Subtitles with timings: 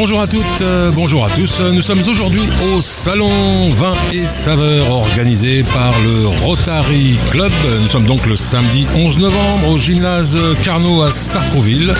[0.00, 1.60] Bonjour à toutes, euh, bonjour à tous.
[1.60, 2.40] Nous sommes aujourd'hui
[2.72, 7.52] au Salon Vin et Saveurs organisé par le Rotary Club.
[7.82, 11.92] Nous sommes donc le samedi 11 novembre au gymnase Carnot à Sartrouville.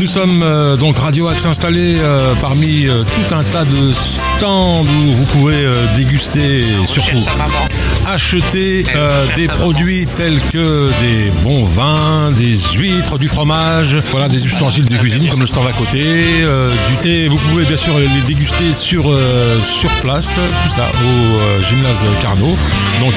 [0.00, 5.12] Nous sommes euh, donc Radio Axe installés euh, parmi tout un tas de stands où
[5.12, 7.22] vous pouvez déguster et surtout
[8.06, 14.44] acheter euh, des produits tels que des bons vins, des huîtres, du fromage, voilà des
[14.44, 17.28] ustensiles de cuisine comme le stand à côté, euh, du thé.
[17.28, 22.04] Vous pouvez bien sûr les déguster sur euh, sur place, tout ça au euh, gymnase
[22.22, 22.56] Carnot.
[23.00, 23.14] Donc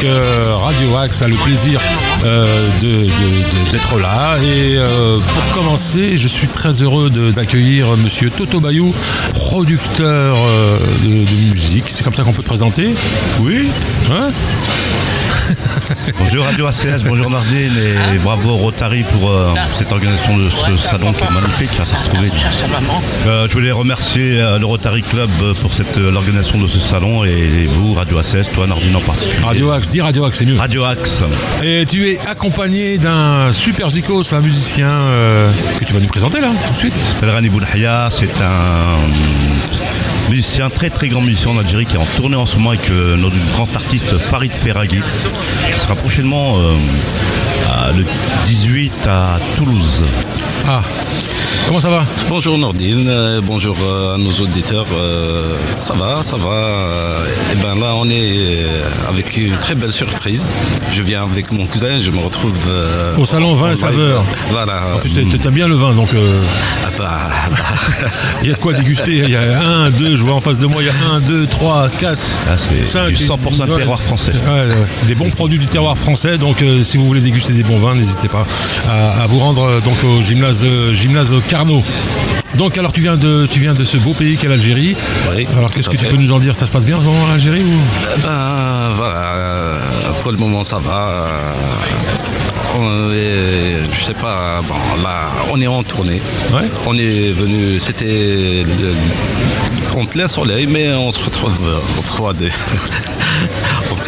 [0.63, 1.79] Radio Axe a le plaisir
[3.71, 4.77] d'être là et
[5.33, 8.93] pour commencer, je suis très heureux d'accueillir Monsieur Toto Bayou,
[9.33, 10.37] producteur
[11.03, 11.85] de, de musique.
[11.87, 12.93] C'est comme ça qu'on peut te présenter.
[13.41, 13.69] Oui.
[14.11, 14.31] Hein?
[16.19, 17.71] Bonjour Radio ACS, bonjour Nardine
[18.13, 22.31] et bravo Rotary pour euh, cette organisation de ce salon qui est magnifique à Sartrouville.
[23.25, 25.29] Euh, je voulais remercier euh, le Rotary Club
[25.61, 29.43] pour cette, euh, l'organisation de ce salon et vous, Radio ACS, toi Nardine en particulier.
[29.43, 30.57] Radio Axe, dis Radio Axe, c'est mieux.
[30.57, 31.23] Radio Axe.
[31.63, 34.91] Et tu es accompagné d'un super zikos, un musicien
[35.79, 36.93] que tu vas nous présenter là, tout de suite.
[38.11, 38.97] c'est un
[40.29, 42.89] musicien, très très grand musicien en Algérie qui est en tournée en ce moment avec
[42.91, 45.01] euh, notre grand artiste Farid Ferraghi,
[45.73, 46.73] qui sera prochainement euh,
[47.69, 48.05] à- le
[48.47, 50.03] 18 à Toulouse.
[50.67, 50.81] Ah,
[51.67, 52.03] comment ça va?
[52.29, 54.85] Bonjour Nordine, euh, bonjour euh, à nos auditeurs.
[54.93, 56.49] euh, ça va, ça va.
[56.51, 58.67] euh, et ben là, on est
[59.07, 60.51] avec une très belle surprise.
[60.95, 64.13] Je viens avec mon cousin, je me retrouve euh, Au salon Vin et live.
[64.51, 64.81] Voilà.
[64.95, 66.41] En plus, t'a- t'aimes bien le vin, donc euh,
[66.85, 67.57] Ah bah, bah,
[68.43, 69.15] il y a de quoi déguster.
[69.17, 71.21] Il y a un, deux, je vois en face de moi, il y a un,
[71.21, 73.07] deux, trois, quatre, Ah, c'est cinq.
[73.13, 74.31] du 100% terroir français.
[74.33, 74.75] Ouais,
[75.07, 76.37] des bons produits du terroir français.
[76.37, 78.45] Donc, euh, si vous voulez déguster des bons vins, n'hésitez pas
[78.89, 81.83] à, à vous rendre euh, donc au gymnase, euh, gymnase Carnot.
[82.57, 84.95] Donc, alors tu viens de, tu viens de ce beau pays qu'est l'Algérie.
[85.35, 86.53] Oui, alors, qu'est-ce que tu peux nous en dire?
[86.55, 87.79] Ça se passe bien en ce moment en Algérie ou?
[88.17, 89.79] Eh ben voilà.
[90.21, 91.27] Pour le moment, ça va.
[92.77, 94.61] on est- je sais pas.
[94.67, 95.21] Bon, là,
[95.51, 96.21] on est en tournée.
[96.53, 96.67] Ouais.
[96.85, 97.79] On est venu.
[97.79, 98.63] C'était
[99.93, 101.79] le- en plein soleil, mais on se retrouve euh,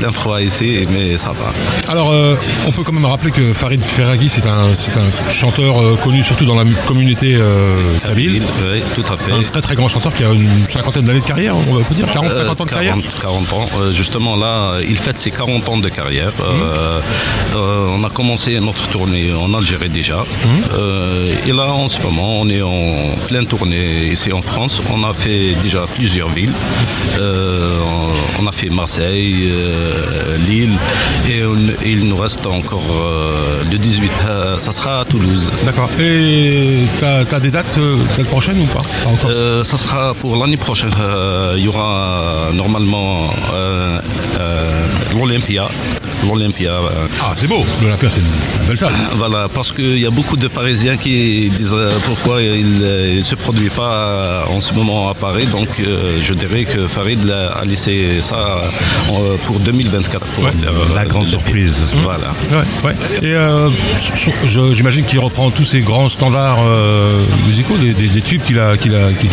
[0.10, 1.52] froid ici, mais ça va.
[1.92, 2.36] Alors, euh,
[2.68, 6.24] on peut quand même rappeler que Farid Ferraghi, c'est un, c'est un chanteur euh, connu
[6.24, 7.76] surtout dans la communauté euh,
[8.08, 8.42] kabyle.
[8.64, 9.24] Oui, tout à fait.
[9.26, 11.94] C'est un très très grand chanteur qui a une cinquantaine d'années de carrière, on peut
[11.94, 12.96] dire 40, 50 ans de carrière.
[13.22, 13.66] 40, 40 ans.
[13.94, 16.32] Justement, là, il fête ses 40 ans de carrière.
[17.54, 20.24] On a commencé notre tournée en Algérie déjà.
[20.74, 24.82] Euh, et là, en ce moment, on est en pleine tournée ici en France.
[24.92, 26.54] On a fait déjà plusieurs villes.
[27.20, 27.80] Euh,
[28.42, 29.94] on, a fait Marseille, euh,
[30.48, 30.72] Lille.
[31.30, 34.12] Et on- il nous reste encore euh, le 18.
[34.28, 35.52] euh, ça sera à Toulouse.
[35.64, 35.90] D'accord.
[36.00, 37.78] Et t'as as des dates,
[38.18, 38.82] dates prochaines ou pas?
[39.04, 39.32] Pas encore.
[39.66, 40.92] Ça sera pour l'année prochaine.
[41.58, 43.30] Il y aura normalement
[45.18, 45.68] l'Olympia.
[46.28, 46.72] L'Olympia.
[46.72, 47.64] euh, ah, c'est beau.
[47.82, 48.94] L'Olympia, c'est une, belle salle.
[49.16, 53.36] voilà, parce qu'il y a beaucoup de Parisiens qui disent euh, pourquoi il ne se
[53.36, 55.46] produit pas euh, en ce moment à Paris.
[55.52, 58.62] Donc euh, je dirais que Farid a a laissé ça
[59.12, 61.78] euh, pour 2024 pour Ouais, faire euh, la grande surprise.
[62.04, 62.30] Voilà.
[62.52, 62.96] Ouais, ouais.
[63.22, 63.70] Et euh,
[64.74, 68.78] j'imagine qu'il reprend tous ces grands standards euh, musicaux, des, des- des tubes qu'il a,
[68.78, 69.30] qu'il a, qu'il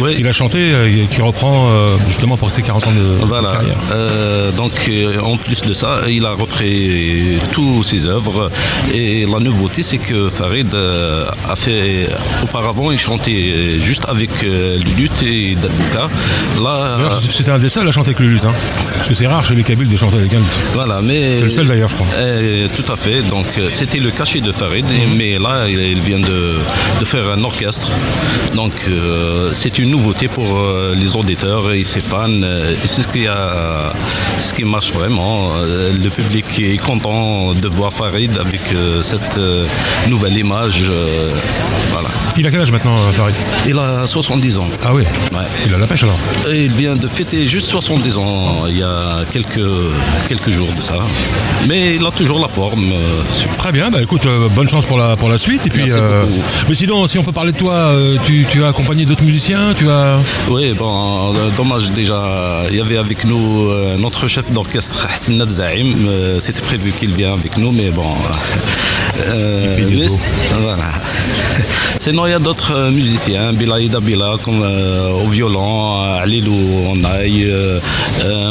[0.00, 0.16] Oui.
[0.16, 3.76] qu'il a chantés, euh, et qu'il reprend euh, justement pour ses 40 ans de, carrière.
[3.92, 8.50] Euh, donc, euh, en plus de ça, il a repris toutes ses œuvres.
[8.94, 12.08] Et la nouveauté, c'est que Farid euh, a fait.
[12.42, 16.08] Auparavant, il chantait juste avec euh, Lulut et Dabouka.
[16.62, 16.98] Là,
[17.30, 18.52] c'était un des seuls à chanter avec le luth, hein.
[18.96, 20.40] parce que c'est rare chez les Kabyles de chanter avec un
[20.74, 21.38] voilà, mais.
[21.38, 22.06] C'est le seul d'ailleurs, je crois.
[22.16, 23.22] Euh, tout à fait.
[23.22, 25.16] Donc, c'était le cachet de Farid, Mhm.
[25.16, 26.56] mais là, il, il vient de,
[27.00, 27.88] de faire un orchestre.
[28.54, 30.46] Donc, euh, c'est une nouveauté pour
[30.94, 32.28] les auditeurs et ses fans.
[32.84, 33.92] C'est ce qui a,
[34.38, 35.52] ce qui marche vraiment.
[35.56, 39.66] Le public est content de voir Farid avec euh, cette euh,
[40.08, 40.84] nouvelle image.
[40.88, 41.30] euh.
[42.36, 43.34] Il a quel âge maintenant, euh, Farid
[43.68, 44.68] Il a 70 ans.
[44.82, 45.02] Ah oui.
[45.32, 45.38] Ouais.
[45.66, 46.18] Il a la pêche alors.
[46.50, 49.60] Et il vient de fêter juste 70 ans il y a quelques,
[50.28, 50.94] quelques jours de ça.
[51.68, 52.90] Mais il a toujours la forme.
[52.92, 53.22] euh.
[53.58, 55.66] Très bien, bah écoute, euh, bonne chance pour la, pour la suite.
[55.66, 56.42] Et puis, Merci beaucoup.
[56.68, 59.74] mais sinon, si on peut parler de toi, euh, tu, tu as accompagné d'autres musiciens,
[59.76, 60.16] tu as.
[60.48, 62.62] Oui, bon, dommage déjà.
[62.70, 63.68] Il y avait avec nous
[63.98, 65.94] notre chef d'orchestre Hassan Nadzaïm.
[66.08, 68.06] Euh, C'était prévu qu'il vienne avec nous, mais bon.
[69.34, 70.06] Il fait du
[70.58, 70.88] voilà.
[72.02, 76.90] Sinon, il y a d'autres euh, musiciens, Bilaïda Bila, comme euh, au violon, euh, Alilou
[76.90, 77.48] Onaï,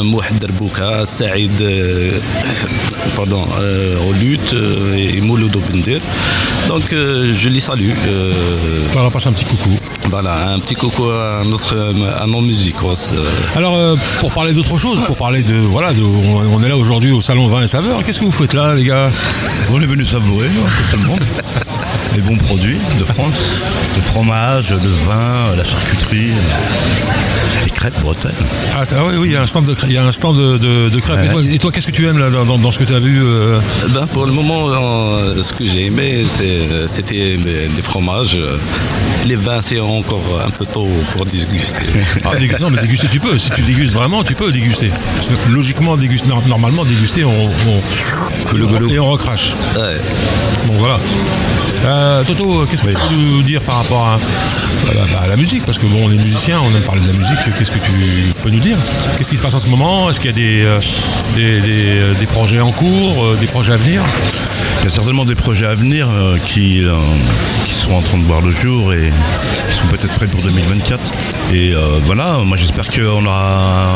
[0.02, 2.12] Mouhed Derbouka, Saïd euh,
[3.14, 6.00] pardon, euh, au luth euh, et Mouloud Bendir.
[6.66, 7.90] Donc, euh, je les salue.
[8.08, 8.32] euh,
[8.96, 9.76] On va passer un petit coucou.
[10.06, 11.76] voilà, un petit coucou à, notre,
[12.22, 13.14] à nos musicos.
[13.54, 15.52] Alors, euh, pour parler d'autre chose, pour parler de.
[15.54, 18.02] Voilà, de, on, on est là aujourd'hui au salon Vin et Saveurs.
[18.02, 19.10] Qu'est-ce que vous faites là, les gars?
[19.70, 21.20] On est venu savourer, hein, tout le monde,
[22.14, 23.41] les bons produits de France,
[23.96, 26.30] le fromage, le vin, la charcuterie,
[27.64, 28.32] les crêpes bretonnes.
[28.76, 30.12] Ah, t'as- oui, oui, il y a un stand de, crêpes- il y a un
[30.12, 31.20] stand de, de- de crêpes.
[31.50, 33.58] Et toi, qu'est-ce que tu aimes là, dans, ce que tu as vu euh?
[33.90, 36.24] Ben, pour le moment, euh, ce que j'ai aimé,
[36.88, 38.38] c'était les, les fromages.
[39.26, 41.82] Les vins, c'est encore un peu tôt pour déguster.
[42.24, 43.38] Ah, dégu- Non, mais déguster, tu peux.
[43.38, 44.90] Si tu dégustes vraiment, tu peux déguster.
[45.14, 49.54] Parce que logiquement, déguster, normalement, déguster, on, on, et on recrache.
[49.76, 49.96] Ouais.
[50.66, 50.98] Bon, voilà.
[51.84, 55.36] Euh, Toto, qu'est-ce que tu peux nous dire par rapport à, à la- à la
[55.36, 57.38] musique Parce que bon, on est musicien, on aime parler de la musique.
[57.58, 57.90] Qu'est-ce que tu
[58.42, 58.76] peux nous dire?
[59.18, 60.08] Qu'est-ce qui se passe en ce moment?
[60.08, 60.78] Est-ce qu'il y a des, euh,
[61.34, 64.02] des, des, euh, des projets en cours, euh, des projets à venir?
[64.80, 66.92] Il y a certainement des projets à venir euh, qui, euh,
[67.66, 69.10] qui sont en train de voir le jour et
[69.70, 71.00] qui sont peut-être prêts pour 2024.
[71.52, 73.88] Et euh, voilà, moi j'espère qu'on aura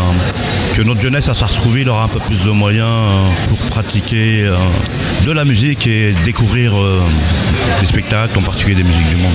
[0.76, 4.56] que notre jeunesse à Sartrouville aura un peu plus de moyens euh, pour pratiquer euh,
[5.24, 7.00] de la musique et découvrir euh,
[7.80, 9.32] des spectacles, en particulier des musiques du monde.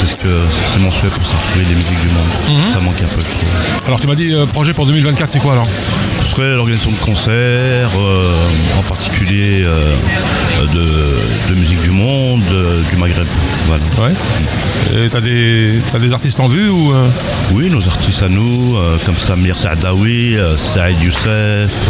[0.00, 0.28] C'est ce que
[0.72, 2.70] c'est mon souhait pour Sartrouville, des musiques du monde.
[2.72, 3.48] Ça manque un peu, je trouve.
[3.86, 5.68] Alors, tu m'as dit euh, projet pour 2024, c'est quoi alors?
[6.24, 8.32] Ce serait l'organisation de concerts, euh,
[8.78, 9.94] en particulier euh,
[10.74, 12.42] de, de musique du monde,
[12.90, 13.26] du Maghreb.
[13.66, 13.84] Voilà.
[14.08, 15.04] Ouais.
[15.04, 16.92] Et t'as des, t'as des artistes en vue ou
[17.52, 21.88] Oui, nos artistes à nous, comme Samir Saadawi, Saïd Youssef,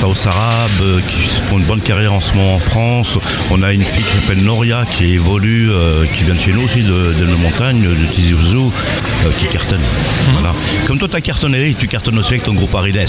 [0.00, 0.70] Taous Arab,
[1.08, 3.18] qui font une bonne carrière en ce moment en France.
[3.50, 6.62] On a une fille qui s'appelle Noria, qui évolue, euh, qui vient de chez nous
[6.62, 8.72] aussi, de, de nos montagnes, de Tizi Ouzou,
[9.26, 9.80] euh, qui cartonne.
[10.32, 10.52] Voilà.
[10.86, 13.04] Comme toi, t'as cartonné, tu cartonnes aussi avec ton groupe Arides.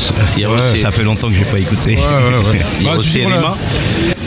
[0.82, 1.98] Ça fait longtemps que j'ai pas écouté.
[2.80, 3.26] Il y a Bah, tu aussi.
[3.26, 3.56] Rima.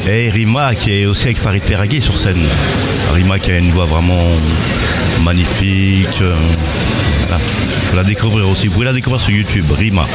[0.08, 2.38] Et Rima qui est aussi avec Farid Ferraghi sur scène.
[3.14, 4.22] Rima qui a une voix vraiment
[5.24, 6.06] magnifique.
[6.22, 6.34] euh,
[7.28, 7.38] Voilà.
[7.90, 8.68] Faut la découvrir aussi.
[8.68, 10.06] Vous pouvez la découvrir sur YouTube, Rima.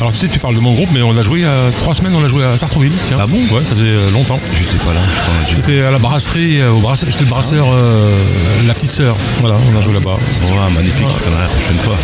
[0.00, 1.70] Alors, tu sais, tu parles de mon groupe, mais on a joué il y a
[1.80, 2.92] trois semaines, on a joué à Sartrouville.
[3.06, 3.18] Tiens.
[3.20, 3.36] Ah bon?
[3.54, 4.38] Ouais, ça faisait euh, longtemps.
[4.54, 5.00] J'étais pas là.
[5.52, 8.10] C'était à la brasserie, euh, au brasse- le brasseur euh,
[8.66, 9.14] La Petite Sœur.
[9.40, 10.14] Voilà, on a joué là-bas.
[10.14, 11.96] Ouais, magnifique, la prochaine fois.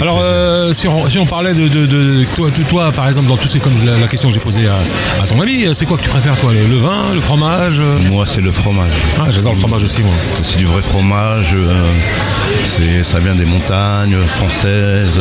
[0.00, 3.26] Alors, euh, si, on, si on parlait de, de- de- toi, de toi, par exemple,
[3.26, 4.74] dans tous ces comme la, la question que j'ai posée à,
[5.22, 8.40] à ton ami, c'est quoi que tu préfères, toi, le, vin, le fromage Moi, c'est
[8.40, 8.88] le fromage.
[9.20, 10.12] Ah, j'adore le fromage aussi, moi.
[10.42, 11.54] C'est du vrai fromage.
[13.02, 15.20] ça vient des montagnes françaises.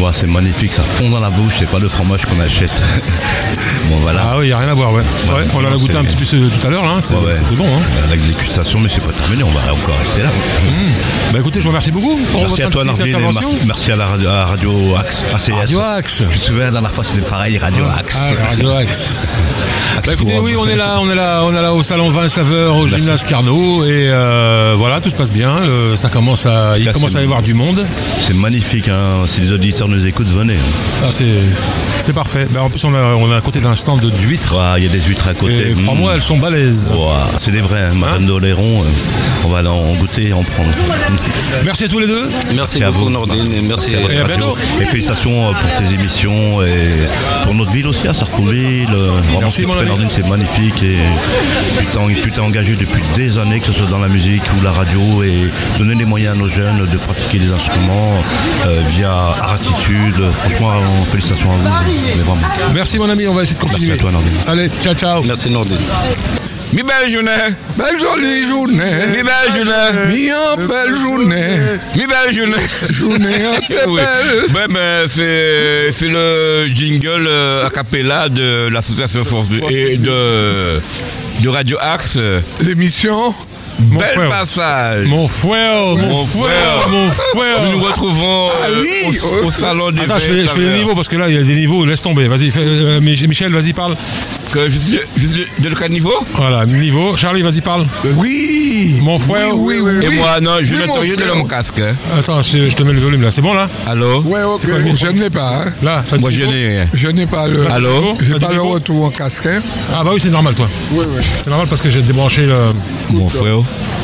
[0.00, 1.54] Ouais, c'est magnifique, ça fond dans la bouche.
[1.60, 2.70] C'est pas le fromage qu'on achète.
[3.90, 4.20] bon, voilà.
[4.24, 5.02] Ah oui, il n'y a rien à voir, ouais.
[5.28, 7.32] Ouais, on l'a goûté un petit peu euh, tout à l'heure, hein, Ouais.
[7.32, 7.80] C'était bon, hein.
[8.10, 9.44] La dégustation, mais c'est pas terminé.
[9.44, 10.28] On va encore rester là.
[11.32, 12.94] Bah écoutez, je vous remercie beaucoup pour Merci à toi, mar-
[13.66, 15.54] merci à la radio, à Radio Axe, ACS.
[15.54, 16.18] Radio Axe.
[16.20, 18.16] Je me souviens, la dernière fois, c'était pareil, Radio Axe.
[18.18, 19.16] Ah, Radio Axe.
[19.98, 22.08] Axe Bah écoutez, oui, on est là, on est là, on est là au salon
[22.08, 25.60] vin et saveur, au gymnase Carnot, et euh, voilà, tout se passe bien.
[25.60, 27.84] le- ça commence à, il Là, commence à y avoir du monde.
[28.26, 29.24] C'est magnifique, hein.
[29.26, 30.54] si les auditeurs nous écoutent, venez.
[30.54, 31.04] hein.
[31.04, 32.46] Ah, c'est, parfait.
[32.50, 34.54] Bah, en plus, on a, on a à côté d'un stand d'huîtres.
[34.56, 35.70] Ouah, Il y a des huîtres à côté.
[35.70, 35.82] Et Mmh.
[35.84, 36.92] crois-moi, elles sont balèzes.
[37.40, 37.94] C'est des vrais, hein.
[37.94, 40.70] Madame d'Oléron, euh, on va aller en goûter et en prendre.
[41.64, 42.28] Merci à tous les deux.
[42.54, 43.10] Merci à beaucoup, vous.
[43.10, 43.52] Nordine.
[43.52, 43.92] Et merci.
[43.92, 44.56] Et à bientôt.
[44.80, 46.88] Et félicitations euh, pour tes émissions et
[47.44, 48.88] pour notre ville aussi, à Sartrouville.
[48.92, 49.62] Euh, Vraiment, ce.
[49.62, 50.82] Nordine, c'est magnifique.
[50.82, 50.96] Et
[52.22, 55.22] tu t'es- engagé depuis des années, que ce soit dans la musique ou la radio,
[55.24, 55.32] et
[55.78, 58.22] donner les moyens à nos jeunes de pratiquer des instruments
[58.66, 59.10] euh, via
[59.42, 60.14] Artitude.
[60.32, 61.68] Franchement, euh, félicitations à vous.
[62.16, 62.38] Mais vraiment.
[62.74, 63.88] Merci mon ami, on va essayer de continuer.
[63.88, 64.32] Merci à toi, Nordine.
[64.46, 65.22] Allez, ciao ciao.
[65.24, 65.76] Merci, Nordine.
[66.70, 67.30] Mi belle journée,
[67.78, 68.92] Belle jolie journée.
[69.10, 71.58] mi belle journée, Mi en belle journée.
[71.96, 72.62] mi belle journée.
[72.90, 73.96] Journée en très Oui.
[74.02, 74.44] belle.
[74.52, 80.78] Ben, ben, c'est, c'est le jingle euh, a cappella de l'association Force et de,
[81.40, 82.18] de Radio Axe.
[82.60, 83.34] L'émission.
[83.78, 84.28] Mon Bel frère.
[84.30, 85.06] passage.
[85.06, 86.42] Mon frère, mon Mon frère,
[86.82, 86.88] frère.
[86.90, 87.62] mon frère.
[87.64, 89.18] Nous nous retrouvons euh, oui.
[89.42, 91.36] au, au salon des Attends, je fais, je fais les niveaux parce que là, il
[91.36, 91.84] y a des niveaux.
[91.84, 92.26] Laisse tomber.
[92.26, 93.96] Vas-y, euh, Mich- Michel, vas-y, parle.
[94.52, 94.80] Que suis
[95.58, 96.12] de, de quel niveau?
[96.34, 97.14] Voilà, niveau.
[97.16, 97.86] Charlie, vas-y, parle.
[98.16, 99.54] Oui Mon frère.
[99.56, 100.06] Oui, oui, oui.
[100.06, 101.78] Et moi, non, je Oui, n'entends rien de mon casque.
[101.80, 101.94] hein.
[102.18, 103.30] Attends, je, je te mets le volume là.
[103.30, 103.68] C'est bon là?
[103.86, 104.22] Allô?
[104.22, 104.62] Ouais, ok.
[104.64, 105.64] quoi Je ne l'ai pas.
[105.66, 105.72] hein.
[105.82, 106.88] Là Moi, je n'ai rien.
[106.94, 107.66] Je n'ai pas le.
[107.70, 108.14] Allô?
[108.26, 109.46] J'ai pas le retour en casque.
[109.46, 109.60] hein.
[109.94, 110.68] Ah bah oui, c'est normal, toi.
[110.92, 111.22] Oui, oui.
[111.44, 112.56] C'est normal parce que j'ai débranché le.
[113.10, 113.58] Mon frère.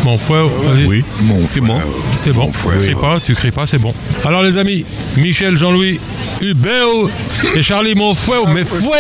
[0.05, 0.85] Mon frère, vas-y.
[0.87, 1.05] Oui.
[1.23, 1.81] Mon C'est bon.
[2.17, 2.51] C'est bon.
[2.51, 3.93] Tu cries pas, tu cries pas, c'est bon.
[4.25, 4.85] Alors les amis,
[5.17, 5.99] Michel, Jean-Louis,
[6.43, 7.11] Ubeo
[7.55, 8.99] et Charlie mon fouet, mais fouet.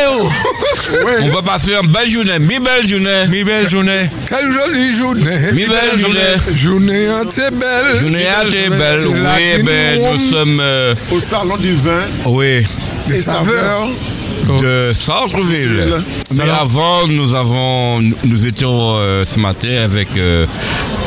[1.22, 3.26] On va passer une belle journée, mi belle journée.
[3.28, 4.08] Mi belle journée.
[4.28, 5.52] Quelle jolie journée.
[5.52, 6.20] Mi belle journée.
[6.56, 7.96] Journée assez belle.
[8.00, 9.00] Journée assez belle.
[9.06, 12.66] Oui, ben, Guinée nous sommes, euh, Au salon du vin oui,
[13.08, 13.88] Des saveurs.
[14.60, 15.84] De Centreville.
[16.36, 20.46] Mais avant, nous avons, nous étions euh, ce matin avec euh,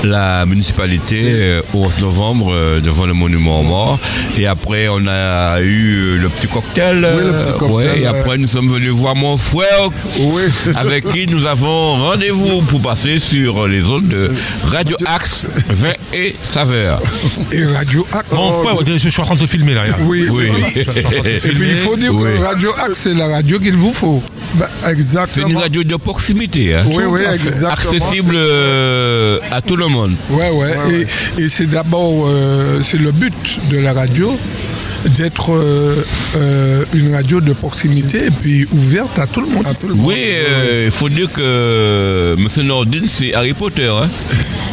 [0.03, 3.99] la municipalité euh, au 11 novembre euh, devant le monument aux morts.
[4.37, 6.97] Et après, on a eu le petit cocktail.
[7.15, 10.43] Oui, le petit cocktail, ouais, et après, nous sommes venus voir mon frère, Oui.
[10.75, 14.31] avec qui nous avons rendez-vous pour passer sur les zones de
[14.69, 16.99] Radio Axe, vin et saveur.
[17.51, 18.27] Et Radio Axe.
[18.31, 19.81] Mon ouais, je suis en train de te filmer là.
[19.83, 20.01] regarde.
[20.05, 20.45] Oui, Oui.
[20.75, 20.81] oui.
[21.25, 22.29] Et puis il faut dire Oui.
[22.37, 24.21] que Radio Axe, c'est la radio qu'il vous faut.
[24.55, 25.47] Bah, C'est exactement.
[25.47, 26.83] une radio de proximité, hein.
[26.87, 27.69] Oui, oui, exactement.
[27.71, 30.13] accessible euh, à tout le monde.
[30.29, 30.75] Ouais, ouais.
[30.77, 34.37] Ouais, et et c'est d'abord, euh, c'est le but de la radio
[35.15, 39.65] d'être euh, une radio de proximité et puis ouverte à tout le monde.
[39.65, 40.05] À tout le monde.
[40.07, 40.33] Oui,
[40.85, 42.47] il faut dire que M.
[42.67, 43.87] Nordin, c'est Harry Potter.
[43.87, 44.09] hein.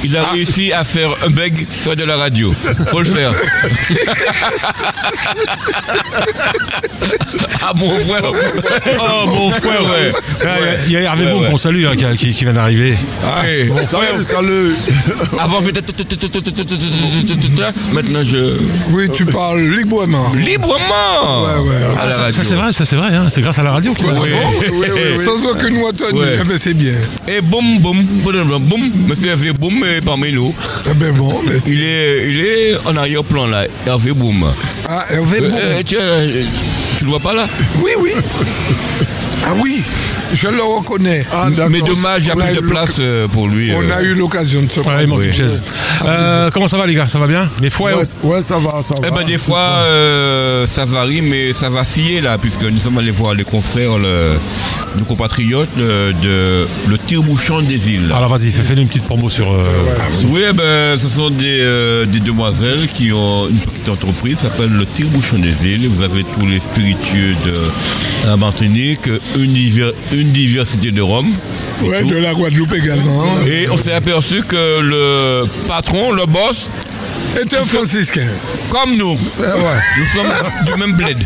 [0.02, 2.52] Il a réussi à faire un bug sur de la radio.
[2.88, 3.32] faut le faire.
[7.66, 8.22] ah mon frère
[8.98, 10.12] Oh, mon fouet, ouais.
[10.44, 10.56] Ah,
[10.86, 11.50] Il y a- Hervé ouais.
[11.50, 12.94] qu'on salue hein, qui, vient d'arriver.
[13.42, 13.70] Ouais.
[13.86, 14.74] Salut, salut.
[15.38, 15.70] Avant, je
[17.92, 18.56] Maintenant, je...
[18.90, 20.32] Oui, tu parles librement.
[20.36, 22.32] Librement Ouais, ouais.
[22.32, 23.26] Ça, c'est vrai, ça c'est vrai, hein.
[23.30, 24.12] c'est grâce à la radio qu'il Oui.
[24.72, 25.24] Oui, oui.
[25.24, 25.76] Sans aucune.
[26.12, 26.92] Eh ben, c'est bien.
[27.28, 30.54] Et boum, boum, boum, boum, monsieur Hervé Boum est parmi nous.
[30.90, 34.44] Eh ben bon, mais Il est, il est en arrière-plan là, Hervé Boum.
[34.88, 36.83] Ah, Hervé Euh, Boum.
[36.94, 37.46] Euh, tu, euh, le vois pas là
[37.82, 38.12] Oui, oui.
[39.46, 39.82] Ah oui,
[40.32, 41.24] je le reconnais.
[41.32, 41.48] Ah.
[41.68, 43.72] Mais dommage, il n'y a plus de place euh, pour lui.
[43.74, 43.94] On euh.
[43.94, 45.26] a eu l'occasion de se Voilà, il manque Oui.
[45.26, 45.62] une chaise.
[46.04, 47.48] Euh, comment ça va les gars Ça va bien?
[47.60, 49.00] Les fouets Ouais, ouais, ça va, ça va.
[49.06, 53.10] Eh ben des fois euh, ça varie mais ça vacillait là puisque nous sommes allés
[53.10, 54.32] voir les confrères, le,
[54.98, 58.12] nos compatriotes euh, de le tire-bouchon des îles.
[58.14, 59.50] Alors vas-y, fais, fais-nous une petite promo sur...
[59.52, 59.64] euh,
[60.28, 64.42] Oui, eh ben, ce sont des, euh, des demoiselles qui ont une petite entreprise qui
[64.42, 65.86] s'appelle le Tire-Bouchon des îles.
[65.88, 67.60] Vous avez tous les spiritueux de
[68.26, 71.28] la Martinique, une, diver- une diversité de Rome.
[71.80, 71.86] tout.
[71.90, 73.24] de la Guadeloupe également.
[73.46, 76.68] Et on s'est aperçu que le patron, le boss,
[77.36, 78.26] Et un franciscain.
[78.70, 80.32] comme nous, nous sommes
[80.66, 81.18] du même bled.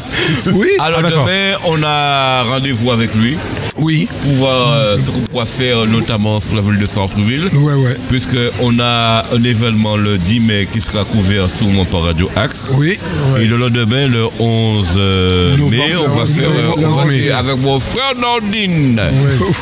[0.53, 3.37] Oui, Alors Ah, demain, on a rendez-vous avec lui
[3.79, 4.09] oui.
[4.23, 7.49] pour voir euh, ce qu'on pourra faire, notamment sur la ville de Centreville.
[7.53, 7.97] Ouais, ouais.
[8.09, 12.75] Puisqu'on a un événement le 10 mai qui sera couvert sûrement par Radio Axe.
[12.77, 12.99] Oui.
[13.41, 17.05] Et le lendemain, le 11 euh, Novembre, mai, on va faire 11 euh, on va
[17.07, 17.19] mai.
[17.19, 19.01] faire avec mon frère Nordine.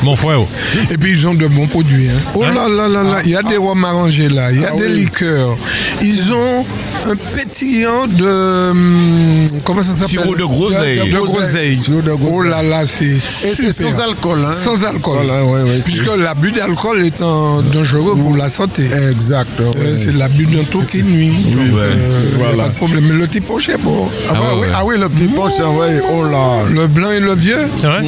[0.03, 0.47] Mon oh.
[0.91, 2.07] Et puis ils ont de bons produits.
[2.09, 2.31] Hein.
[2.35, 4.71] Oh là là là là, il y a des rhums arrangés là, il y a
[4.71, 5.57] des liqueurs.
[6.01, 6.65] Ils ont
[7.09, 10.09] un pétillant de hum, comment ça s'appelle?
[10.09, 11.09] Sirop de groseille.
[11.09, 11.75] De groseille.
[11.77, 12.33] Sirop de groseille.
[12.33, 13.73] Oh là là, c'est Et super.
[13.73, 14.53] c'est sans alcool, hein.
[14.53, 15.19] Sans alcool.
[15.23, 18.83] Voilà, ouais, ouais, c'est- Puisque l'abus d'alcool est un- dangereux pour la santé.
[19.11, 19.59] Exact.
[19.59, 19.65] ouais.
[19.77, 21.29] Euh, C'est l'abus d'un tout qui nuit.
[21.51, 21.81] Donc, ouais.
[21.81, 22.63] euh, Voilà.
[22.63, 23.05] pas de problème.
[23.07, 24.07] Mais le type poche est bon.
[24.29, 26.01] Ah, bah oui, ah oui, le petit poche, ouais.
[26.13, 26.63] Oh là.
[26.71, 27.67] Le blanc et le vieux.
[27.81, 28.03] C'est vrai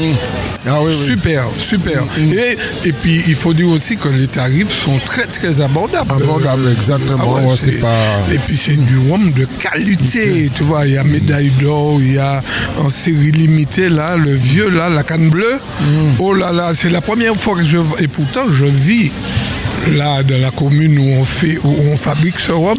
[0.68, 1.08] Ah oui, oui.
[1.08, 2.04] Super, super.
[2.18, 6.12] Et, et puis, il faut dire aussi que les tarifs sont très, très abordables.
[6.12, 7.18] Abordable, exactement.
[7.22, 7.96] Ah ouais, ouais, c'est pas.
[8.32, 10.50] Et puis, c'est du rhum de qualité.
[10.54, 12.44] Tu vois, il y a médaille d'or, il y a
[12.78, 15.60] en série limitée, là, le vieux, là, la canne bleue.
[15.82, 15.86] Mm.
[16.20, 17.78] Oh là là, c'est la première fois que je.
[18.00, 19.12] Et pourtant, je vis
[19.92, 22.78] là, dans la commune où on, fait, où on fabrique ce rhum.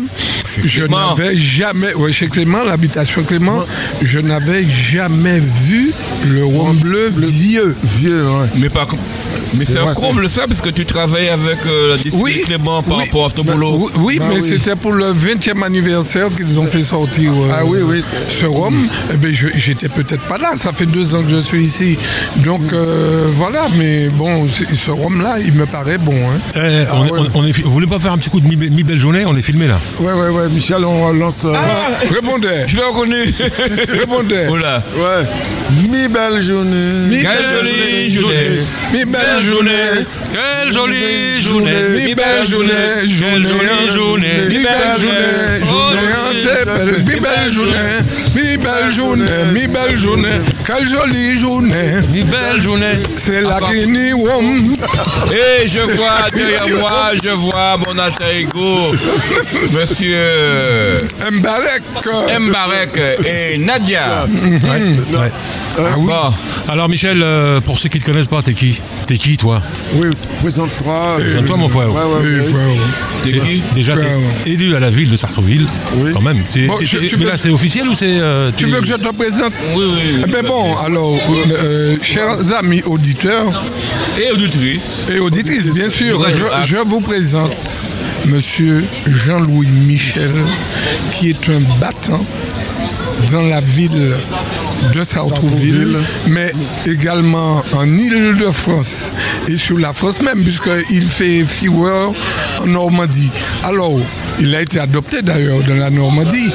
[0.64, 3.60] Je n'avais jamais, ouais, chez Clément, l'habitation Clément,
[4.02, 5.92] je n'avais jamais vu
[6.28, 7.76] le rhum bleu vieux.
[7.84, 8.46] Vieux, ouais.
[8.56, 9.02] Mais par contre,
[9.54, 12.42] mais c'est un comble ça parce que tu travailles avec euh, la distillerie Oui.
[12.44, 13.04] Clément par Oui.
[13.04, 13.76] rapport à ton boulot.
[13.78, 14.48] Oui, oui, Bah mais oui.
[14.52, 18.74] c'était pour le 20e anniversaire qu'ils ont fait sortir euh, Ah oui, oui, ce rhum.
[19.12, 21.96] Eh ben, je- j'étais peut-être pas là, ça fait deux ans que je suis ici.
[22.38, 26.14] Donc euh, voilà, mais bon, ce rhum-là, il me paraît bon.
[26.14, 26.58] Hein.
[27.00, 27.28] On, est- ouais.
[27.34, 29.24] on, on est, vous voulez pas faire un petit coup de mi, mi- belle journée
[29.26, 29.78] On est filmé là.
[29.98, 30.48] Ouais, ouais, ouais.
[30.50, 31.44] Michel, on lance.
[31.44, 31.52] euh,
[32.14, 33.24] Répondez, Je l'ai reconnu.
[34.00, 34.46] répondez.
[34.50, 34.82] oh là.
[34.96, 35.26] Ouais.
[35.82, 37.08] Mi belle journée.
[37.08, 38.36] Mi Quelle belle jolie journée.
[38.92, 39.70] Mi belle journée.
[40.32, 41.72] Quelle jolie journée
[42.06, 44.28] Mi belle journée, journée, jolie journée.
[44.48, 46.96] Mi belle journée, journée, Oh.
[47.06, 47.74] Mi belle journée,
[48.36, 50.28] mi belle journée, mi belle journée.
[50.66, 52.00] Quelle jolie journée.
[52.10, 52.98] Mi belle journée.
[53.16, 53.58] C'est la.
[53.60, 54.74] Guinée Wom.
[55.32, 58.92] Et je vois derrière moi, je vois mon alter ego,
[59.72, 61.82] monsieur Mbarek.
[62.40, 64.26] Mbarek et Nadia.
[64.28, 65.32] Ouais, ouais.
[65.78, 66.06] Ah oui.
[66.06, 68.80] Bon, Alors Michel, euh, pour ceux qui ne te connaissent pas, t'es qui?
[69.06, 69.62] T'es qui toi?
[69.94, 70.08] Oui,
[70.40, 71.16] présente-toi.
[71.18, 71.92] Présente-toi, mon frère.
[71.92, 72.44] Ouais, ouais, ouais.
[72.44, 73.62] frère, T'es qui?
[73.74, 75.66] Déjà, t'es élu à la ville de Sartreville.
[75.96, 76.10] Oui.
[76.12, 76.38] Quand même.
[76.66, 78.18] Bon, je- tu mais veux- là, c'est officiel ou c'est.
[78.20, 79.52] euh, Tu veux que je te présente?
[79.74, 80.22] Oui, oui.
[80.26, 81.16] Eh ben bon, alors,
[81.52, 83.46] euh, chers amis auditeurs
[84.18, 85.06] Et auditrice.
[85.14, 87.80] et auditrices, bien sûr, je, je vous présente
[88.26, 90.32] Monsieur Jean-Louis Michel,
[91.14, 92.24] qui est un battant
[93.32, 94.14] dans la ville
[94.94, 95.96] de Sartrouville,
[96.28, 96.52] mais
[96.86, 99.12] également en Île-de-France
[99.48, 102.12] et sur la France même, puisqu'il fait figure
[102.60, 103.30] en Normandie.
[103.64, 103.98] Alors,
[104.40, 106.50] il a été adopté d'ailleurs dans la Normandie.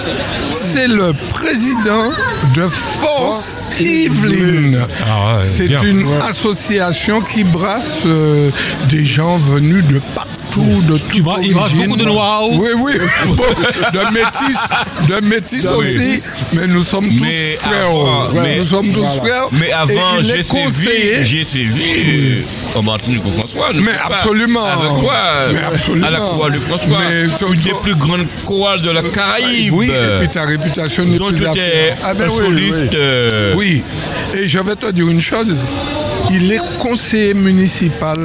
[0.52, 2.12] C'est le président
[2.56, 4.80] de Force Yvelines.
[5.06, 8.50] Ah ouais, C'est une association qui brasse euh,
[8.90, 10.32] des gens venus de partout,
[10.62, 12.48] de toute bra- il brasse beaucoup de Noirs.
[12.50, 12.94] Oui, oui,
[13.94, 14.60] de métis,
[15.10, 16.22] de métis aussi,
[16.54, 17.26] mais nous sommes tous
[17.58, 18.56] frères.
[18.58, 19.48] nous sommes tous frères.
[19.54, 22.42] Mais avant, j'ai sévi, j'ai
[22.76, 23.70] euh, en Martinique François.
[23.74, 24.66] Mais absolument.
[24.66, 25.14] Avec toi,
[25.52, 26.08] Mais absolument.
[26.08, 27.00] à la chorale de François.
[27.52, 29.74] Une des plus grandes chorales de la Caraïbe.
[29.74, 31.98] Oui, et puis ta réputation n'est plus tu faire.
[32.04, 32.82] Ah ben oui, soliste.
[32.82, 32.90] oui.
[32.96, 33.84] euh, Oui,
[34.36, 35.56] et je vais te dire une chose,
[36.32, 38.18] il est conseiller municipal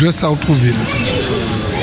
[0.00, 0.74] de Sartrouville.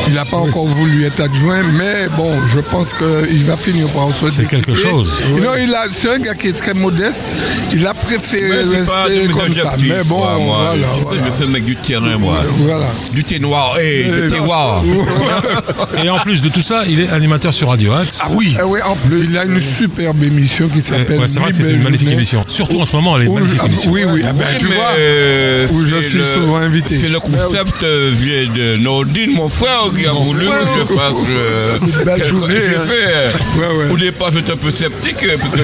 [0.07, 4.09] Il n'a pas encore voulu être adjoint, mais bon, je pense qu'il va finir par
[4.13, 5.21] se C'est quelque chose.
[5.41, 7.35] Non, il a, c'est un gars qui est très modeste.
[7.73, 9.73] Il a préféré Mais c'est pas rester comme ça.
[9.81, 10.57] Mais bon, moi.
[10.69, 11.21] voilà, Je voilà.
[11.39, 12.35] Je un mec du terrain, moi.
[12.59, 12.87] Voilà.
[13.13, 13.75] Du thé noir.
[13.81, 14.81] Eh, du thé noir.
[16.03, 18.19] Et en plus de tout ça, il est animateur sur Radio Axe.
[18.21, 19.29] Ah oui, Eh oui, en plus.
[19.31, 22.07] il a une superbe émission qui Et- s'appelle ouais, c'est vrai que c'est une magnifique
[22.07, 22.13] Journée.
[22.15, 22.43] émission.
[22.47, 23.91] Surtout en ce moment, elle est magnifique ah, émission.
[23.91, 24.91] oui, oui, ah ben, Oui, tu vois.
[24.97, 26.97] euh, où je c'est suis le- souvent invité.
[26.97, 30.59] C'est le concept euh, vient de Nordine, mon frère, qui a voulu frère.
[30.61, 32.79] que je fasse euh, Une belle journée, J'ai hein.
[32.87, 33.05] fait.
[33.07, 33.91] euh, Ouais, ouais.
[33.91, 35.57] Au départ, j'étais un peu sceptique euh, parce que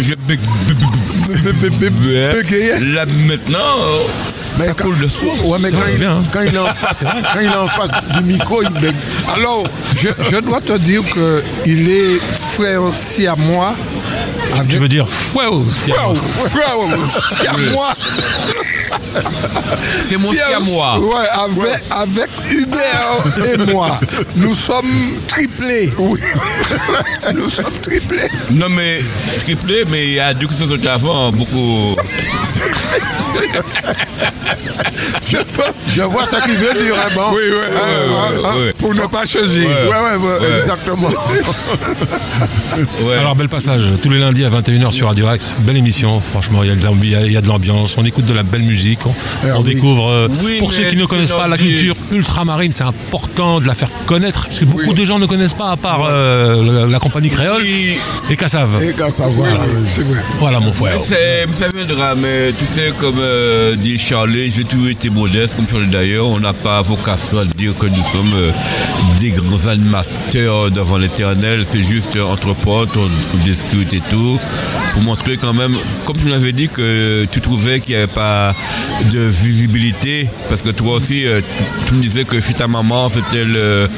[1.31, 2.79] Bégayais.
[2.79, 4.03] Là maintenant, euh,
[4.59, 5.39] Mais ça quand- coule de source.
[5.45, 6.23] Ouais, mais quand, il, bien, hein.
[6.31, 8.95] quand il est en face, quand il est en face du micro, il bègue.
[9.35, 9.63] Alors,
[9.95, 12.19] je, je dois te dire qu'il est
[12.55, 13.73] frère siamois
[14.53, 16.77] Tu avec veux dire Frère, frère
[17.41, 17.93] siamois.
[20.07, 20.99] C'est mon Fier- à moi.
[20.99, 23.99] Ouais, avec, avec Hubert et moi.
[24.35, 25.91] Nous sommes triplés.
[25.97, 26.19] Oui.
[27.35, 28.29] Nous sommes triplés.
[28.53, 28.99] Non mais
[29.43, 31.95] triplé, mais il y a deux qui sont avant, beaucoup.
[35.95, 37.21] Je vois ce qu'il veut dire, hein, bon.
[37.33, 38.73] Oui, oui, oui, ouais, oui, ouais.
[38.77, 39.67] Pour ne pas choisir.
[39.67, 41.09] Ouais, ouais, exactement.
[43.03, 43.15] Ouais.
[43.19, 45.61] Alors, bel passage, tous les lundis à 21h sur Radio Axe.
[45.61, 49.13] Belle émission, franchement, il y a de l'ambiance, on écoute de la belle musique, on,
[49.43, 49.75] Ah on oui.
[49.75, 53.67] découvre, euh, Oui, pour ceux qui ne connaissent pas la culture ultramarine, c'est important de
[53.67, 56.87] la faire connaître, parce que beaucoup de gens ne connaissent pas, à part euh, la,
[56.87, 57.97] la compagnie créole Oui.
[58.29, 58.69] et Cassav.
[58.83, 59.47] Et qu'à savoir.
[59.93, 60.19] C'est vrai.
[60.39, 60.99] Voilà mon frère.
[61.01, 61.45] C'est-
[62.17, 66.27] mais tu sais, comme euh, dit Charlie, j'ai toujours été modeste, comme Charlie d'ailleurs.
[66.27, 68.51] On n'a pas vocation à dire que nous sommes euh,
[69.19, 71.63] des grands animateurs devant l'éternel.
[71.65, 74.39] C'est juste euh, entre potes, on, on discute et tout.
[74.93, 78.53] Pour montrer quand même, comme tu m'avais dit que tu trouvais qu'il n'y avait pas
[79.11, 83.09] de visibilité, parce que toi aussi, euh, tu, tu me disais que chez ta maman,
[83.09, 83.89] c'était le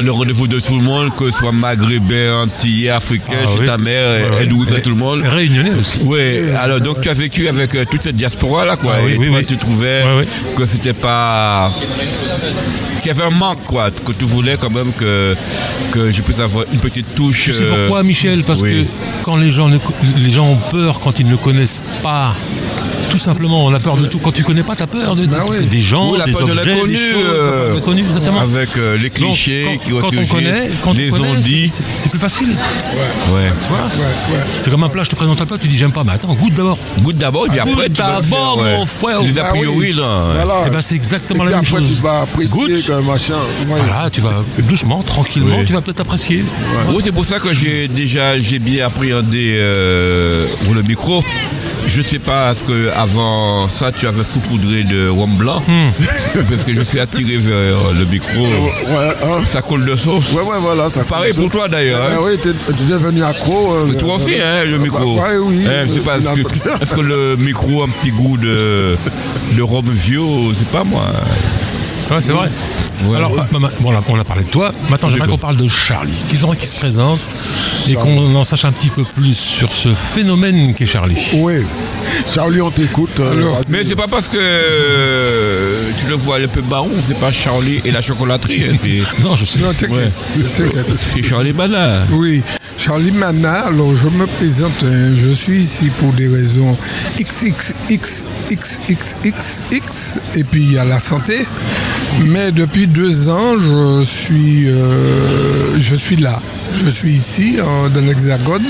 [0.00, 3.66] le rendez-vous de tout le monde, que ce soit maghrébin, antillais, africain, Ah chez oui.
[3.66, 4.36] ta mère, Ouais, ouais.
[4.42, 4.46] elle
[4.78, 5.22] Et- tout le monde.
[5.24, 5.98] Réunionnais aussi.
[6.04, 8.94] Oui, alors donc tu as vécu avec euh, toute cette diaspora là quoi.
[8.96, 10.28] Ah oui, et oui, toi tu trouvais Ouais, ouais.
[10.56, 11.72] que c'était pas
[13.02, 15.34] qu'il y avait un manque quoi, que tu voulais quand même que
[15.90, 17.44] que je puisse avoir une petite touche.
[17.44, 18.44] Tu sais euh, pourquoi, Michel?
[18.44, 18.84] Parce que
[19.24, 19.78] quand les gens, ne-
[20.18, 22.34] les gens ont peur quand ils ne connaissent pas.
[23.10, 24.18] Tout simplement, on a peur de tout.
[24.18, 25.64] Quand tu connais pas, t'as peur de, Bah oui.
[25.66, 27.74] des gens, Oui, la des peur de objets, l'inconnu, des choses, euh, la peur de
[27.76, 28.40] l'inconnu, exactement.
[28.40, 31.70] Avec euh, les Donc, clichés quand, qui ont quand on connaît, quand les on dit.
[31.74, 32.48] c'est- c'est plus facile.
[32.48, 32.54] Ouais.
[33.24, 34.44] Tu vois Ouais, ouais.
[34.58, 36.34] C'est comme un plat, je te présente un plat, tu dis j'aime pas, mais attends,
[36.34, 36.78] goûte d'abord.
[37.00, 38.76] Goûte d'abord et puis après Goûte tu d'abord, faire, ouais.
[38.76, 39.22] mon frère.
[39.22, 39.58] Les a Ah oui.
[39.60, 40.24] priori là.
[40.34, 40.68] Voilà.
[40.70, 41.94] Ben, c'est exactement Et la même après, chose.
[41.96, 42.86] tu vas apprécier Goûte.
[42.86, 43.34] qu'un machin.
[43.68, 43.80] Ouais.
[43.80, 46.44] Voilà, tu vas doucement, tranquillement, tu vas peut-être apprécier.
[46.90, 51.22] Oui, c'est pour ça que j'ai déjà j'ai bien appréhendé euh, pour le micro.
[51.88, 55.62] Je sais pas, est-ce que avant ça tu avais saupoudré de rhum blanc
[56.34, 58.40] Parce que je suis attiré vers le micro.
[58.40, 59.40] Ouais, hein.
[59.44, 60.32] Ça coule de sauce.
[60.32, 60.90] ouais, ouais, voilà.
[60.90, 62.02] Ça Pareil pour toi d'ailleurs.
[62.04, 62.18] Ah hein.
[62.22, 63.74] oui, t'es- tu es devenu accro.
[63.74, 65.16] euh, Toi aussi, hein, le micro.
[65.16, 65.64] Bah, ouais, oui.
[65.66, 68.96] Hein, je sais pas, est-ce que, est-ce que le micro a un petit goût de,
[69.56, 70.20] de rhum vieux
[70.56, 71.06] C'est pas moi.
[72.10, 72.48] Ouais, c'est vrai.
[73.04, 73.16] Ouais.
[73.16, 73.42] Alors, euh,
[73.80, 74.72] bon, on a parlé de toi.
[74.90, 77.20] Maintenant, j'aimerais qu'on parle de Charlie, qu'ils ont- qui se présente
[77.86, 81.16] et qu'on en sache un petit peu plus sur ce phénomène qu'est Charlie.
[81.34, 81.64] Oui.
[82.34, 83.20] Charlie, on t'écoute.
[83.20, 83.52] euh.
[83.68, 87.80] Mais c'est pas parce que euh, tu le vois un peu baron, c'est pas Charlie
[87.84, 88.64] et la chocolaterie.
[88.68, 88.74] hein,
[89.22, 89.60] Non, je sais.
[89.60, 90.12] Non, t'inquiète.
[90.96, 92.00] C'est Charlie Bana.
[92.10, 92.42] Oui,
[92.78, 96.76] Charlie Mana, alors je me présente, hein, je suis ici pour des raisons
[98.88, 101.46] XXXXXX et puis il y a la santé.
[102.26, 106.40] Mais depuis deux ans, je suis, euh, je suis là.
[106.74, 107.56] Je suis ici,
[107.94, 108.64] dans l'Hexagone.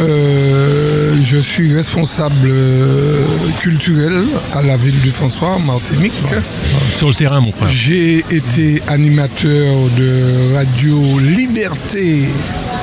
[0.00, 3.24] Euh, je suis responsable euh,
[3.60, 4.22] culturel
[4.54, 6.12] à la ville du François, en Martinique.
[6.96, 7.68] Sur le terrain, mon frère.
[7.68, 12.20] J'ai été animateur de Radio Liberté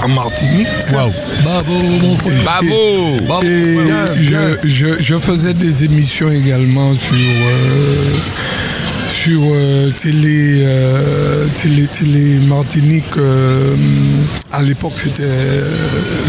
[0.04, 0.68] en Martinique.
[0.94, 1.12] Waouh
[1.44, 2.34] Bravo, mon frère.
[2.44, 3.78] Bravo Et
[4.22, 8.14] je, je- je faisais des émissions également sur, euh,
[9.26, 13.18] sur euh, télé, euh, télé, télé Martinique.
[13.18, 13.76] euh,
[14.52, 15.64] à l'époque, c'était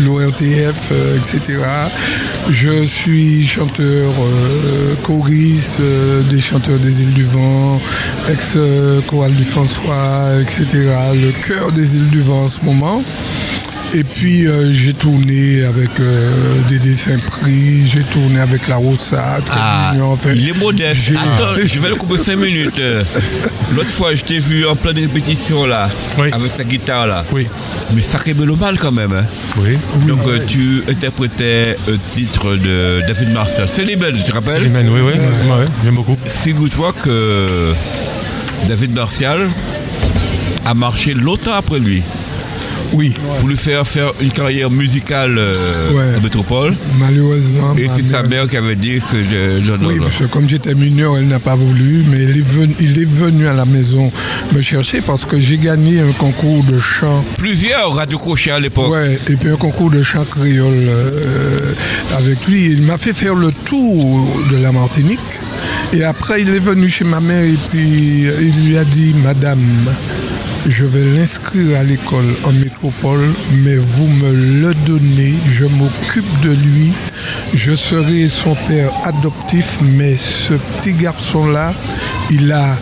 [0.02, 1.58] l'ORTF, etc.
[2.48, 4.12] Je suis chanteur,
[5.02, 5.82] choriste
[6.30, 7.80] des chanteurs des îles du Vent,
[8.30, 10.66] ex-chorale du François, etc.
[11.14, 13.02] Le cœur des îles du Vent en ce moment.
[13.96, 16.30] Et puis euh, j'ai tourné avec euh,
[16.68, 21.12] des dessins pris, j'ai tourné avec la très Ah, enfin, il est modeste.
[21.16, 22.78] Attends, je vais le couper 5 minutes.
[23.70, 26.28] L'autre fois, je t'ai vu en pleine répétition là, Oui.
[26.30, 27.24] avec ta guitare là.
[27.32, 27.46] Oui.
[27.94, 29.14] Mais sacré mélomane quand même.
[29.14, 29.24] Hein.
[29.56, 29.78] Oui.
[30.06, 33.66] Donc euh, tu interprétais un titre de David Marcel.
[33.66, 34.62] C'est les tu te rappelles?
[34.62, 35.12] Les oui, oui.
[35.14, 36.18] Ouais, J'aime beaucoup.
[36.26, 37.72] Figure-toi que
[38.68, 39.48] David Martial
[40.66, 42.02] a marché longtemps après lui
[42.92, 45.54] Oui, pour lui faire faire une carrière musicale euh,
[45.92, 46.16] Ouais.
[46.18, 46.74] en métropole.
[46.98, 47.74] malheureusement.
[47.76, 50.48] Et ma c'est sa mère- qui avait dit que je- non, Oui, parce que comme
[50.48, 53.64] j'étais mineur, elle n'a pas voulu, mais il est, venu, il est venu à la
[53.66, 54.10] maison
[54.54, 57.24] me chercher parce que j'ai gagné un concours de chant.
[57.38, 58.92] Plusieurs radio crochets à l'époque.
[58.92, 61.72] Ouais, et puis un concours de chant créole euh,
[62.18, 62.66] avec lui.
[62.72, 65.18] Il m'a fait faire le tour de la Martinique.
[65.92, 69.14] Et après, il est venu chez ma mère et puis euh, il lui a dit,
[69.24, 69.60] Madame,
[70.68, 76.50] je vais l'inscrire à l'école en métropole, mais vous me le donnez, je m'occupe de
[76.50, 76.92] lui,
[77.54, 81.72] je serai son père adoptif, mais ce petit garçon-là,
[82.30, 82.76] il a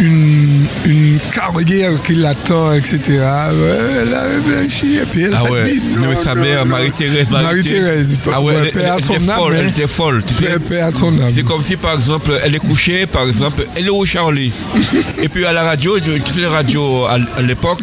[0.00, 3.00] une, une carrière qui l'attend, etc.
[3.08, 6.66] Elle a réfléchi et puis elle Ah a ouais, dit non, mais sa non, mère.
[6.66, 10.22] Marie-Thérèse, Marie-Thérèse, Ah ouais, elle, était folle, elle était folle.
[10.24, 10.56] Tu sais.
[11.34, 14.52] C'est comme si, par exemple, elle est couchée, par exemple, elle est au Charlie.
[15.20, 17.82] Et puis à la radio, tu tu sais, la radio à, à l'époque,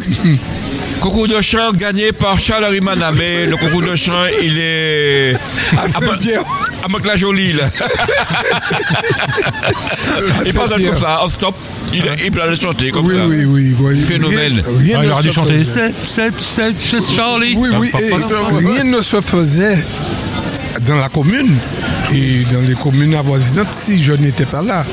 [1.08, 3.46] concours de chant gagné par Charles-Henri Manamé.
[3.46, 5.34] Le concours de chant, il est
[5.76, 7.64] Ah, à, à Mantes-la-Jolie, là.
[10.44, 10.88] Et c'est pendant bien.
[10.90, 11.54] comme ça, on stop,
[11.92, 13.24] il, il peut aller chanter comme Oui, ça.
[13.26, 13.76] oui, oui.
[13.78, 13.96] oui.
[14.00, 14.62] Phénomène.
[14.66, 15.62] Rien, rien Ah, il aurait dû chanter.
[15.62, 17.54] C'est, c'est, c'est, c'est Charlie.
[17.56, 19.76] Oui, oui, Ah, et rien ne se faisait
[20.86, 21.56] dans la commune
[22.12, 24.84] et dans les communes avoisinantes si je n'étais pas là.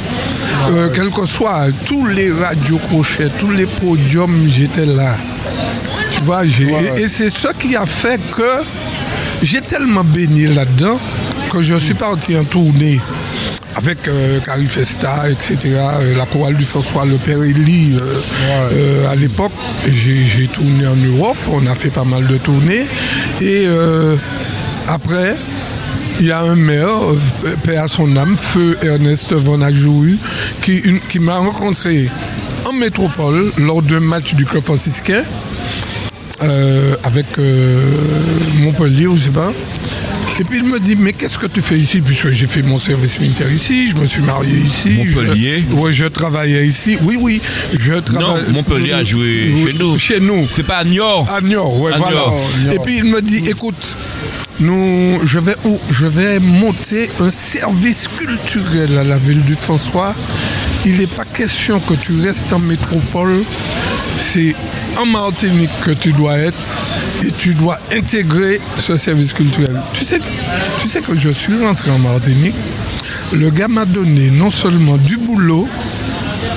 [0.71, 5.15] Euh, quel que soit, tous les radios crochets, tous les podiums, j'étais là.
[6.17, 8.63] Tu vois, et, et c'est ce qui a fait que
[9.41, 10.99] j'ai tellement baigné là-dedans
[11.51, 12.99] que je suis parti en tournée
[13.75, 17.97] avec euh, Carifesta, etc., euh, la chorale du François, le Père Élie.
[17.99, 18.21] euh,
[18.73, 19.51] euh, à l'époque,
[19.87, 22.85] j'ai tourné en Europe, on a fait pas mal de tournées.
[23.41, 23.65] Et
[24.87, 25.35] après,
[26.19, 26.87] il y a un maire,
[27.63, 30.19] paix à son âme, feu Ernest Von Ajoui,
[30.61, 32.09] qui m'a rencontré
[32.65, 35.23] en métropole lors d'un match du club franciscain
[36.43, 37.81] euh, avec euh,
[38.61, 39.51] Montpellier, je sais pas.
[40.39, 42.01] Et puis il me dit, mais qu'est-ce que tu fais ici?
[42.01, 44.97] Puisque j'ai fait mon service militaire ici, je me suis marié ici.
[44.97, 45.63] Montpellier?
[45.69, 46.97] Je, Oui, je travaillais ici.
[47.01, 47.39] Oui, oui,
[47.79, 48.51] je Non, travaille.
[48.51, 49.97] Montpellier a joué Oui, chez nous.
[49.97, 50.47] Chez nous.
[50.51, 51.29] C'est pas à Niort.
[51.31, 52.17] À Niort, ouais, À voilà.
[52.17, 52.73] Niort.
[52.73, 53.75] Et puis il me dit, écoute,
[54.59, 55.79] nous, je vais où?
[55.91, 60.15] Je vais monter un service culturel à la ville du François.
[60.85, 63.43] Il n'est pas question que tu restes en métropole.
[64.17, 64.55] C'est
[64.97, 66.77] en Martinique que tu dois être
[67.25, 69.79] et tu dois intégrer ce service culturel.
[69.93, 70.19] Tu sais,
[70.81, 72.55] tu sais que je suis rentré en Martinique.
[73.31, 75.67] Le gars m'a donné non seulement du boulot,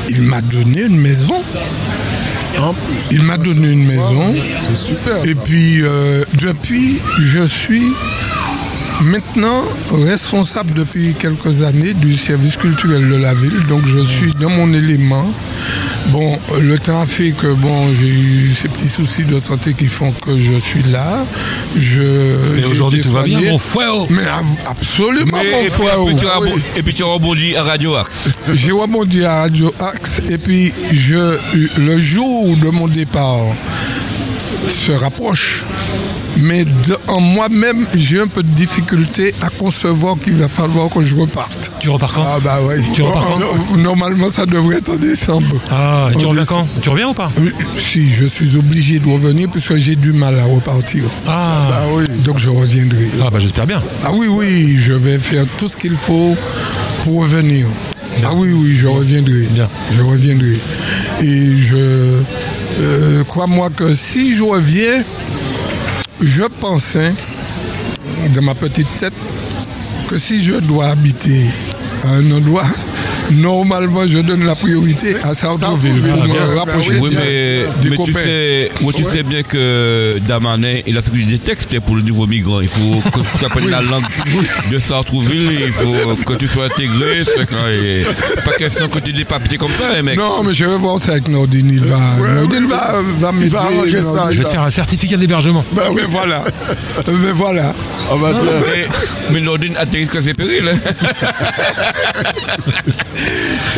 [0.09, 1.42] il m'a donné une maison.
[3.11, 4.35] Il m'a donné une maison.
[4.66, 5.25] C'est super.
[5.25, 7.92] Et puis, euh, depuis, je suis
[9.02, 13.62] maintenant responsable depuis quelques années du service culturel de la ville.
[13.68, 15.26] Donc, je suis dans mon élément.
[16.09, 17.00] Bon, le temps
[17.32, 21.24] que bon, j'ai eu ces petits soucis de santé qui font que je suis là.
[21.76, 23.92] Je, Et j'ai aujourd'hui, tout va bien, mon frère?
[24.11, 25.98] Mais ab- absolument, Mais- mon et, puis, frère.
[26.00, 26.62] et puis tu Oui.
[26.76, 28.28] et puis tu rebondis à Radio Axe.
[28.54, 31.38] J'ai rebondi à Radio Axe et puis je,
[31.80, 33.42] le jour de mon départ
[34.68, 35.64] se rapproche.
[36.38, 41.03] Mais de- en moi-même, j'ai un peu de difficulté à concevoir qu'il va falloir que
[41.03, 41.70] je reparte.
[41.81, 42.75] Tu repars quand Ah bah oui.
[42.94, 45.57] Tu repars quand Normalement, ça devrait être en décembre.
[45.70, 46.68] Ah, et tu En reviens décembre.
[46.75, 47.31] quand Tu reviens ou pas
[47.79, 51.05] Si, je suis obligé de revenir puisque j'ai du mal à repartir.
[51.27, 53.09] Ah, Ah oui, donc je reviendrai.
[53.25, 53.79] ah bah j'espère bien.
[54.05, 56.37] Ah oui, oui, je vais faire tout ce qu'il faut
[57.05, 57.66] pour revenir.
[58.25, 59.46] Ah oui, oui, je reviendrai.
[59.51, 59.68] Bien.
[59.96, 60.59] Je reviendrai.
[61.22, 61.77] Et je
[62.81, 65.03] euh, crois-moi que si je reviens,
[66.20, 67.12] je pensais,
[68.35, 69.14] dans ma petite tête,
[70.09, 71.46] que si je dois habiter
[72.05, 72.66] à un endroit,
[73.33, 77.65] normalement je donne la priorité à Sartreville pour Ah, me rapprocher Oui, mais,
[78.05, 82.03] tu, sais, oui, tu sais bien que Damanet, il a fait des textes pour le
[82.03, 82.61] nouveau migrant.
[82.61, 84.05] Il faut que tu apprennes la langue
[84.71, 87.23] de Sartrouville, il faut que tu sois intégré.
[87.25, 90.17] C'est quand- pas question que tu des papiers comme ça, hein, mec.
[90.17, 91.71] Non, mais je vais voir ça avec Nordine.
[91.71, 91.99] Il va,
[92.35, 94.29] Nordine va, va arranger ça.
[94.31, 95.65] Je faire un certificat d'hébergement.
[95.73, 96.45] Ben oui, voilà.
[97.09, 97.75] Mais voilà.
[98.11, 98.43] On va dire.
[98.67, 98.87] Mais,
[99.33, 100.71] mais Nordine atterrit que c'est péril.
[100.73, 100.79] hein.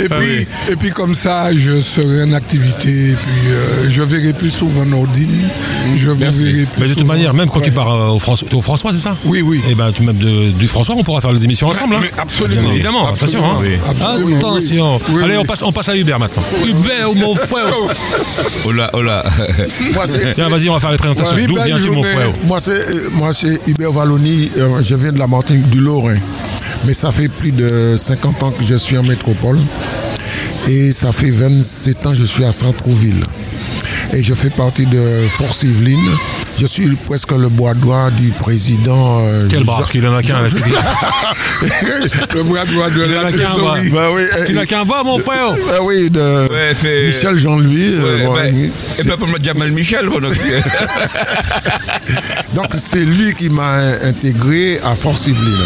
[0.05, 2.91] Et puis, et puis comme ça, je serai en activité.
[3.11, 5.49] Et puis, euh, je verrai plus souvent Nordine.
[5.97, 7.15] Je vous verrai plus Mais de toute souvent.
[7.15, 9.17] manière, même quand tu pars euh, au François, au François, c'est ça?
[9.25, 9.61] Oui, oui.
[9.69, 11.97] Et ben, tu- même de- du François, on pourra faire les émissions ensemble.
[11.97, 12.01] hein.
[12.03, 12.63] mais absolument.
[12.63, 13.51] Bien évidemment, Absolument.
[13.51, 13.61] attention.
[13.61, 13.65] hein.
[13.65, 13.79] Oui.
[13.89, 15.01] Absolument, Attention.
[15.11, 15.23] oui.
[15.25, 15.37] Allez.
[15.39, 16.43] On, passe, on passe à Hubert maintenant.
[16.65, 17.67] Hubert, mon frère.
[18.65, 19.25] Oh là, oh là.
[19.95, 21.37] Moi, c'est- Tiens, vas-y, on va faire les présentations.
[21.47, 22.29] D'où viens-tu, mon frère?
[22.45, 24.51] Moi, c'est euh, moi, c'est Hubert Valloni.
[24.59, 26.17] euh, je viens de la Martinique du Lorrain.
[26.85, 29.59] Mais ça fait plus de 50 ans que je suis en métropole.
[30.69, 33.23] Et ça fait 27 ans que je suis à Centrouville.
[34.13, 35.03] Et je fais partie de
[35.37, 35.99] Force Yveline.
[36.61, 39.21] Je suis presque le bois droit du président.
[39.21, 40.43] euh, Quel bras Parce qu'il en a qu'un.
[40.43, 40.59] là, c'est
[42.35, 43.75] le bras droit de Il en la a qu'un bras.
[43.79, 43.91] trésorerie.
[43.91, 45.55] Bah oui, Tu euh, n'as qu'un bas, mon frère.
[45.73, 46.73] ah oui, de Ouais,
[47.07, 47.93] Michel Jean-Louis.
[47.95, 48.65] euh, Ouais, bon, oui.
[48.65, 50.09] et C'est- pas pour me dire Mal Michel.
[50.09, 50.61] bon, donc, euh,
[52.79, 55.65] c'est lui qui m'a intégré à Force Yveline.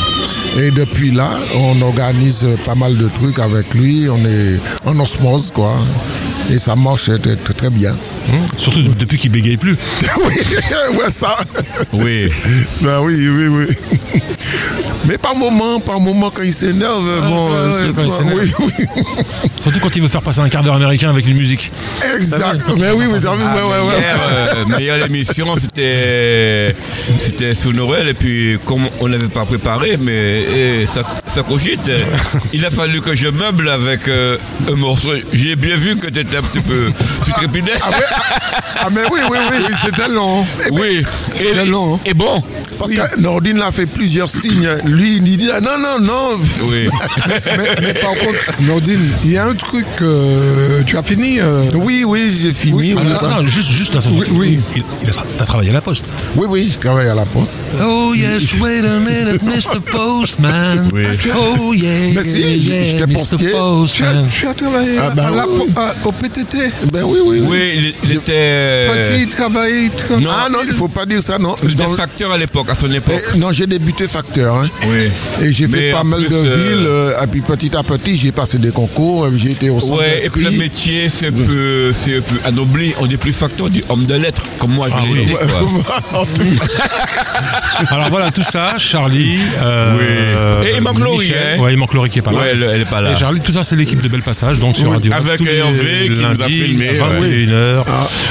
[0.59, 4.09] Et depuis là, on organise pas mal de trucs avec lui.
[4.11, 5.75] On est en osmose, quoi.
[6.51, 7.97] Et ça marche très, très, très bien.
[8.57, 9.77] Surtout depuis qu'il bégaye plus.
[10.19, 11.37] oui, ouais, ça.
[11.93, 12.31] oui.
[12.81, 13.67] Ben oui, oui, oui.
[15.05, 18.09] Mais par moment, par moment, quand il s'énerve, bon, ouais, euh, ouais, c'est quand il
[18.11, 18.39] pas- s'énerve.
[18.61, 19.03] oui, oui.
[19.61, 21.73] Surtout quand il veut faire passer un quart d'heure américain avec une musique.
[22.17, 22.61] Exact.
[22.79, 23.33] Mais oui, pas mais ça.
[23.33, 23.99] ouais, ouais, ouais, ouais.
[24.01, 26.73] Hier, euh, meilleure émission, c'était
[27.19, 30.45] c'était sous Noël et puis comme on n'avait pas préparé, mais
[30.83, 31.91] eh, ça, ça cogite.
[32.53, 34.37] Il a fallu que je meuble avec euh,
[34.71, 35.11] un morceau.
[35.33, 36.91] J'ai bien vu que tu étais un petit peu,
[37.25, 37.73] tu trépidais.
[37.83, 38.23] Ah, ouais, ah,
[38.85, 39.57] ah, mais oui, oui, oui.
[39.69, 40.47] Oui, c'était long.
[40.73, 41.03] oui.
[41.33, 41.99] C'était Et, long.
[42.05, 42.43] et bon.
[42.79, 44.69] Parce que Nordine l'a fait plusieurs signes.
[44.93, 46.41] Lui, il dit ah, non, non, non.
[46.71, 46.87] Oui.
[47.57, 49.87] mais, mais par contre, Nordine, il y a un truc.
[50.03, 52.75] euh, tu as fini euh, Oui, oui, j'ai fini.
[52.75, 54.11] Oui, oui, Ah, non, juste, juste, attends.
[54.13, 54.61] Oui, oui.
[54.77, 56.13] Il, il a, t'as travaillé à la poste.
[56.37, 57.65] oui, oui, je travaille à la poste.
[57.83, 59.81] Oh yes, wait a minute, Mr.
[59.91, 60.89] Postman.
[61.35, 63.15] Oh yeah, Mais si, yeah, j'étais Mr.
[63.15, 63.39] postier.
[63.39, 64.27] tu, as, Postman.
[64.31, 65.73] tu as travaillé Ah, ben à la- oui.
[65.75, 66.59] à- au PTT
[66.93, 67.47] Ben oui, oui, oui.
[67.49, 67.73] Oui,
[68.05, 68.89] il, il était.
[68.93, 69.91] Petit travail.
[69.97, 71.55] tra- non, ah non, il faut pas dire ça, non.
[71.63, 73.23] il était facteur à l'époque, à son époque.
[73.35, 74.57] Eh, non, j'ai débuté facteur.
[74.57, 74.69] Hein.
[74.87, 75.09] Oui.
[75.43, 76.87] Et j'ai fait pas mal plus, de euh, villes.
[76.87, 79.25] euh, et puis petit à petit, j'ai passé des concours.
[79.25, 82.21] euh, J'ai été au centre Ouais, et puis le métier, c'est un peu, c'est un
[82.21, 82.93] peu anobli.
[83.01, 85.27] On est plus facteur du homme de lettres, comme moi je Ah l'ai oui.
[87.91, 89.39] Alors voilà, tout ça, Charlie.
[89.63, 90.69] euh, Oui.
[90.69, 91.61] Et il manque Laurie, hein.
[91.61, 92.39] Ouais, il manque Laurie qui est pas là.
[92.39, 93.13] Ouais, elle, elle est pas là.
[93.13, 96.11] Et Charlie, tout ça, c'est l'équipe de Belle Passage, donc sur Oui, Radio avec Hervé
[96.15, 97.47] qui nous a filmé, à ouais.
[97.47, 97.85] 21h.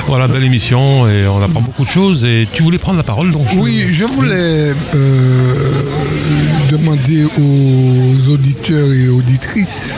[0.08, 2.26] Voilà, belle émission et on apprend beaucoup de choses.
[2.26, 5.81] Et tu voulais prendre la parole, donc je- Oui, je voulais euh,
[7.02, 9.96] demander aux auditeurs et auditrices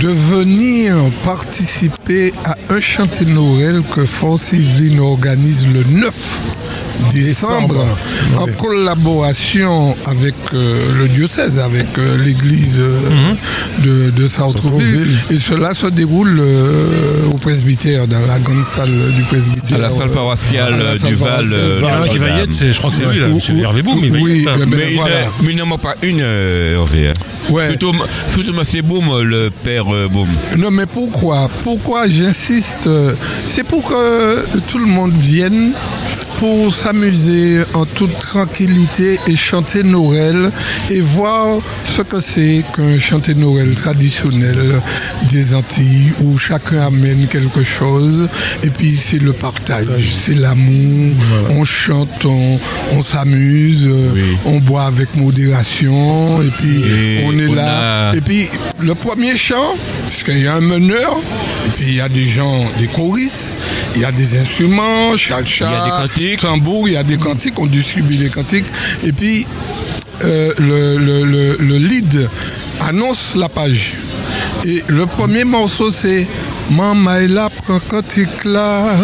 [0.00, 6.61] de venir participer à un chantier de Noël que Force Yveline organise le 9
[7.12, 7.98] décembre, Décembre.
[8.38, 13.32] en collaboration avec euh, le diocèse, avec euh, l'église euh,
[13.80, 15.08] de, de Sartrouville.
[15.30, 19.78] Et cela se déroule euh, au presbytère, dans la grande salle du presbytère.
[19.78, 21.44] À la salle paroissiale À la euh, salle du Val.
[21.52, 23.82] euh, qui va y être, je crois que c'est lui, là, Ou- c'est ou- Hervé
[23.82, 23.98] Boum.
[24.02, 24.66] il va y oui, être, hein.
[24.68, 25.14] Mais il voilà.
[25.48, 27.08] il n'en manque pas une, Hervé.
[27.08, 27.12] hein.
[27.50, 27.68] Ouais.
[27.70, 27.92] Surtout,
[28.28, 30.28] surtout c'est Boum, le père euh, Boum.
[30.58, 31.50] Non, mais pourquoi?
[31.64, 32.88] Pourquoi j'insiste
[33.44, 35.72] C'est pour que tout le monde vienne
[36.42, 40.50] pour s'amuser en toute tranquillité et chanter Noël
[40.90, 44.58] et voir ce que c'est qu'un chanter Noël traditionnel
[45.30, 48.28] des Antilles où chacun amène quelque chose
[48.64, 51.14] et puis c'est le partage, c'est l'amour,
[51.50, 52.58] on chante, on,
[52.90, 53.88] on s'amuse,
[54.44, 58.10] on boit avec modération et puis Et on est on là.
[58.10, 58.48] a- Et puis
[58.80, 59.76] le premier chant,
[60.10, 61.20] puisqu'il y a un meneur,
[61.66, 63.60] et puis il y a des gens, des choristes,
[63.94, 66.31] il y a des instruments, cha-cha, Il y a des.
[66.86, 68.66] Il y a des cantiques, on distribue les cantiques.
[69.04, 69.46] Et puis,
[70.24, 72.28] euh, le, le- le- le lead
[72.80, 73.94] annonce la page.
[74.64, 76.26] Et le premier morceau, c'est
[76.70, 78.94] Maman, elle a prend cantique là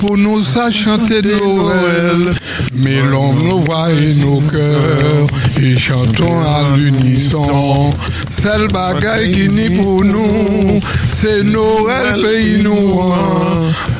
[0.00, 2.34] pour nous à chanter Noël.
[2.74, 5.26] Mêlons nos voix et nos cœurs
[5.62, 7.90] et chantons à l'unisson.
[8.30, 13.12] Celle bagaille qui nie pour nous, c'est Noël pays nous.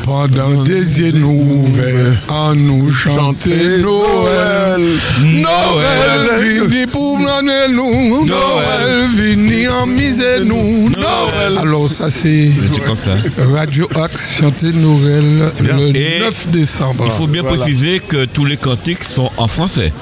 [0.05, 4.83] Pendant des yeux nous ouverts, à nous chanter Noël.
[5.23, 11.59] Noël vini pour nous, Noël vini en misère nous, Noël.
[11.61, 12.51] Alors ça c'est
[12.95, 13.43] C'est.
[13.53, 15.53] Radio Axe chanter Noël
[15.93, 17.05] le Et 9 décembre.
[17.07, 19.93] Il faut bien préciser que tous les cantiques sont en français.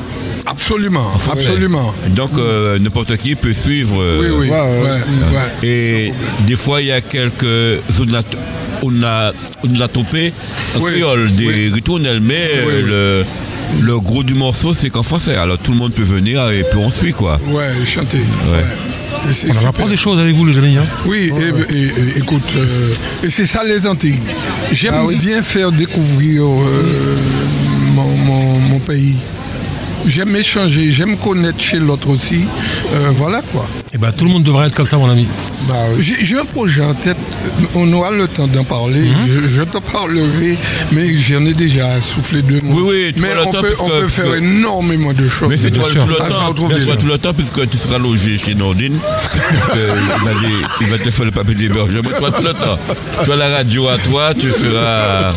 [0.46, 1.94] Absolument, absolument.
[2.16, 4.00] Donc euh, n'importe qui peut suivre.
[4.00, 4.48] euh, Oui, oui.
[4.50, 4.92] ouais,
[5.32, 5.68] ouais.
[5.68, 6.12] Et
[6.46, 7.80] des fois, il y a quelques
[8.82, 10.32] onomatopées
[10.76, 11.68] en Oui, créole, des oui.
[11.72, 13.22] ritournelles, mais Oui, euh,
[13.80, 15.34] le, le gros du morceau, c'est qu'en français.
[15.36, 17.38] Alors tout le monde peut venir et puis on suit, quoi.
[17.48, 18.18] Ouais, chanter.
[18.18, 18.64] Ouais.
[19.28, 19.66] On super.
[19.68, 20.76] apprend des choses avec vous, les amis.
[20.76, 20.86] hein.
[21.06, 21.32] Oui,
[21.70, 22.94] et, et- et- écoute, euh,
[23.24, 24.20] et c'est ça les Antilles.
[24.72, 27.16] J'aime bien faire découvrir euh,
[27.94, 29.16] mon, mon- mon pays.
[30.08, 32.40] J'aime échanger, j'aime connaître chez l'autre aussi.
[32.94, 33.66] Euh, voilà quoi.
[33.92, 35.26] Eh ben, tout le monde devrait être comme ça, mon ami.
[35.68, 37.16] Bah, j'ai un projet en tête,
[37.74, 39.00] on aura le temps d'en parler.
[39.02, 39.16] Mhm.
[39.26, 40.56] je, je te parlerai,
[40.92, 42.74] mais j'en ai déjà soufflé deux mots.
[42.74, 45.48] Oui, oui, tu mais on peut, on faire que- énormément de choses.
[45.50, 46.02] Mais c'est toi sûr.
[46.04, 46.52] tout le Ah, temps.
[46.98, 48.98] tout le temps, puisque tu seras logé chez Nordine.
[50.80, 52.10] Il va te faire le papier d'hébergement.
[52.18, 52.78] Toi, tout le temps.
[53.24, 55.32] Tu as la radio à toi, tu feras.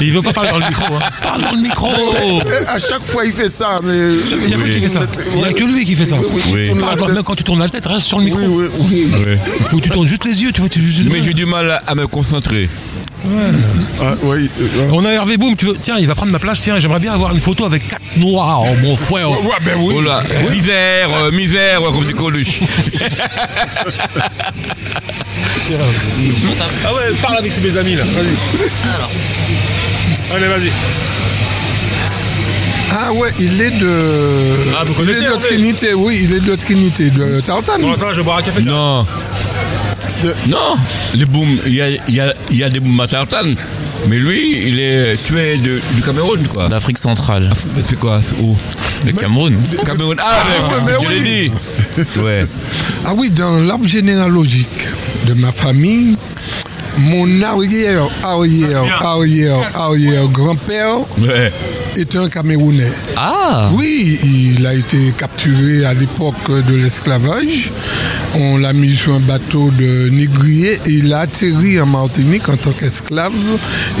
[0.00, 0.94] Il veut pas parler dans le micro.
[0.94, 1.10] Hein.
[1.22, 1.88] Parle dans le micro
[2.68, 3.92] À chaque fois, il fait ça, mais.
[3.92, 5.00] Il n'y a pas qui fait ça.
[5.34, 6.16] Il n'y a que lui qui fait ça.
[6.16, 7.08] Parle tête.
[7.14, 8.40] même quand tu tournes la tête, reste sur le micro.
[8.40, 9.36] Oui, oui, oui.
[9.72, 10.68] Ou tu tournes juste les yeux, tu vois.
[10.70, 12.68] Tu, juste- Mais j'ai du mal à, me concentrer.
[14.00, 15.76] Ah, oui, euh, On a Hervé Boom, tu veux.
[15.82, 16.60] Tiens, il va prendre ma place.
[16.62, 19.30] Tiens, j'aimerais bien avoir une photo avec quatre noirs, oh, mon frère.
[19.30, 19.94] Ouais, ben oui.
[19.98, 22.60] Oh là, misère, euh, misère, comme dit Coluche.
[25.70, 28.04] Ah ouais, parle avec mes amis là.
[28.04, 28.94] Vas-y.
[28.94, 29.10] Alors,
[30.34, 30.70] Allez, vas-y.
[32.90, 33.90] Ah ouais, il est de.
[34.78, 37.82] Ah, vous il connaissez est de Trinité, oui, il est de Trinité, de Tartane.
[37.82, 38.62] Bon, attends, je vais boire un café.
[38.62, 39.06] Non.
[40.48, 40.76] Non,
[41.14, 43.54] les booms, il y a, il y a- il y a des booms à tartane.
[44.08, 45.16] Mais lui, il est.
[45.22, 46.68] Tu es de- du Cameroun, quoi.
[46.68, 48.56] d'Afrique centrale, C'est quoi c'est Où?
[49.06, 49.54] Le Cameroun.
[49.84, 50.16] Cameroun.
[50.20, 51.14] Ah, mais, mais je oui.
[51.24, 51.52] l'ai dit.
[52.20, 52.46] Ouais.
[53.04, 54.88] Ah oui, dans l'arbre généalogique
[55.26, 56.16] de ma famille,
[56.98, 61.52] mon arrière, arrière, arrière, arrière grand-père Ouais.
[61.96, 62.92] était un Camerounais.
[63.16, 66.34] Ah Oui, il a été capturé à l'époque
[66.68, 67.70] de l'esclavage.
[68.34, 72.56] On l'a mis sur un bateau de négrier et il a atterri en Martinique en
[72.56, 73.32] tant qu'esclave.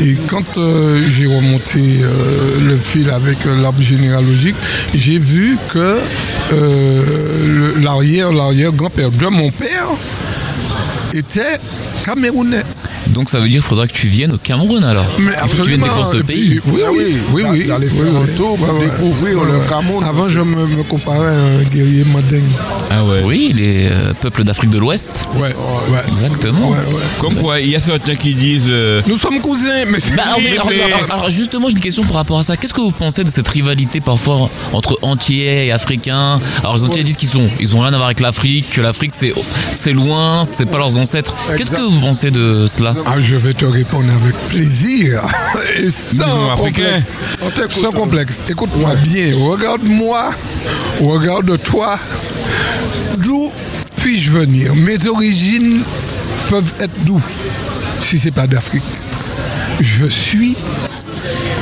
[0.00, 4.56] Et quand euh, j'ai remonté euh, le fil avec euh, l'arbre généalogique,
[4.94, 5.98] j'ai vu que
[6.52, 7.02] euh,
[7.76, 9.88] le- l'arrière, l'arrière-grand-père de mon père
[11.12, 11.58] était
[12.04, 12.64] camerounais.
[13.08, 15.04] Donc ça veut dire qu'il faudra que tu viennes au Cameroun alors.
[15.18, 16.60] Mais Il faut que tu viennes découvrir ce pays.
[16.66, 17.64] Oui, oui, oui, oui, oui.
[17.66, 18.30] d'aller oui, faire oui.
[18.32, 18.90] un tour pour Ouais, ouais.
[18.90, 20.04] découvrir le Cameroun.
[20.04, 22.44] Avant, je me, me comparais à un guerrier moderne.
[22.90, 23.22] Ah ouais.
[23.24, 25.26] Oui, les euh, peuples d'Afrique de l'Ouest.
[25.36, 25.98] Ouais, ouais.
[26.12, 26.70] Exactement.
[26.70, 27.02] Ouais, ouais.
[27.20, 28.64] Comme quoi, il y a certains qui disent.
[28.68, 30.14] euh, Nous sommes cousins, mais c'est.
[30.16, 30.68] Bah, alors,
[31.10, 32.56] alors, justement, j'ai une question par rapport à ça.
[32.56, 36.40] Qu'est-ce que vous pensez de cette rivalité parfois entre Antillais et Africains?
[36.60, 39.12] Alors les Antillais disent qu'ils sont, ils ont rien à voir avec l'Afrique, que l'Afrique
[39.14, 39.32] c'est,
[39.72, 41.34] c'est loin, c'est pas leurs ancêtres.
[41.56, 42.87] Qu'est-ce que vous pensez de cela?
[43.06, 45.22] Ah, je vais te répondre avec plaisir
[45.78, 47.20] et sans complexe.
[47.70, 48.42] Sans complexe.
[48.48, 49.30] Écoute-moi bien.
[49.36, 50.30] Regarde-moi.
[51.00, 51.98] Regarde-toi.
[53.18, 53.52] D'où
[53.96, 54.74] puis-je venir?
[54.74, 55.82] Mes origines
[56.50, 57.20] peuvent être d'où?
[58.00, 58.84] Si c'est pas d'Afrique.
[59.80, 60.56] Je suis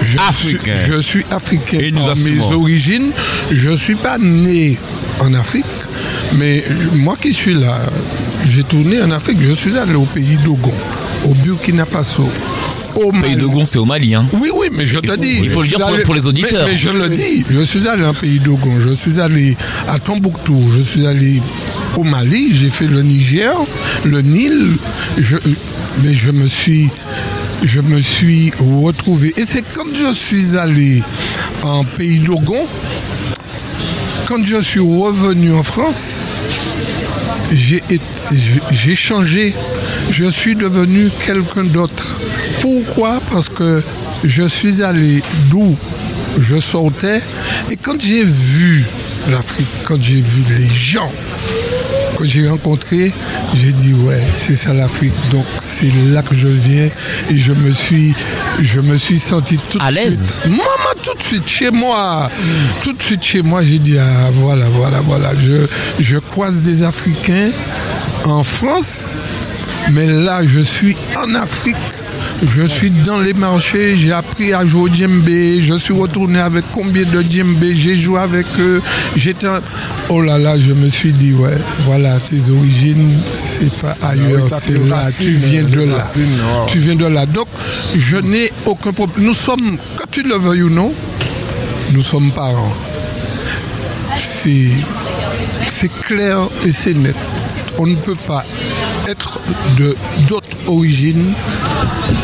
[0.02, 0.76] je Africain.
[0.76, 3.10] Suis, je suis africain Et nous par mes origines.
[3.50, 4.78] Je ne suis pas né
[5.20, 5.64] en Afrique,
[6.34, 7.78] mais moi qui suis là,
[8.46, 9.38] j'ai tourné en Afrique.
[9.40, 10.74] Je suis allé au pays d'Ogon,
[11.26, 12.28] au Burkina Faso,
[12.94, 14.14] au pays de Gon, c'est au Mali.
[14.14, 14.26] Hein.
[14.32, 15.40] Oui, oui, mais je te faut- dis.
[15.42, 16.64] il faut le dire pour- allé- pour les auditeurs.
[16.66, 19.56] Mais, mais je le dis, je suis allé en pays d'Ogon, je suis allé
[19.88, 21.42] à Tombouctou, je suis allé
[21.96, 23.52] au Mali, j'ai fait le Niger,
[24.04, 24.76] le Nil,
[25.18, 25.36] je-
[26.02, 26.88] mais je me suis.
[27.64, 28.52] Je me suis
[28.84, 29.32] retrouvé.
[29.38, 31.02] Et c'est quand je suis allé
[31.62, 32.66] en pays d'Ogon,
[34.28, 36.34] quand je suis revenu en France,
[37.50, 39.54] j'ai changé.
[40.10, 42.06] Je suis devenu quelqu'un d'autre.
[42.60, 43.20] Pourquoi?
[43.32, 43.82] Parce que
[44.24, 45.76] je suis allé d'où
[46.38, 47.20] je sortais
[47.70, 48.84] et quand j'ai vu
[49.30, 51.10] l'Afrique, quand j'ai vu les gens,
[52.16, 53.12] quand j'ai rencontré,
[53.54, 55.12] j'ai dit ouais, c'est ça l'Afrique.
[55.30, 56.88] Donc c'est là que je viens
[57.30, 58.14] et je me suis,
[58.62, 60.38] je me suis senti tout À de l'aise.
[60.42, 60.50] suite.
[60.50, 62.30] Maman, tout de suite chez moi,
[62.82, 65.32] tout de suite chez moi, j'ai dit ah voilà, voilà, voilà.
[65.38, 65.66] Je,
[66.02, 67.50] je croise des Africains
[68.24, 69.18] en France,
[69.92, 71.76] mais là je suis en Afrique.
[72.42, 76.64] Je suis dans les marchés, j'ai appris à jouer au djembé, je suis retourné avec
[76.72, 78.82] combien de djembé, j'ai joué avec eux,
[79.16, 79.46] j'étais...
[80.08, 84.50] Oh là là, je me suis dit, ouais, voilà, tes origines, c'est pas ailleurs, oui,
[84.50, 85.96] t'as c'est là, racines, tu viens de là.
[85.96, 86.66] racines, ouais.
[86.68, 87.26] Tu viens de là.
[87.26, 87.48] Donc,
[87.96, 89.26] je n'ai aucun problème.
[89.26, 90.92] Nous sommes, quand tu le veuilles ou non,
[91.92, 92.74] nous sommes parents.
[94.16, 94.70] C'est
[96.06, 97.16] clair et c'est net.
[97.78, 98.44] On ne peut pas
[99.06, 99.38] être
[99.78, 99.94] de
[100.28, 101.32] d'autres origines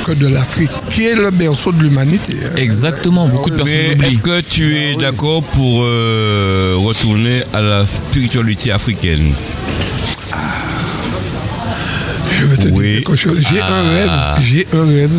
[0.07, 2.35] que de l'Afrique, qui est le berceau de l'humanité.
[2.45, 2.57] hein.
[2.57, 4.07] Exactement, beaucoup de personnes Mais l'oublient.
[4.15, 9.33] est-ce que tu es d'accord pour euh, retourner à la spiritualité africaine?
[12.31, 12.85] Je vais te Oui.
[12.87, 13.39] dire quelque chose.
[13.51, 13.75] J'ai Ah.
[13.75, 14.43] un rêve.
[14.43, 15.11] J'ai un rêve.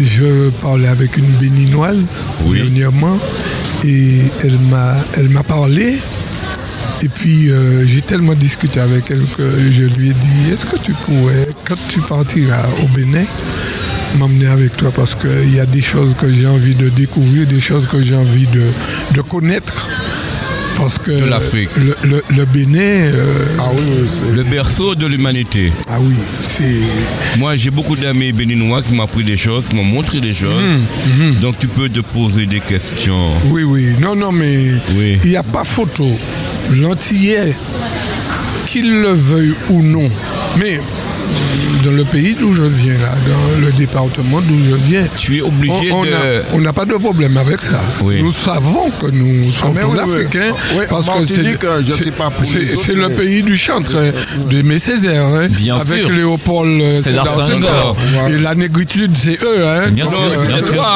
[0.00, 2.08] Je parlais avec une béninoise
[2.46, 2.58] Oui.
[2.58, 3.18] dernièrement
[3.84, 5.98] et elle m'a, elle m'a parlé.
[7.04, 9.42] Et puis euh, j'ai tellement discuté avec elle que
[9.72, 13.24] je lui ai dit est-ce que tu pourrais, quand tu partiras au Bénin,
[14.18, 14.92] m'emmener avec toi?
[14.94, 18.14] Parce qu'il y a des choses que j'ai envie de découvrir, des choses que j'ai
[18.16, 18.62] envie de,
[19.14, 19.88] de connaître.
[20.78, 21.68] Parce que De l'Afrique.
[21.76, 23.82] Le, le- le Bénin, euh, Ah oui,
[24.34, 25.70] Le berceau de l'humanité.
[25.88, 26.80] ah oui, c'est.
[27.38, 30.60] Moi, j'ai beaucoup d'amis béninois qui m'ont appris des choses, qui m'ont montré des choses.
[31.18, 33.28] Mhm, Donc, tu peux te poser des questions.
[33.50, 33.94] Oui, oui.
[34.00, 35.18] Non, non, mais Oui.
[35.22, 36.08] il n'y a pas photo.
[36.70, 37.54] L'antillais,
[38.66, 40.08] qu'il le veuille ou non,
[40.58, 40.80] mais
[41.84, 45.42] dans le pays d'où je viens, là, dans le département d'où je viens, Tu es
[45.42, 46.62] on obligé on de.
[46.62, 47.80] n'a pas de problème avec ça.
[48.02, 48.22] Oui.
[48.22, 51.42] Nous savons que nous sommes tous oui, africains Oui, parce que c'est
[52.18, 54.12] Martinique, c'est- le pays du chantre, hein,
[54.48, 56.10] d'Aimé Césaire, hein, Bien avec sûr.
[56.10, 57.96] Léopold euh, Senghor.
[58.30, 59.66] Et la négritude, c'est eux.
[59.66, 59.90] Hein.
[59.90, 60.86] Bien sûr, bien sûr.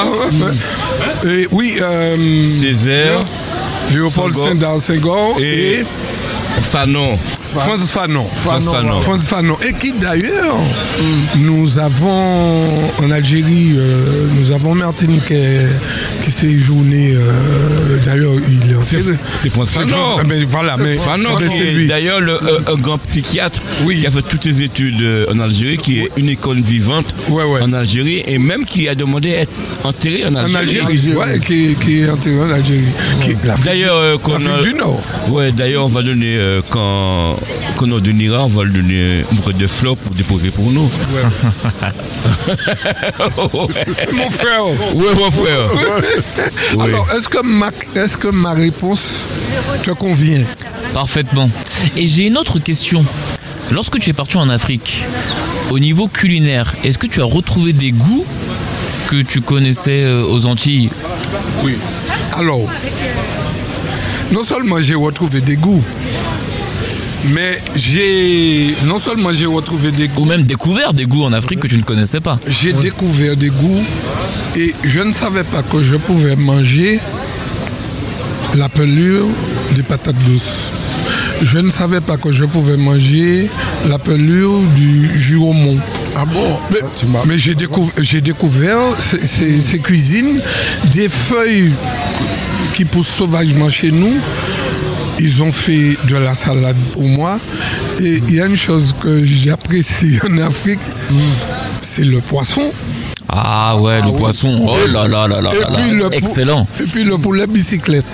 [1.29, 2.17] Et oui, euh,
[2.61, 3.25] Césaire,
[3.91, 4.35] Léopold
[4.81, 5.37] Senghor.
[5.41, 5.85] Et, et
[6.63, 7.19] Fanon.
[7.55, 8.27] Franz Fanon.
[8.43, 9.01] Franz Fanon.
[9.01, 9.57] Franz Fanon.
[9.69, 10.57] Et qui d'ailleurs,
[11.37, 15.33] nous avons en Algérie, euh, nous avons Martinique
[16.25, 17.13] qui s'est séjourné.
[17.15, 19.17] euh, d'ailleurs, il est C'est enterré.
[19.37, 20.03] c'est François C'est Fanon.
[20.17, 21.31] Franz- mais voilà, mais Fanon,
[21.89, 24.01] d'ailleurs le- euh, un grand psychiatre Oui.
[24.01, 27.61] qui a fait toutes ses études en Algérie, qui est une icône vivante Ouais, ouais.
[27.63, 29.53] en Algérie et même qui a demandé à être
[29.85, 30.81] enterré en En Algérie.
[30.87, 32.81] Algérie, ouais, qui, qui est enterré en Algérie.
[33.23, 34.17] Qui est l'Afrique- D'ailleurs, euh,
[34.63, 35.01] du Nord.
[35.29, 37.37] Ouais, d'ailleurs, on va donner, euh, quand,
[37.77, 40.91] quand on donnera, on va le donner un bouquet de fleurs pour déposer pour nous.
[44.13, 44.65] Mon frère.
[44.95, 45.71] Ouais, mon frère.
[46.77, 46.85] Oui.
[46.85, 49.27] Alors, est-ce que, ma, est-ce que ma réponse
[49.83, 50.45] te convient?
[50.93, 51.51] Parfaitement.
[51.97, 53.05] Et j'ai une autre question.
[53.73, 55.05] Lorsque tu es parti en Afrique,
[55.71, 58.25] au niveau culinaire, est-ce que tu as retrouvé des goûts
[59.09, 60.91] que tu connaissais euh, aux Antilles?
[61.65, 61.77] Oui.
[62.37, 62.67] Alors,
[64.33, 65.85] non seulement j'ai retrouvé des goûts,
[67.35, 68.75] mais j'ai.
[68.87, 71.77] Non seulement j'ai retrouvé des Ou goûts, même découvert des goûts en Afrique que tu
[71.77, 73.85] ne connaissais pas j'ai découvert des goûts
[74.57, 76.99] et je ne savais pas que je pouvais manger
[78.57, 79.27] la pelure
[79.75, 80.71] des patates douces.
[81.43, 83.51] Je ne savais pas que je pouvais manger
[83.89, 85.77] la pelure du juromon.
[86.17, 86.59] Ah bon?
[86.71, 90.41] Mais, Tu m'as- mais j'ai découv- j'ai découvert ces, ces- ces cuisines,
[90.95, 91.73] des feuilles
[92.75, 94.15] qui poussent sauvagement chez nous.
[95.19, 97.39] Ils ont fait de la salade pour moi.
[98.01, 100.81] Et il y a une chose que j'apprécie en Afrique,
[101.83, 102.71] c'est le poisson.
[103.29, 104.19] Ah ouais, le oui.
[104.19, 104.55] poisson.
[104.69, 106.09] Oh là là là là Et là puis là.
[106.13, 106.67] Excellent.
[106.81, 108.05] Et puis le poulet bicyclette.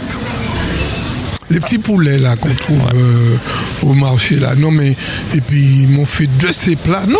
[1.50, 3.36] Les petits poulets là qu'on trouve euh,
[3.82, 4.54] au marché là.
[4.56, 4.96] Non mais
[5.34, 7.04] et puis ils m'ont fait de ces plats.
[7.06, 7.18] Non,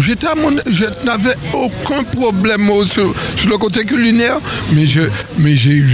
[0.00, 3.14] j'étais à mon, je n'avais aucun problème au- sur,
[3.48, 4.38] le côté culinaire.
[4.72, 5.02] Mais je,
[5.38, 5.84] mais j'ai,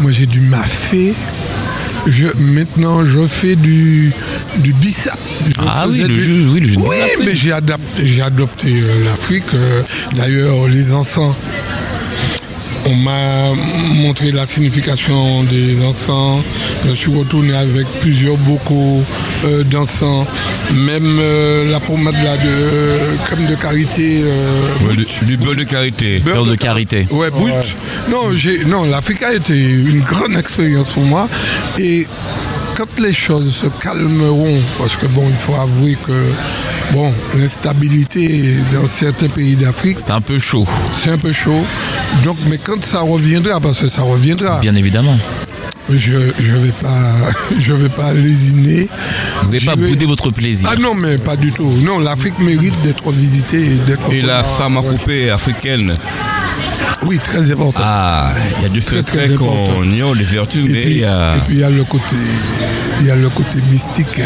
[0.00, 1.12] moi j'ai du mafé.
[2.06, 4.12] Je, maintenant je fais du
[4.58, 5.18] du bissap.
[5.58, 8.02] Ah oui, le du- oui, le Oui, mais j'ai adopté
[8.82, 9.44] euh, l'Afrique.
[9.54, 9.82] euh,
[10.14, 11.34] D'ailleurs, les encens.
[12.86, 13.52] On m'a
[13.94, 16.42] montré la signification des encens.
[16.86, 19.02] Je suis retourné avec plusieurs bocaux
[19.44, 20.26] euh, d'encens.
[20.74, 24.20] Même euh, la pommade là, de crème de karité.
[24.24, 26.18] euh, Ouais, du, du beurre de karité.
[26.18, 27.06] Beurre de karité.
[27.10, 27.54] Ouais, brut.
[28.10, 28.30] Non,
[28.66, 31.26] non, l'Afrique a été une grande expérience pour moi.
[31.78, 32.06] Et
[32.76, 36.12] quand les choses se calmeront, parce que bon, il faut avouer que
[36.92, 41.64] bon, l'instabilité dans certains pays d'Afrique, C'est un peu chaud, c'est un peu chaud.
[42.24, 45.16] Donc, mais quand ça reviendra, parce que ça reviendra, bien évidemment.
[45.90, 47.12] Je je vais pas
[47.60, 48.88] je vais pas lésiner.
[49.42, 50.68] Vous n'avez pas vais- boudé votre plaisir.
[50.72, 51.70] Ah non mais pas du tout.
[51.82, 54.10] Non, l'Afrique mérite d'être visitée et d'être.
[54.10, 55.94] Et la femme à couper africaine
[57.06, 57.82] Oui, très important.
[57.84, 59.82] Ah, il y a du Très, très secret qu'on important.
[59.84, 61.34] ignore, les vertus, et, mais il y a...
[61.36, 62.16] et puis il y a le côté
[63.00, 64.20] il y a le côté mystique.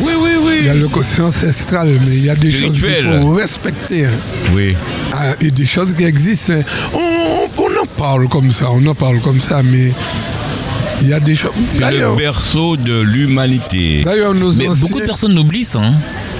[0.00, 0.78] Oui, oui, Il y a oui.
[0.80, 4.06] le côté ancestral, mais il y a des choses qu'il faut respecter.
[4.06, 4.10] hein.
[4.54, 4.74] Oui.
[5.12, 6.52] Ah, et des choses qui existent.
[6.54, 6.62] hein.
[6.94, 9.92] On, on en parle comme ça, on en parle comme ça, mais
[11.02, 11.52] il y a des choses.
[11.66, 14.02] C'est le berceau de l'humanité.
[14.04, 15.80] d'ailleurs, anciens- beaucoup de personnes l'oublient ça.
[15.82, 15.92] hein.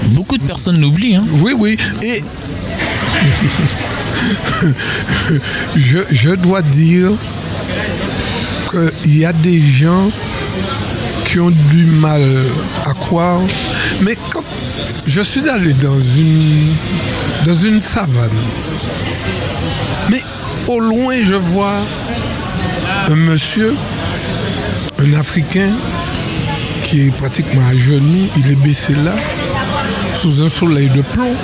[0.07, 1.17] Beaucoup de personnes l'oublient.
[1.17, 1.25] hein.
[1.41, 1.77] Oui, oui.
[2.01, 2.23] Et
[5.75, 7.11] je, dois dire
[8.71, 10.09] qu'il y a des gens
[11.25, 12.21] qui ont du mal
[12.85, 13.39] à croire.
[14.01, 14.43] Mais quand
[15.05, 16.73] je suis allé dans une,
[17.45, 18.29] dans une savane,
[20.09, 20.21] mais
[20.67, 21.77] au loin, je vois
[23.09, 23.75] un monsieur,
[24.99, 25.71] un Africain,
[26.83, 29.15] qui est pratiquement à genoux, il est baissé là,
[30.15, 31.35] sous un soleil de plomb.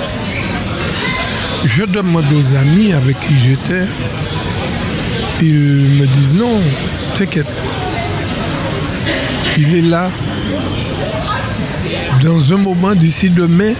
[1.64, 3.86] Je demande aux amis avec qui j'étais,
[5.40, 6.60] ils me disent non,
[7.14, 7.56] t'inquiète,
[9.56, 10.10] il est là.
[12.22, 13.72] Dans un moment d'ici demain,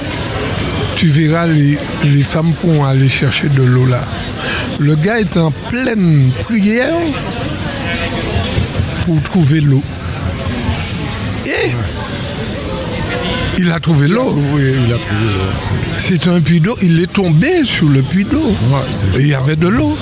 [0.96, 4.00] tu verras les, les femmes pourront aller chercher de l'eau là.
[4.78, 6.94] Le gars est en pleine prière
[9.06, 9.82] pour trouver l'eau.
[11.46, 11.70] Et
[13.64, 14.28] il a trouvé l'eau.
[14.52, 16.76] Oui, il a trouvé le- C'est un puits d'eau.
[16.82, 18.42] Il est tombé sur le puits d'eau.
[18.70, 19.96] Ouais, c'est- Et il y avait de l'eau.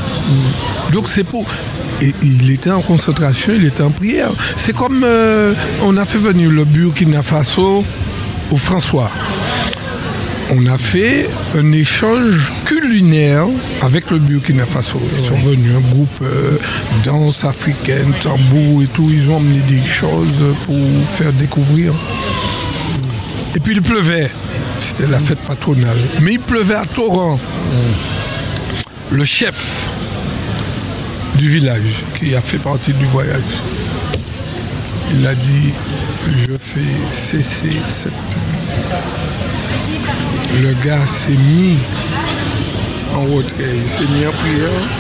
[0.92, 1.46] Donc c'est pour.
[2.02, 4.30] Et il était en concentration, il était en prière.
[4.56, 5.52] C'est comme euh,
[5.82, 7.84] on a fait venir le Burkina Faso
[8.50, 9.11] au François.
[10.52, 13.46] On a fait un échange culinaire
[13.82, 15.00] avec le Burkina Faso.
[15.18, 16.58] Ils sont venus, un groupe euh,
[17.04, 19.08] danse africaine, tambour et tout.
[19.12, 21.92] Ils ont amené des choses pour faire découvrir.
[23.57, 24.30] Et puis il pleuvait.
[24.80, 25.98] C'était la fête patronale.
[26.20, 27.38] Mais il pleuvait à torrent.
[29.11, 29.88] Le chef
[31.36, 33.40] du village, qui a fait partie du voyage,
[35.12, 35.72] il a dit
[36.26, 36.80] Je fais
[37.12, 38.40] cesser cette pluie.
[40.62, 41.76] Le gars s'est mis
[43.14, 44.99] en retrait, il s'est mis en prière.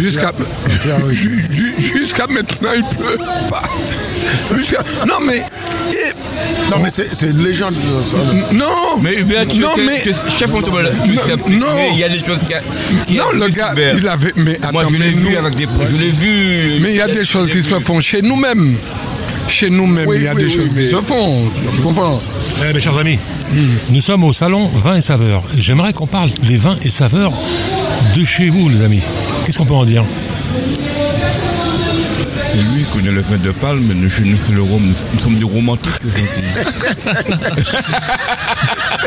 [0.00, 1.14] Jusqu'à s'est- ça s'est arrêté.
[1.14, 3.18] ju- ju- jusqu'à maintenant, il pleut
[3.50, 3.62] pas.
[5.06, 5.38] Non, mais.
[5.38, 7.74] et- Non, mais c'est c'est une légende.
[7.76, 8.16] euh, ça.
[8.52, 11.22] non Mais Hubert, tu non, sais, mais, tu- chef, on te voit là, tu Non,
[11.22, 11.66] sais, non.
[11.76, 12.54] mais il y a des choses qui...
[12.54, 12.62] a-
[13.06, 13.94] qui non, le gars, Hubert.
[13.98, 14.32] il avait.
[14.36, 15.66] Mais Moi, attends, je l'ai vu avec des...
[15.90, 16.80] Je l'ai vu...
[16.82, 18.76] Mais il y a des choses qui se font chez nous-mêmes.
[19.48, 21.50] Chez nous-mêmes, Oui, il y a oui, des oui, choses mais- qui se font.
[21.74, 22.20] Je comprends?
[22.68, 23.18] Eh, mes chers amis,
[23.90, 25.42] nous sommes au salon Vins et Saveurs.
[25.56, 27.32] J'aimerais qu'on parle des vins et saveurs
[28.14, 29.02] de chez vous, les amis.
[29.48, 30.04] Qu'est-ce qu'on peut en dire
[32.38, 34.82] C'est lui qui connaît le vin de palme, mais nous, chez nous, c'est le rhum.
[35.14, 35.88] Nous, sommes des romantiques.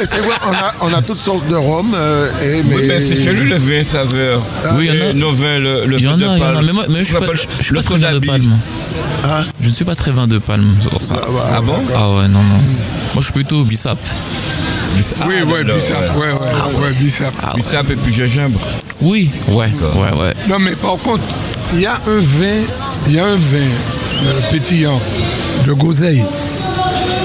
[0.04, 1.94] c'est vrai, on a, on a toutes sortes de rhum.
[1.94, 4.42] euh, et, Oui, mais c'est chez lui le vin saveur.
[4.76, 5.10] Oui, il y en a.
[5.10, 6.40] Et Nos vins, le, vin de a, il y en a.
[6.40, 6.66] palme.
[6.66, 8.28] Mais moi, mais je suis pas, appelle je suis le pas très vin de sodabi.
[8.28, 8.58] palme.
[9.26, 11.22] Hein Je ne suis pas très vin de palme, c'est pour ça.
[11.54, 11.76] Ah bon?
[11.96, 12.58] Ah ouais, non, non.
[13.14, 14.00] Moi, je suis plutôt bissap.
[15.20, 16.16] Ah, oui, ouais, Bissap.
[16.18, 17.34] Ouais, ouais, ouais, Bissap.
[17.42, 17.62] Ah ouais.
[17.62, 18.60] Bissap et puis gingembre.
[19.02, 20.34] Oui, ouais, ouais, ouais.
[20.48, 21.24] Non, mais par contre,
[21.74, 22.62] il y a un vin,
[23.08, 25.00] il y a un vin euh, pétillant
[25.66, 26.24] de Goseille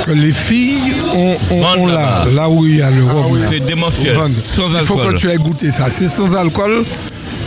[0.06, 3.38] que les filles ont, ont- ont là, là où il y a le rhum.
[3.40, 3.46] là.
[3.50, 5.14] C'est démentiel, sans Il faut alcool.
[5.14, 5.86] que tu aies goûté ça.
[5.90, 6.84] C'est sans alcool.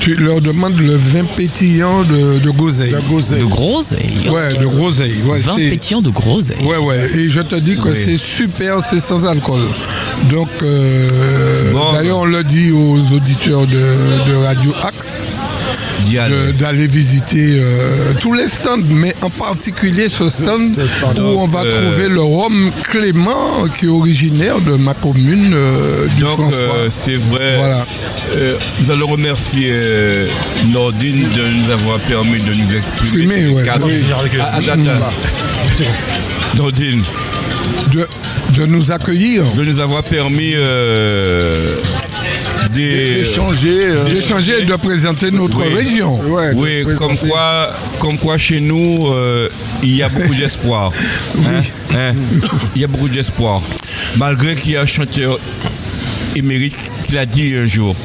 [0.02, 2.92] Tu leur demandes le vin pétillant de, de Goseille.
[2.92, 3.40] La Goseille.
[3.42, 4.30] De groseille.
[4.30, 5.16] Ouais, de Groseille.
[5.26, 6.58] Ouais, Vin pétillant de groseille.
[6.64, 7.10] Ouais, ouais.
[7.16, 9.62] Et je te dis que c'est super, c'est sans alcool.
[10.32, 11.94] Donc, euh, Bon.
[11.94, 13.78] d'ailleurs, on le dit aux auditeurs de,
[14.30, 15.49] de Radio Axe de-.
[16.58, 21.20] D'aller visiter euh, tous les stands, mais en particulier ce stand ce stand.
[21.20, 25.52] où on va Donc, euh, trouver le rhum Clément, qui est originaire de ma commune
[25.54, 26.76] euh, du Donc, François.
[26.90, 27.58] c'est vrai.
[27.58, 27.86] Voilà.
[28.82, 29.74] Nous allons remercier
[30.72, 33.48] Nordine de nous avoir permis de nous exprimer.
[33.50, 33.64] Ouais.
[33.84, 33.94] Oui.
[34.40, 34.60] Ah.
[36.58, 37.04] Nordine,
[37.94, 38.08] de,
[38.58, 40.54] de nous accueillir, de nous avoir permis
[42.74, 43.16] des.
[43.16, 43.86] D'échanger.
[43.88, 45.74] euh, d'échanger et de présenter notre Oui.
[45.74, 46.20] région.
[46.30, 49.50] ouais, Oui, comme quoi, comme quoi chez nous, euh,
[49.84, 50.92] il y a beaucoup d'espoir.
[51.46, 51.62] Hein,
[51.96, 52.14] hein.
[52.76, 53.62] Il y a beaucoup d'espoir.
[54.18, 55.40] Malgré qu'il y a un chanteur
[56.36, 57.96] émérite qui l'a dit un jour.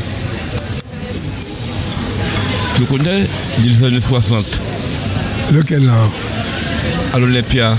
[2.77, 3.25] Tu connais
[3.59, 4.45] des années 60
[5.53, 5.93] Lequel là?
[7.12, 7.77] À l'Olympia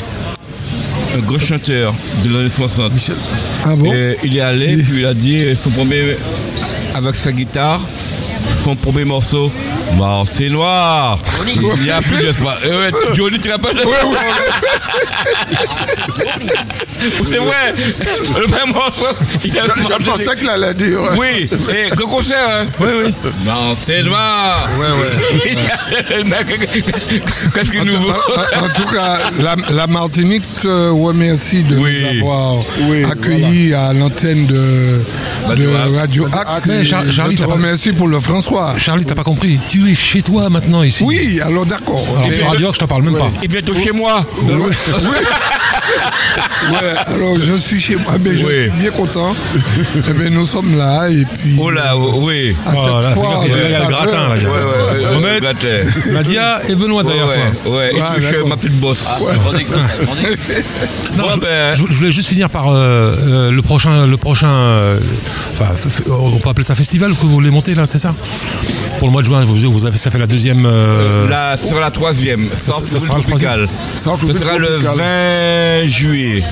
[1.18, 1.94] un grand chanteur
[2.26, 2.92] de l'année 60.
[3.64, 3.94] Ah bon?
[3.94, 6.18] Et il est allé, puis il a dit son premier,
[6.96, 7.82] avec sa guitare,
[8.64, 9.52] son premier morceau,
[9.94, 11.20] Bah, c'est noir.
[11.48, 12.58] Il n'y a plus d'espoir.
[12.66, 13.82] Eh ouais, Johnny, tu l'as pas ouais,
[17.28, 17.74] C'est vrai.
[18.40, 18.74] Le même
[19.44, 21.00] il a Je pensais qu'il allait dire.
[21.18, 22.66] Oui, et le concert, hein.
[22.80, 23.14] Oui, oui.
[23.46, 24.58] Non, c'est noir.
[24.80, 25.56] Ouais, ouais.
[27.54, 29.20] Qu'est-ce que nous En, tout cas,
[29.72, 31.86] la, Martinique euh, remercie de nous
[32.20, 32.64] avoir
[33.12, 35.04] accueillis à l'antenne de,
[35.98, 36.84] Radio Axe.
[36.84, 38.76] Charlie, remercie pour le François.
[38.78, 39.60] Charlie, t'as pas compris.
[39.76, 41.04] Tu es chez toi maintenant ici.
[41.04, 42.02] Oui, alors d'accord.
[42.18, 43.30] Alors, sur Radio je t'en parle même pas.
[43.44, 44.26] Et bientôt chez moi.
[46.72, 49.36] ouais, alors je suis chez moi, mais je suis bien content.
[50.10, 51.58] eh bien, nous sommes là et puis.
[51.60, 52.56] Oh là, oui.
[52.66, 54.36] À cette oh, fois, il y a, le gratin là.
[54.36, 57.74] Ouais, ouais, ouais, Nadia et Benoît derrière toi.
[57.74, 59.06] Ouais, et ah, tu ma petite bosse.
[59.08, 59.20] Ah,
[61.18, 64.50] non, je, je, voulais juste finir par euh, euh, le prochain, le prochain.
[64.50, 65.00] Euh,
[65.54, 65.74] enfin,
[66.10, 68.14] on peut appeler ça festival que vous voulez monter là, c'est ça?
[69.00, 70.66] Pour le mois de juin, vous, vous avez, ça fait la deuxième.
[70.66, 71.28] Euh...
[71.28, 72.48] Là, ce sera la troisième.
[72.54, 76.44] Centre ça, ça Ce sera le 20 juillet.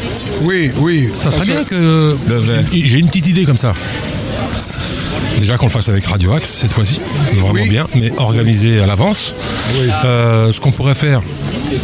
[0.41, 1.09] Oui, oui.
[1.13, 2.15] Ça serait bien que.
[2.71, 3.73] J'ai une petite idée comme ça.
[5.39, 7.01] Déjà qu'on le fasse avec Radio Axe cette fois-ci,
[7.37, 9.35] vraiment bien, mais organisé à l'avance.
[10.05, 11.21] Euh, ce qu'on pourrait faire,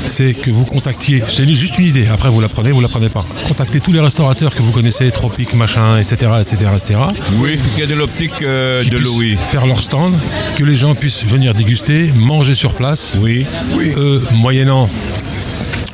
[0.05, 3.09] c'est que vous contactiez, c'est juste une idée, après vous la prenez, vous la prenez
[3.09, 3.25] pas.
[3.47, 6.99] Contactez tous les restaurateurs que vous connaissez, Tropique, machin, etc., etc., etc.
[7.39, 9.37] Oui, il y a de l'optique euh, de Louis.
[9.51, 10.15] Faire leur stand,
[10.55, 13.17] que les gens puissent venir déguster, manger sur place.
[13.21, 13.45] Oui.
[13.73, 13.93] oui.
[13.97, 14.87] Euh, moyennant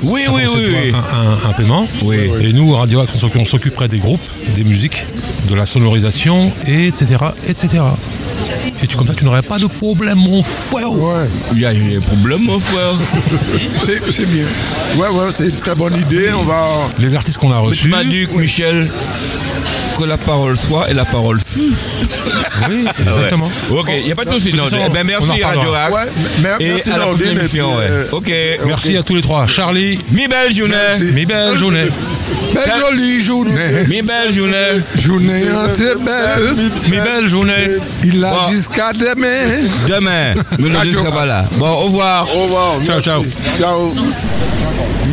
[0.03, 1.87] oui, oui, oui, un, paiement.
[2.03, 2.17] Oui.
[2.41, 4.21] Et nous, Radio Axe, on s'occuperait des groupes,
[4.55, 5.05] des musiques,
[5.49, 7.17] de la sonorisation, et etc.,
[7.47, 7.83] etc.
[8.81, 10.91] Et tu, comme ça, tu n'aurais pas de problème, mon frère.
[10.91, 11.29] Ouais.
[11.53, 12.93] Il y a des problèmes, mon frère.
[14.11, 14.45] c'est bien.
[14.97, 16.29] Ouais, ouais, c'est une très bonne idée.
[16.33, 16.67] On va.
[16.99, 17.83] Les artistes qu'on a reçus.
[17.83, 18.87] Tu m'as dit, Michel,
[19.97, 21.73] que la parole soit et la parole fut.
[22.69, 23.49] Oui, exactement.
[23.71, 24.53] Ok, il n'y a pas de souci.
[24.53, 25.95] Eh ben, merci Radio Axe.
[25.95, 26.11] Ouais,
[26.41, 27.69] merci et à la prochaine émission.
[27.79, 28.31] Euh, ok.
[28.65, 29.47] Merci à tous les trois.
[29.47, 29.99] Charlie.
[30.11, 30.75] Mi belle journée.
[31.13, 31.85] Mi belle journée.
[32.53, 33.85] Belle jolie journée.
[33.87, 34.81] Mi belle journée.
[34.97, 35.43] Journée
[36.03, 36.55] belle.
[36.89, 37.67] Mi belle journée.
[38.03, 39.67] Il jusqu'à demain.
[39.87, 40.33] Demain.
[40.59, 41.45] Nous ne jusqu'à pas là.
[41.53, 42.27] Bon, au revoir.
[42.35, 42.73] Au revoir.
[42.85, 43.25] Ciao, ciao.
[43.57, 43.93] Ciao.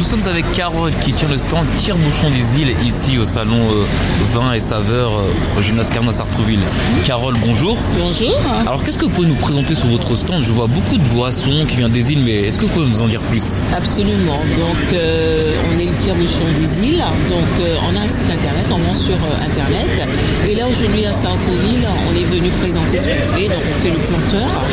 [0.02, 3.84] Nous sommes avec Carole qui tient le stand Tire-Bouchon des Îles ici au salon euh,
[4.32, 6.58] vin et saveurs euh, au gymnase Carnot Sartrouville.
[7.06, 7.78] Carole, bonjour.
[7.96, 8.36] Bonjour.
[8.66, 10.42] Alors qu'est-ce que vous pouvez nous présenter sur votre stand?
[10.42, 13.00] Je vois beaucoup de boissons qui viennent des îles, mais est-ce que vous pouvez nous
[13.00, 13.44] en dire plus?
[13.76, 14.40] Absolument.
[14.56, 17.04] Donc euh, on est le Tire-Bouchon des Îles.
[17.28, 20.08] Donc on a un site internet, on vend sur internet.
[20.50, 23.46] Et là aujourd'hui à Sartrouville, on est venu présenter ce qu'on fait.
[23.46, 24.64] Donc on fait le planteur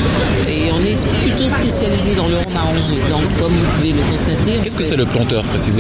[0.48, 2.96] et on est plutôt spécialisé dans le rhum arrangé.
[3.12, 4.60] Donc comme vous pouvez le constater.
[4.64, 5.19] Qu'est-ce que c'est le planteur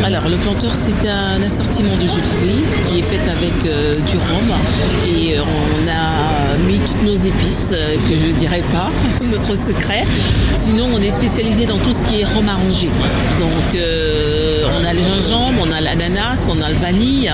[0.03, 3.95] Alors le planteur c'est un assortiment de jus de fruits qui est fait avec euh,
[3.95, 4.51] du rhum
[5.07, 8.89] et euh, on a mis toutes nos épices euh, que je ne dirais pas,
[9.23, 10.03] notre secret.
[10.55, 12.87] Sinon on est spécialisé dans tout ce qui est rhum arrangé.
[13.39, 13.81] Donc
[14.81, 17.33] on a le gingembre, on a l'ananas, on a le vanille,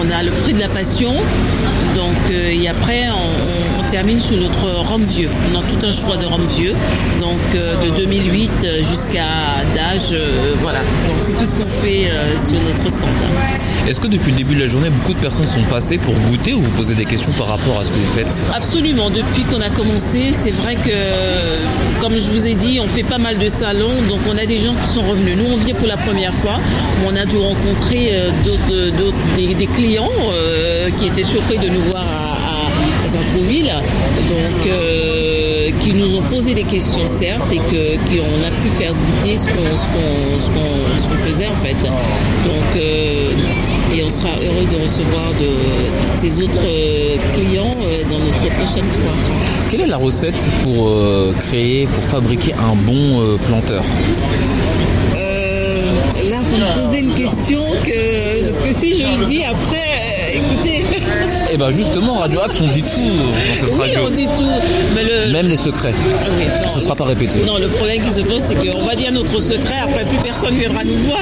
[0.00, 1.12] on a le fruit de la passion.
[1.94, 5.30] Donc et après on, termine sur notre rhum vieux.
[5.52, 6.74] On a tout un choix de rhum vieux.
[7.20, 9.26] Donc de 2008 jusqu'à
[9.74, 10.14] d'âge
[10.60, 10.80] voilà.
[11.06, 13.10] Donc c'est tout ce qu'on fait euh, sur notre stand.
[13.86, 16.54] Est-ce que depuis le début de la journée, beaucoup de personnes sont passées pour goûter
[16.54, 18.42] ou vous posez des questions par rapport à ce que vous faites?
[18.54, 19.10] Absolument.
[19.10, 23.18] Depuis qu'on a commencé, c'est vrai que, comme je vous ai dit, on fait pas
[23.18, 25.36] mal de salons, donc on a des gens qui sont revenus.
[25.36, 26.58] Nous, on vient pour la première fois.
[27.06, 32.04] On a dû rencontrer euh, d'autres, des, clients euh, qui étaient surpris de nous voir
[32.04, 32.33] à,
[33.34, 34.68] Donc,
[35.84, 39.48] qui nous ont posé des questions certes et que qu'on a pu faire goûter ce
[39.50, 41.76] qu'on faisait en fait.
[42.44, 43.32] Donc euh,
[43.94, 45.48] et on sera heureux de recevoir de,
[46.16, 49.14] ces autres euh, clients euh, dans notre prochaine foire.
[49.70, 50.90] Quelle est la recette pour
[51.48, 53.84] créer, pour fabriquer un bon planteur?
[56.30, 60.84] Là, vous me posez une question que, parce que si je le dis après, écoutez,
[61.54, 65.32] et eh bien justement, Radio Axe, on dit tout dans cette oui, on dit tout.
[65.32, 65.94] Même les secrets.
[65.94, 67.38] Ah Ce ne sera pas répété.
[67.46, 70.56] Non, le problème qui se pose, c'est qu'on va dire notre secret, après plus personne
[70.56, 71.20] viendra nous voir.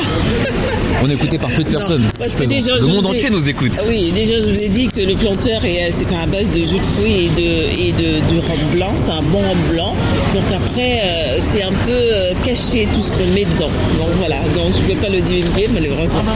[1.03, 2.05] on est écouté par peu de personnes.
[2.19, 3.73] parce que le monde entier nous écoute.
[3.87, 5.61] Oui, déjà je vous ai dit que le planteur,
[5.91, 8.93] c'est un base de jus de fruits et de, et de, rhum blanc.
[8.97, 9.95] C'est un bon rhum blanc.
[10.33, 13.69] Donc après, euh, c'est un peu euh, caché tout ce qu'on met dedans.
[13.99, 16.33] Donc voilà, donc je ne peux pas le divulguer malheureusement.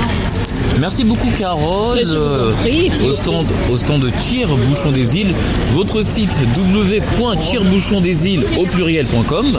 [0.79, 1.99] Merci beaucoup Carole.
[2.05, 2.53] Euh,
[3.05, 5.35] au, stand, au stand de Tir Bouchon des Îles.
[5.73, 9.59] Votre site www.tirbouchondesîles au pluriel.com.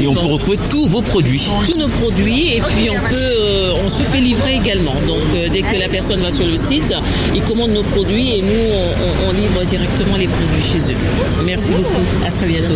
[0.00, 1.46] Et on peut retrouver tous vos produits.
[1.66, 4.94] Tous nos produits et puis on peut euh, on se fait livrer également.
[5.06, 6.94] Donc euh, dès que la personne va sur le site,
[7.34, 10.96] il commande nos produits et nous on, on livre directement les produits chez eux.
[11.44, 12.02] Merci beaucoup.
[12.26, 12.74] À très bientôt.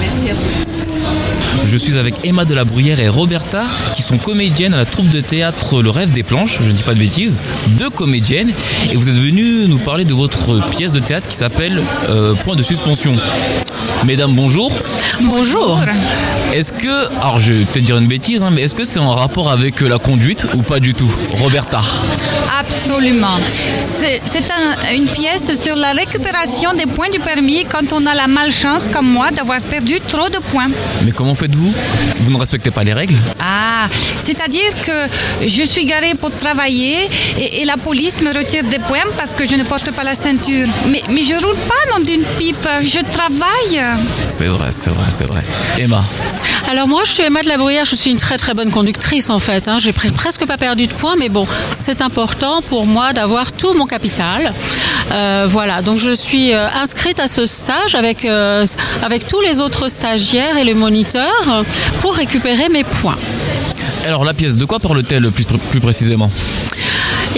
[0.00, 0.67] Merci à vous.
[1.70, 5.10] Je suis avec Emma de la Bruyère et Roberta, qui sont comédiennes à la troupe
[5.10, 7.42] de théâtre Le Rêve des Planches, je ne dis pas de bêtises,
[7.78, 8.54] deux comédiennes,
[8.90, 12.56] et vous êtes venues nous parler de votre pièce de théâtre qui s'appelle euh, Point
[12.56, 13.14] de suspension.
[14.04, 14.72] Mesdames, bonjour.
[15.20, 15.78] Bonjour.
[16.52, 19.12] Est-ce que, alors je vais peut-être dire une bêtise, hein, mais est-ce que c'est en
[19.14, 21.10] rapport avec la conduite ou pas du tout
[21.40, 21.80] Roberta?
[22.58, 23.38] Absolument.
[23.80, 28.26] C'est un- une pièce sur la récupération des points du permis quand on a la
[28.26, 30.68] malchance, comme moi, d'avoir perdu trop de points.
[31.04, 31.74] Mais comment faites-vous?
[32.20, 33.16] Vous ne respectez pas les règles?
[33.40, 33.86] Ah,
[34.24, 36.96] c'est-à-dire que je suis garée pour travailler
[37.38, 40.14] et, et la police me retire des points parce que je ne porte pas la
[40.14, 40.68] ceinture.
[40.90, 43.67] Mais, mais je roule pas dans une pipe, je travaille.
[44.22, 45.42] C'est vrai, c'est vrai, c'est vrai.
[45.78, 46.02] Emma
[46.70, 49.28] Alors moi, je suis Emma de la Bruyère, je suis une très très bonne conductrice
[49.28, 49.68] en fait.
[49.68, 49.76] hein.
[49.78, 53.74] J'ai pre- presque pas perdu de points, mais bon, c'est important pour moi d'avoir tout
[53.74, 54.54] mon capital.
[55.12, 58.64] Euh, voilà, donc je suis euh, inscrite à ce stage avec, euh,
[59.02, 61.62] avec tous les autres stagiaires et les moniteurs euh,
[62.00, 63.18] pour récupérer mes points.
[64.04, 66.30] Alors la pièce, de quoi parle-t-elle plus, plus précisément?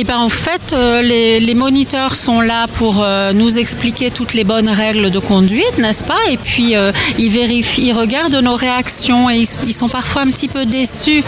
[0.00, 4.32] Et bien en fait, euh, les, les moniteurs sont là pour euh, nous expliquer toutes
[4.32, 6.16] les bonnes règles de conduite, n'est-ce pas?
[6.30, 10.28] Et puis euh, ils vérifient, ils regardent nos réactions et ils, ils sont parfois un
[10.30, 11.22] petit peu déçus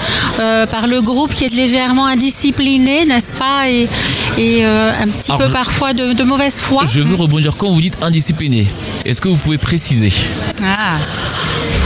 [0.70, 3.68] par le groupe qui est légèrement indiscipliné, n'est-ce pas?
[3.68, 3.88] Et,
[4.38, 6.82] et, un petit Alors, peu je- parfois de, de mauvaise foi.
[6.90, 8.66] Je veux rebondir quand vous dites indiscipliné.
[9.04, 10.10] Est-ce que vous pouvez préciser?
[10.64, 10.96] Ah.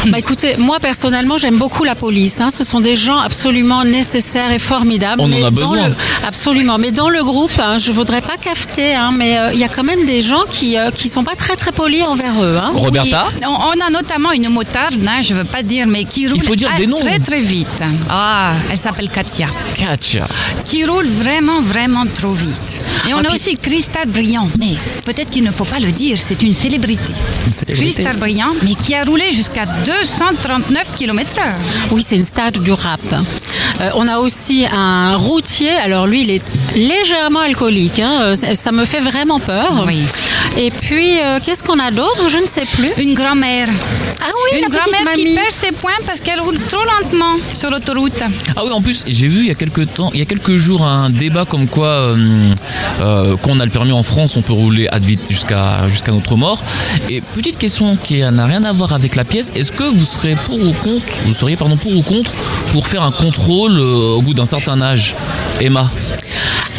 [0.09, 2.41] Bah écoutez, moi personnellement, j'aime beaucoup la police.
[2.41, 2.51] hein.
[2.51, 5.21] Ce sont des gens absolument nécessaires et formidables.
[5.21, 5.89] On en a besoin.
[5.89, 6.76] le- absolument.
[6.79, 9.69] Mais dans le groupe, hein, je voudrais pas cafeter, hein, mais euh, il y a
[9.69, 12.59] quand même des gens qui euh, qui sont pas très très polis envers eux.
[12.63, 12.71] hein.
[12.75, 16.29] Roberta Oui, on, on a notamment une motarde, hein, je veux pas dire, mais qui
[16.29, 17.01] roule faut dire ah, des noms.
[17.01, 17.67] très très vite.
[18.11, 19.49] Ah, elle s'appelle Katia.
[19.77, 20.27] Katia.
[20.65, 22.53] Qui roule vraiment vraiment trop vite.
[23.09, 24.75] Et on a aussi Christelle Briand, mais
[25.05, 27.13] peut-être qu'il ne faut pas le dire, c'est une célébrité.
[27.47, 27.93] Une célébrité.
[28.03, 31.43] Christelle Briand, mais qui a roulé jusqu'à 239 km/h.
[31.93, 33.01] Oui, c'est une star du rap.
[33.81, 35.71] Euh, on a aussi un routier.
[35.85, 36.43] Alors lui, il est
[36.75, 37.99] légèrement alcoolique.
[37.99, 38.21] hein.
[38.23, 39.85] Euh, Ça, me fait vraiment peur.
[39.87, 40.03] Oui.
[40.57, 42.29] Et puis, euh, qu'est-ce qu'on a d'autre?
[42.29, 42.91] Je ne sais plus.
[43.03, 43.69] Une grand-mère.
[44.21, 48.21] Ah oui, Une grand-mère qui perd ses points parce qu'elle roule trop lentement sur l'autoroute.
[48.57, 50.57] Ah oui, en plus, j'ai vu il y a quelques temps, il y a quelques
[50.57, 52.17] jours un débat comme quoi, euh,
[53.01, 56.13] euh, quand on a le permis en France, on peut rouler ad vite jusqu'à jusqu'à
[56.13, 56.63] notre mort.
[57.11, 60.37] Et petite question qui n'a rien à voir avec la pièce, est-ce que vous serez
[60.47, 62.33] pour ou contre, vous seriez pardon pour ou contre
[62.73, 65.15] pour faire un contrôle euh, au bout d'un certain âge,
[65.61, 65.91] Emma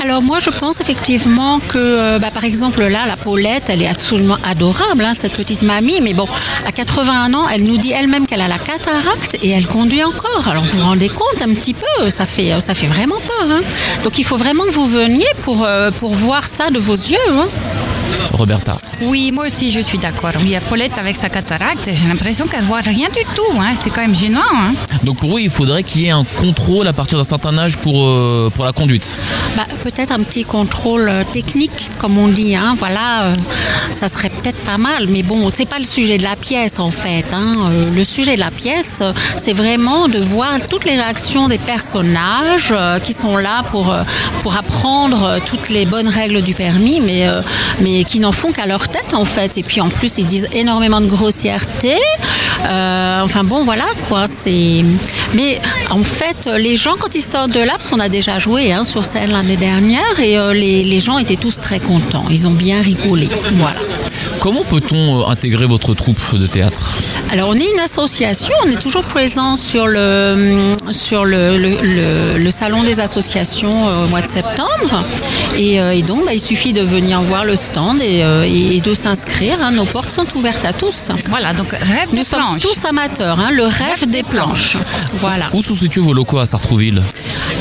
[0.03, 3.87] Alors moi, je pense effectivement que, euh, bah, par exemple, là, la Paulette, elle est
[3.87, 5.99] absolument adorable, hein, cette petite mamie.
[6.01, 6.27] Mais bon,
[6.65, 10.47] à 81 ans, elle nous dit elle-même qu'elle a la cataracte et elle conduit encore.
[10.47, 13.47] Alors vous vous rendez compte un petit peu, ça fait, ça fait vraiment peur.
[13.49, 13.61] hein.
[14.03, 17.17] Donc il faut vraiment que vous veniez pour, euh, voir ça de vos yeux.
[17.33, 17.47] hein.
[18.31, 18.77] Roberta.
[19.01, 20.31] Oui, moi aussi je suis d'accord.
[20.41, 23.59] Oui, Paulette avec sa cataracte, j'ai l'impression qu'elle voit rien du tout.
[23.59, 23.71] hein.
[23.75, 24.41] C'est quand même gênant.
[24.53, 24.73] hein.
[25.03, 27.77] Donc pour vous, il faudrait qu'il y ait un contrôle à partir d'un certain âge
[27.77, 29.17] pour, euh, pour la conduite?
[29.55, 32.55] Bah, peut-être un petit contrôle euh, technique, comme on dit.
[32.55, 33.35] Hein, voilà, euh,
[33.91, 35.07] ça serait peut-être pas mal.
[35.09, 37.25] Mais bon, c'est pas le sujet de la pièce en fait.
[37.33, 37.55] hein.
[37.69, 39.01] Euh, le sujet de la pièce,
[39.37, 44.03] c'est vraiment de voir toutes les réactions des personnages euh, qui sont là pour euh,
[44.43, 47.41] pour apprendre toutes les bonnes règles du permis, mais euh,
[47.81, 49.57] mais qui n'en font qu'à leur tête en fait.
[49.57, 51.95] Et puis en plus, ils disent énormément de grossièreté.
[52.65, 54.25] Euh, enfin bon, voilà quoi.
[54.27, 54.83] C'est.
[55.33, 58.71] Mais en fait, les gens quand ils sortent de là, parce qu'on a déjà joué
[58.73, 62.25] hein, sur scène l'année dernière, et euh, les, les gens étaient tous très contents.
[62.29, 63.29] Ils ont bien rigolé.
[63.53, 63.79] Voilà.
[64.39, 66.77] Comment peut-on euh, intégrer votre troupe de théâtre?
[67.31, 72.37] Alors on est une association, on est toujours présent sur le sur le, le- le-
[72.37, 75.03] le salon des associations au mois de septembre.
[75.57, 78.79] Et, euh, et donc bah, il suffit de venir voir le stand et, euh, et
[78.79, 79.57] de s'inscrire.
[79.61, 79.71] hein.
[79.71, 81.09] Nos portes sont ouvertes à tous.
[81.29, 84.77] Voilà, donc rêve Nous de sommes tous amateurs, hein, le rêve des planches.
[85.15, 85.49] Voilà.
[85.53, 87.01] Où sont situés vos locaux à Sartrouville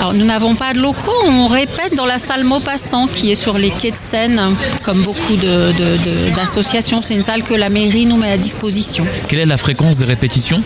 [0.00, 3.58] Alors nous n'avons pas de locaux, on répète dans la salle Maupassant qui est sur
[3.58, 4.40] les quais de Seine,
[4.82, 7.02] comme beaucoup de- de- de- d'associations.
[7.02, 9.06] C'est une salle que la mairie nous met à disposition.
[9.28, 10.62] Quelle est la fréquence des répétitions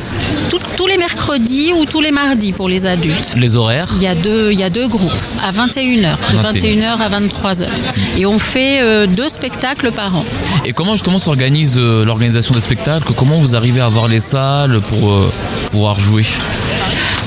[0.51, 3.33] Tout- tous les mercredis ou tous les mardis pour les adultes.
[3.37, 5.11] Les horaires Il y a deux, il y a deux groupes
[5.43, 7.67] à 21h, de 21h à 23h.
[8.17, 10.25] Et on fait euh, deux spectacles par an.
[10.65, 13.13] Et comment justement s'organise euh, l'organisation des spectacles?
[13.17, 15.33] Comment vous arrivez à avoir les salles pour euh,
[15.71, 16.25] pouvoir jouer?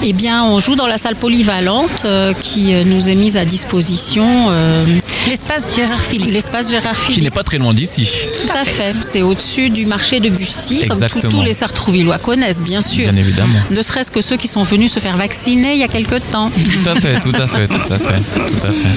[0.06, 4.26] Eh bien, on joue dans la salle polyvalente euh, qui nous est mise à disposition.
[4.52, 4.84] euh,
[5.28, 6.34] L'espace Gérard Philippe.
[6.34, 8.12] L'espace Gérard Qui n'est pas très loin d'ici.
[8.42, 8.94] Tout à fait.
[9.02, 13.04] C'est au-dessus du marché de Bussy, comme tous les Sartrouvillois connaissent, bien sûr.
[13.04, 13.60] Bien évidemment.
[13.72, 16.50] Ne serait-ce que ceux qui sont venus se faire vacciner il y a quelque temps.
[16.50, 18.88] Tout à fait, tout à fait, tout à fait, tout à fait.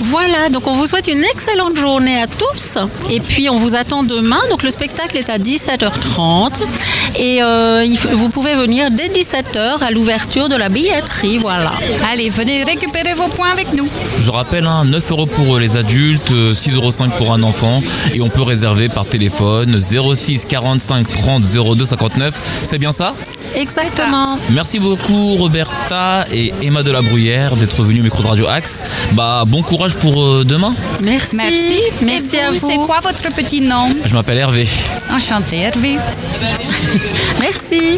[0.00, 2.78] Voilà, donc on vous souhaite une excellente journée à tous.
[3.10, 4.38] Et puis on vous attend demain.
[4.50, 6.60] Donc le spectacle est à 17h30.
[7.18, 11.38] Et euh, vous pouvez venir dès 17h à l'ouverture de la billetterie.
[11.38, 11.72] Voilà.
[12.10, 13.88] Allez, venez récupérer vos points avec nous.
[14.22, 17.80] Je rappelle, hein, 9 euros pour les adultes, euh, 6,5 euros pour un enfant.
[18.12, 21.42] Et on peut réserver par téléphone 06 45 30
[21.76, 22.60] 02 59.
[22.62, 23.14] C'est bien ça?
[23.54, 24.38] Exactement.
[24.50, 28.84] Merci beaucoup Roberta et Emma de la Bruyère d'être venus au micro de Radio Axe.
[29.12, 30.74] Bah, bon courage pour euh, demain.
[31.02, 31.36] Merci.
[31.36, 31.80] Merci.
[32.04, 32.58] Merci à vous.
[32.58, 33.88] C'est quoi votre petit nom?
[34.04, 34.68] Je m'appelle Hervé.
[35.10, 35.96] Enchanté, Hervé.
[37.40, 37.96] Merci.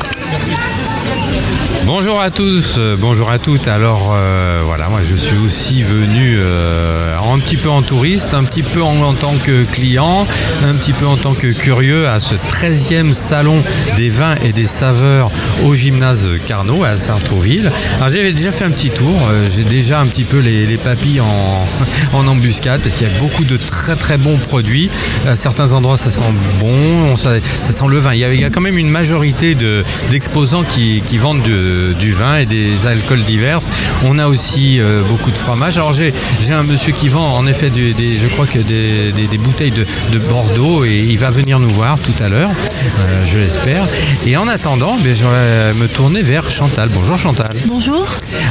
[1.87, 3.67] Bonjour à tous, euh, bonjour à toutes.
[3.67, 8.45] Alors euh, voilà, moi je suis aussi venu euh, un petit peu en touriste, un
[8.45, 10.27] petit peu en, tant que client,
[10.65, 13.57] un petit peu en tant que curieux à ce 13e salon
[13.97, 15.31] des vins et des saveurs
[15.65, 17.73] au gymnase Carnot à Sartrouville.
[17.97, 19.19] Alors j'avais déjà fait un petit tour,
[19.53, 21.21] j'ai déjà un petit peu les, les papilles
[22.13, 24.91] en, embuscade parce qu'il y a beaucoup de très très bons produits.
[25.27, 26.23] À certains endroits ça sent
[26.61, 26.73] bon,
[27.13, 28.15] on- ça, sent le vin.
[28.15, 31.60] Il y, a, quand même une majorité de- d'exposants qui vendent de-
[31.99, 33.61] du vin et des alcools divers.
[34.05, 35.77] On a aussi euh, beaucoup de fromage.
[35.77, 36.13] Alors j'ai
[36.53, 39.87] un monsieur qui vend en effet des, je crois que des, des- des bouteilles de,
[40.13, 43.85] de Bordeaux et il va venir nous voir tout à l'heure, euh, je l'espère.
[44.27, 46.89] Et en attendant, ben, je vais me tourner vers Chantal.
[46.93, 47.55] Bonjour Chantal.
[47.67, 48.07] Bonjour.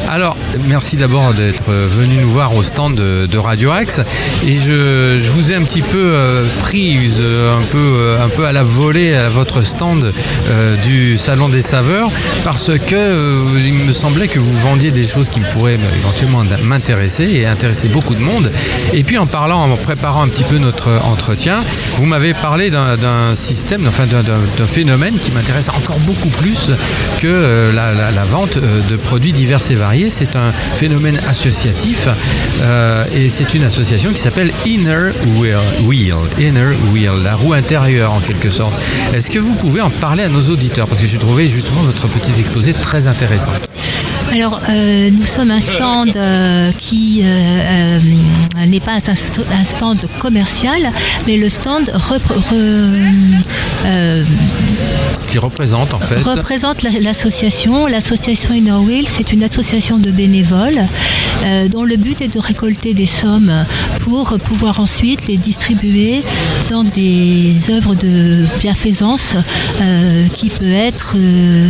[0.10, 0.36] Alors,
[0.68, 4.02] merci d'abord d'être venu nous voir au stand de, de Radio Axe.
[4.48, 8.30] Et je, je vous ai un petit peu euh, prise, euh, un peu, euh, un
[8.30, 10.12] peu à la volée à votre stand
[10.50, 12.10] euh, du Salon des Saveurs,
[12.44, 16.44] parce que euh, il me semblait que vous vendiez des choses qui pourraient euh, éventuellement
[16.64, 18.52] m'intéresser et intéresser beaucoup de monde.
[18.94, 21.60] Et puis en parlant, en préparant un petit peu notre entretien,
[21.98, 26.72] vous m'avez parlé d'un système, enfin d'un- phénomène qui m'intéresse encore beaucoup plus
[27.20, 30.10] que euh, la, vente euh, de produits divers et variés.
[30.10, 32.08] C'est un phénomène associatif
[32.64, 38.14] euh, et c'est une association qui s'appelle Inner Wheel, Wheel, Inner Wheel, la roue intérieure
[38.14, 38.74] en quelque sorte.
[39.14, 40.88] Est-ce que vous pouvez en parler à nos auditeurs?
[40.88, 43.52] Parce que j'ai trouvé justement votre petit exposé très intéressant.
[44.32, 48.00] Alors, euh, nous sommes un stand euh, qui euh,
[48.68, 50.80] n'est pas un, st- un stand commercial,
[51.26, 51.92] mais le stand
[55.28, 56.16] Qui représente en fait.
[56.24, 57.88] représente la- l'association.
[57.88, 60.80] L'association Inner Wheel, c'est une association de bénévoles
[61.46, 63.52] euh, dont le but est de récolter des sommes
[64.02, 66.24] pour pouvoir ensuite les distribuer
[66.72, 69.36] dans des œuvres de bienfaisance
[69.82, 71.68] euh, qui peut être euh,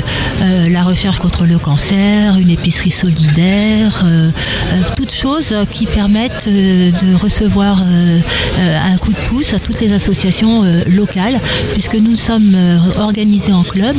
[0.70, 4.06] la recherche contre le cancer, une épicerie solidaire,
[4.96, 7.78] toutes choses qui permettent de recevoir
[8.58, 11.38] un coup de pouce à toutes les associations locales,
[11.74, 12.78] puisque nous sommes euh,
[13.30, 13.96] en club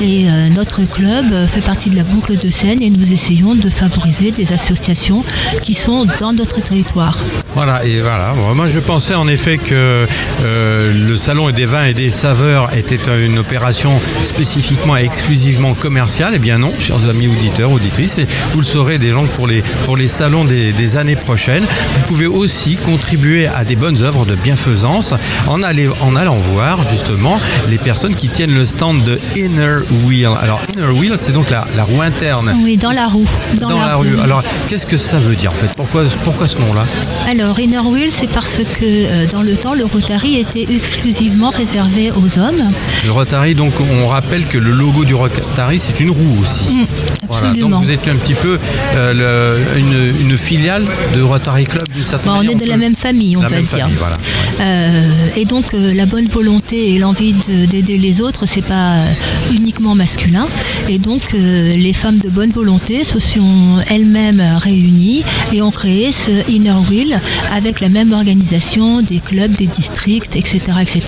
[0.00, 3.68] et euh, notre club fait partie de la boucle de Seine et nous essayons de
[3.68, 5.24] favoriser des associations
[5.64, 7.18] qui sont dans notre territoire.
[7.54, 8.34] Voilà, et voilà.
[8.54, 10.06] Moi, je pensais en effet que
[10.44, 13.90] euh, le salon des vins et des saveurs était une opération
[14.22, 16.34] spécifiquement et exclusivement commerciale.
[16.36, 19.62] Eh bien non, chers amis auditeurs, auditrices, et vous le saurez des gens pour les,
[19.86, 21.64] pour les salons des, des années prochaines.
[21.64, 25.14] Vous pouvez aussi contribuer à des bonnes œuvres de bienfaisance
[25.48, 30.28] en, aller- en allant voir justement les personnes qui tiennent le stand de Inner Wheel.
[30.40, 32.54] Alors, Inner Wheel, c'est donc la, la roue interne.
[32.62, 33.28] Oui, dans la roue.
[33.58, 34.18] Dans, la, rue.
[34.22, 35.70] Alors, qu'est-ce que ça veut dire en fait?
[35.76, 36.84] Pourquoi, pourquoi ce nom-là?
[37.30, 42.10] Alors, Inner Wheel, c'est parce que euh, dans le temps, le Rotary était exclusivement réservé
[42.12, 42.62] aux hommes.
[43.06, 46.74] Le Rotary, donc on rappelle que le logo du Rotary, c'est une roue aussi.
[46.74, 46.86] Mm,
[47.28, 47.70] Voilà, absolument.
[47.78, 48.58] donc vous êtes un petit peu
[48.94, 50.84] euh, le- une, une filiale
[51.16, 52.52] de Rotary Club d'une certaine Bon, on manière.
[52.52, 53.78] est de la même famille, on La va même dire.
[53.78, 54.16] famille, voilà.
[54.60, 59.06] Euh, et donc la bonne volonté et l'envie de- d'aider les autres, c'est pas euh,
[59.54, 60.46] uniquement masculin.
[60.88, 66.10] Et donc euh, les femmes de bonne volonté se sont elles-mêmes réunies et ont créé
[66.12, 67.20] ce Inner Wheel
[67.52, 71.02] avec la même organisation des clubs, des districts, etc., etc.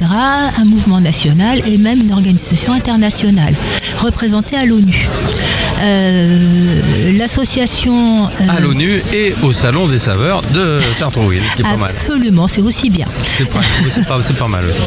[0.58, 3.54] Un mouvement national et même une organisation internationale
[3.98, 5.08] représentée à l'ONU.
[5.82, 11.76] Euh, L'association euh, À l'ONU et au Salon des saveurs de Sartrouville, qui est pas
[11.76, 11.90] mal.
[11.90, 13.06] Absolument, c'est aussi bien.
[13.22, 13.60] C'est pas,
[14.38, 14.80] pas- mal aussi.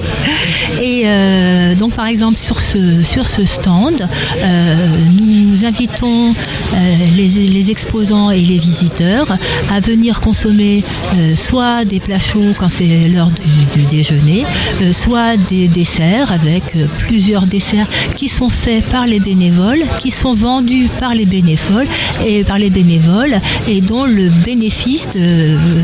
[0.82, 4.08] Et euh, donc par exemple sur sur ce stand,
[4.43, 4.76] euh,
[5.12, 6.76] nous invitons euh,
[7.16, 9.28] les, exposants et les visiteurs
[9.72, 10.84] à venir consommer
[11.16, 13.32] euh, soit des plats chauds quand c'est l'heure
[13.76, 14.43] du, déjeuner,
[14.91, 16.64] soit des desserts avec
[16.97, 21.88] plusieurs desserts qui sont faits par les bénévoles, qui sont vendus par les bénévoles
[22.26, 23.36] et par les bénévoles
[23.68, 25.08] et dont le bénéfice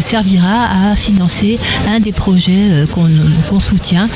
[0.01, 1.59] servira à financer
[1.89, 4.07] un des projets qu'on soutient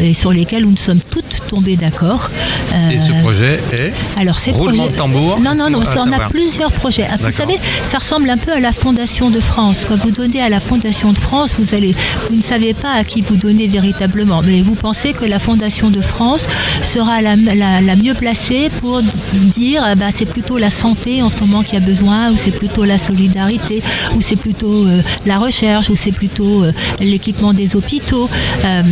[0.00, 1.40] et sur lesquels nous sommes toutes
[1.76, 2.30] d'accord.
[2.74, 5.84] Euh, Et ce projet est alors ces Roulement projets- de tambour Non, non, non, À
[5.84, 7.06] parce qu'on a plusieurs projets.
[7.10, 7.54] Ah, Vous savez,
[7.88, 9.84] ça ressemble un peu à la Fondation de France.
[9.88, 11.94] Quand vous donnez à la Fondation de France, vous allez,
[12.30, 15.90] vous ne savez pas à qui vous donnez véritablement, mais vous pensez que la Fondation
[15.90, 16.46] de France
[16.82, 19.00] sera la, la- la mieux placée pour
[19.32, 22.50] dire, ah bah, c'est plutôt la santé en ce moment qui a besoin, ou c'est
[22.50, 23.82] plutôt la solidarité,
[24.14, 28.28] ou c'est plutôt euh, la recherche, ou c'est plutôt euh, l'équipement des hôpitaux.
[28.64, 28.82] Euh,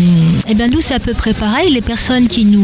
[0.48, 1.70] eh bien, nous, c'est à peu près pareil.
[1.72, 2.59] Les personnes qui nous,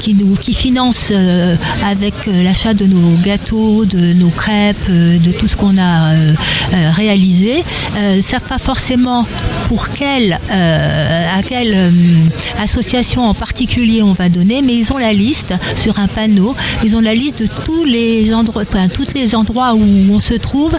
[0.00, 5.18] qui nous, qui financent euh, avec euh, l'achat de nos gâteaux, de nos crêpes, euh,
[5.18, 6.14] de tout ce qu'on a
[6.92, 7.62] réalisé,
[7.96, 9.26] euh, savent pas forcément
[9.68, 11.92] pour quelle, à quelle
[12.60, 16.54] association en particulier on va donner, mais ils ont la liste sur un panneau.
[16.84, 20.34] Ils ont la liste de tous les endroits, enfin, tous les endroits où on se
[20.34, 20.76] trouve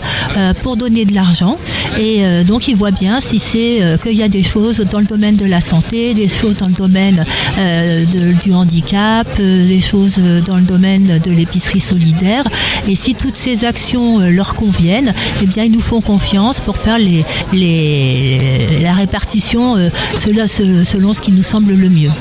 [0.61, 1.57] pour donner de l'argent.
[1.99, 5.35] Et donc ils voient bien si c'est qu'il y a des choses dans le domaine
[5.35, 7.25] de la santé, des choses dans le domaine
[7.57, 8.05] euh,
[8.47, 12.45] du handicap, euh, des choses euh, dans le domaine de l'épicerie solidaire.
[12.87, 16.77] Et si toutes ces actions euh, leur conviennent, eh bien ils nous font confiance pour
[16.77, 22.11] faire la répartition euh, selon ce qui nous semble le mieux.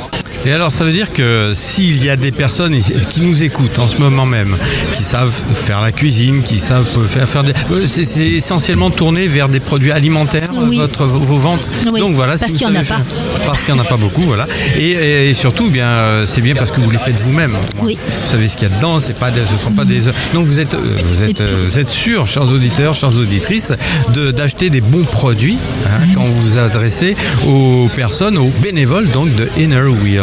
[0.47, 2.73] Et alors, ça veut dire que s'il y a des personnes
[3.11, 4.57] qui nous écoutent en ce moment même,
[4.95, 7.53] qui savent faire la cuisine, qui savent faire, faire des.
[7.73, 10.77] euh, C'est essentiellement tourné vers des produits alimentaires, Oui.
[10.77, 11.69] votre, vos, ventes.
[11.93, 13.01] Oui, Donc voilà, parce si qu'il y en a pas.
[13.45, 14.47] Parce qu'il n'y en a pas beaucoup, voilà.
[14.77, 17.57] Et, et- et surtout, bien, euh, c'est bien parce que vous les faites vous-même.
[17.83, 17.99] Oui.
[18.23, 20.01] Vous savez ce qu'il y a dedans, c'est pas des- ce sont pas des.
[20.33, 20.79] Donc vous êtes, euh,
[21.11, 23.73] vous êtes, vous êtes sûr, chers auditeurs, chères auditrices,
[24.15, 27.17] de- d'acheter des bons produits hein, quand vous vous adressez
[27.49, 30.23] aux personnes, aux bénévoles donc de Inner Wheel.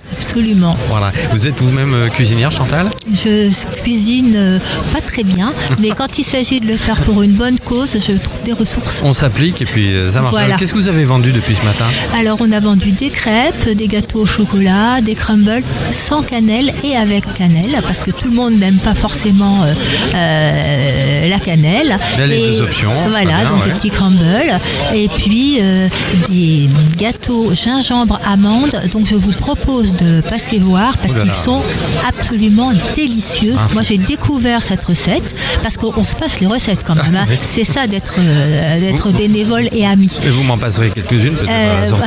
[0.11, 0.77] Absolument.
[0.89, 1.11] Voilà.
[1.31, 2.87] Vous êtes vous-même euh, cuisinière, Chantal?
[3.11, 3.49] Je
[3.81, 4.59] cuisine euh,
[4.93, 8.13] pas très bien, mais quand il s'agit de le faire pour une bonne cause, je
[8.17, 9.01] trouve des ressources.
[9.03, 10.33] On s'applique et puis euh, ça marche.
[10.35, 10.55] Voilà.
[10.57, 11.85] Qu'est-ce que vous avez vendu depuis ce matin?
[12.17, 16.95] Alors on a vendu des crêpes, des gâteaux au chocolat, des crumbles sans cannelle et
[16.95, 19.73] avec cannelle, parce que tout le monde n'aime pas forcément euh,
[20.15, 21.97] euh, la cannelle.
[22.17, 23.67] Là, les Et deux options, Voilà, très bien, donc ouais.
[23.71, 24.57] des petits crumbles.
[24.93, 25.87] Et puis euh,
[26.29, 28.79] des gâteaux gingembre amande.
[28.93, 31.61] Donc je vous propose de passer voir parce Oh qu'ils sont
[32.07, 33.53] absolument délicieux.
[33.57, 37.15] Ah, Moi j'ai découvert cette recette parce qu'on se passe les recettes quand même.
[37.15, 37.25] hein.
[37.29, 37.35] oui.
[37.41, 40.09] C'est ça d'être euh, d'être bénévole et ami.
[40.25, 41.91] Et vous m'en passerez quelques-unes peut-être Euh.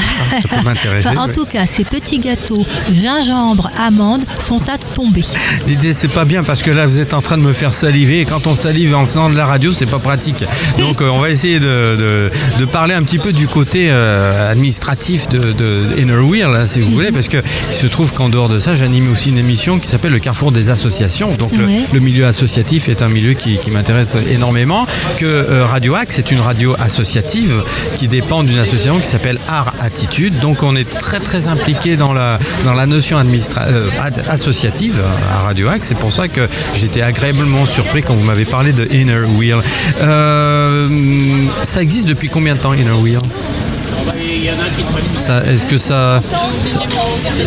[0.99, 1.32] Enfin, en oui.
[1.34, 5.22] tout cas, ces petits gâteaux gingembre, amande sont à tomber.
[5.66, 8.20] L'idée c'est pas bien parce que là vous êtes en train de me faire saliver
[8.20, 10.45] et quand on salive en faisant de la radio c'est pas pratique.
[10.78, 11.66] Donc euh, on va essayer de,
[11.97, 16.66] de- de parler un petit peu du côté euh, administratif de, de Inner Wheel là,
[16.66, 17.38] si vous voulez parce que
[17.85, 20.70] se trouve qu'en dehors de ça j'anime aussi une émission qui s'appelle le Carrefour des
[20.70, 21.30] associations.
[21.37, 21.80] Donc le, Ouais.
[21.93, 24.87] le milieu associatif est un milieu qui, qui m'intéresse énormément.
[25.18, 27.62] Que euh, Radio Axe c'est une radio associative
[27.97, 30.39] qui dépend d'une association qui s'appelle Art Attitude.
[30.41, 33.89] Donc on est très très impliqué dans la dans la notion euh,
[34.30, 35.03] associative
[35.37, 35.89] à Radio Axe.
[35.89, 36.41] C'est pour ça que
[36.74, 39.59] j'étais agréablement surpris quand vous m'avez parlé de Inner Wheel.
[40.01, 40.89] Euh,
[41.64, 43.18] ça existe depuis combien de temps Inner Wheel?
[45.16, 46.22] Ça, Est-ce que ça,
[46.64, 46.80] ça-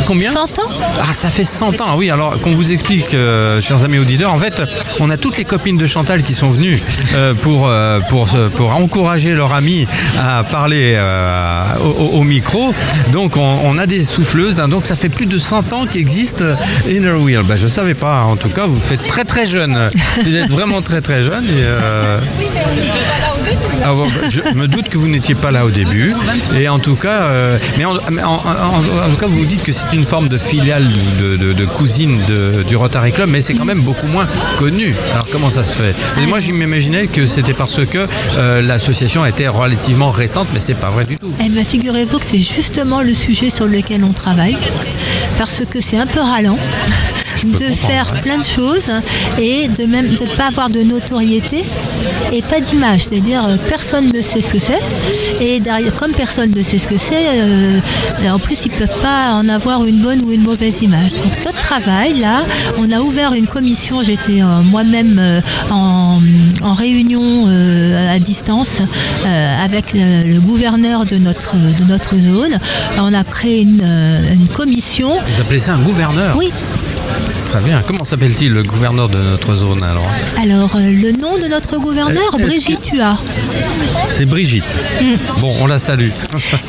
[0.06, 0.70] Combien 100 ans
[1.02, 1.86] Ah, ça fait 100 ans.
[1.89, 4.62] Ah Oui, alors qu'on vous explique, euh, chers amis auditeurs, en fait,
[5.00, 6.80] on a toutes les copines de Chantal qui sont venues
[7.16, 9.88] euh, pour, euh, pour, pour encourager leur amie
[10.20, 12.74] à parler euh, au, au- au micro.
[13.12, 14.60] Donc, on, on a des souffleuses.
[14.60, 14.68] hein.
[14.68, 16.43] donc, ça fait plus de 100 ans qu'existe
[16.89, 17.43] Inner Wheel.
[17.43, 18.24] Ben, je savais pas.
[18.24, 19.89] En tout cas, vous faites très très jeune.
[20.24, 21.45] Vous êtes vraiment très très jeune.
[21.45, 22.20] Et, euh,
[23.84, 26.14] ah bon, bah, je me doute que vous n'étiez pas là au début.
[26.58, 29.62] Et en tout cas, euh, mais en, mais en- en- en tout cas, vous dites
[29.62, 30.86] que c'est une forme de filiale
[31.20, 34.26] de, de- de cousine de- du Rotary Club, mais c'est quand même beaucoup moins
[34.58, 34.96] connu.
[35.14, 35.94] Alors comment ça se fait?
[36.24, 38.08] Et Moi, je m'imaginais que c'était parce que
[38.38, 41.30] euh, l'association était relativement récente, mais c'est pas vrai du tout.
[41.44, 44.56] Eh bien, figurez-vous que c'est justement le sujet sur lequel on travaille,
[45.38, 46.58] parce que c'est un peu ralent
[47.44, 48.90] de faire plein de choses
[49.38, 51.64] et de même de pas avoir de notoriété
[52.32, 53.02] et pas d'image.
[53.08, 54.80] C'est-à-dire euh, personne ne sait ce que c'est
[55.44, 57.80] et derrière, comme personne ne sait ce que c'est, euh,
[58.30, 61.13] en plus ils peuvent pas en avoir une bonne ou une mauvaise image.
[61.13, 62.43] Donc notre travail là,
[62.78, 64.01] on a ouvert une commission.
[64.01, 66.19] J'étais euh, moi-même euh, en,
[66.61, 67.47] en réunion
[68.09, 68.82] à distance
[69.63, 72.59] avec le, gouverneur de notre de notre zone.
[72.99, 73.84] On a créé une,
[74.32, 76.36] une commission Vous appelez ça un gouverneur?
[76.38, 76.51] Oui.
[77.45, 77.82] Très bien.
[77.88, 80.08] Comment s'appelle-t-il le gouverneur de notre zone alors
[80.41, 83.18] Alors, euh, le nom de notre gouverneur, que- Brigitte Hua.
[84.12, 84.76] C'est Brigitte.
[85.01, 85.39] Mm.
[85.39, 86.10] Bon, on la salue.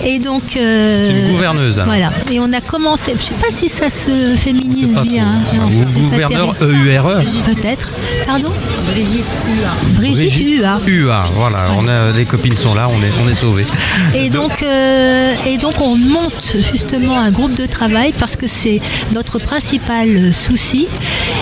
[0.04, 0.42] Et donc.
[0.56, 1.88] euh, C'est une gouverneuse, alors.
[1.94, 2.10] Voilà.
[2.30, 3.12] Et on a commencé.
[3.14, 5.26] Je sais pas si ça se féminise pas bien.
[5.46, 5.56] trop.
[5.56, 6.54] Non, Ou c'est pas gouverneur.
[6.62, 7.22] EURE.
[7.44, 7.88] Peut-être.
[8.26, 8.52] Pardon
[8.92, 9.70] Brigitte Hua.
[9.96, 10.80] Brigitte Hua.
[10.86, 11.66] UA, voilà.
[11.76, 13.66] On a, les copines sont là, on est, on est sauvés.
[14.14, 18.80] Et donc, euh, et donc on monte justement un groupe de travail parce que c'est
[19.12, 20.86] notre principal euh, souci,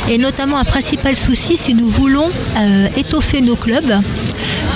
[0.09, 2.29] et notamment un principal souci si nous voulons
[2.59, 4.01] euh, étoffer nos clubs.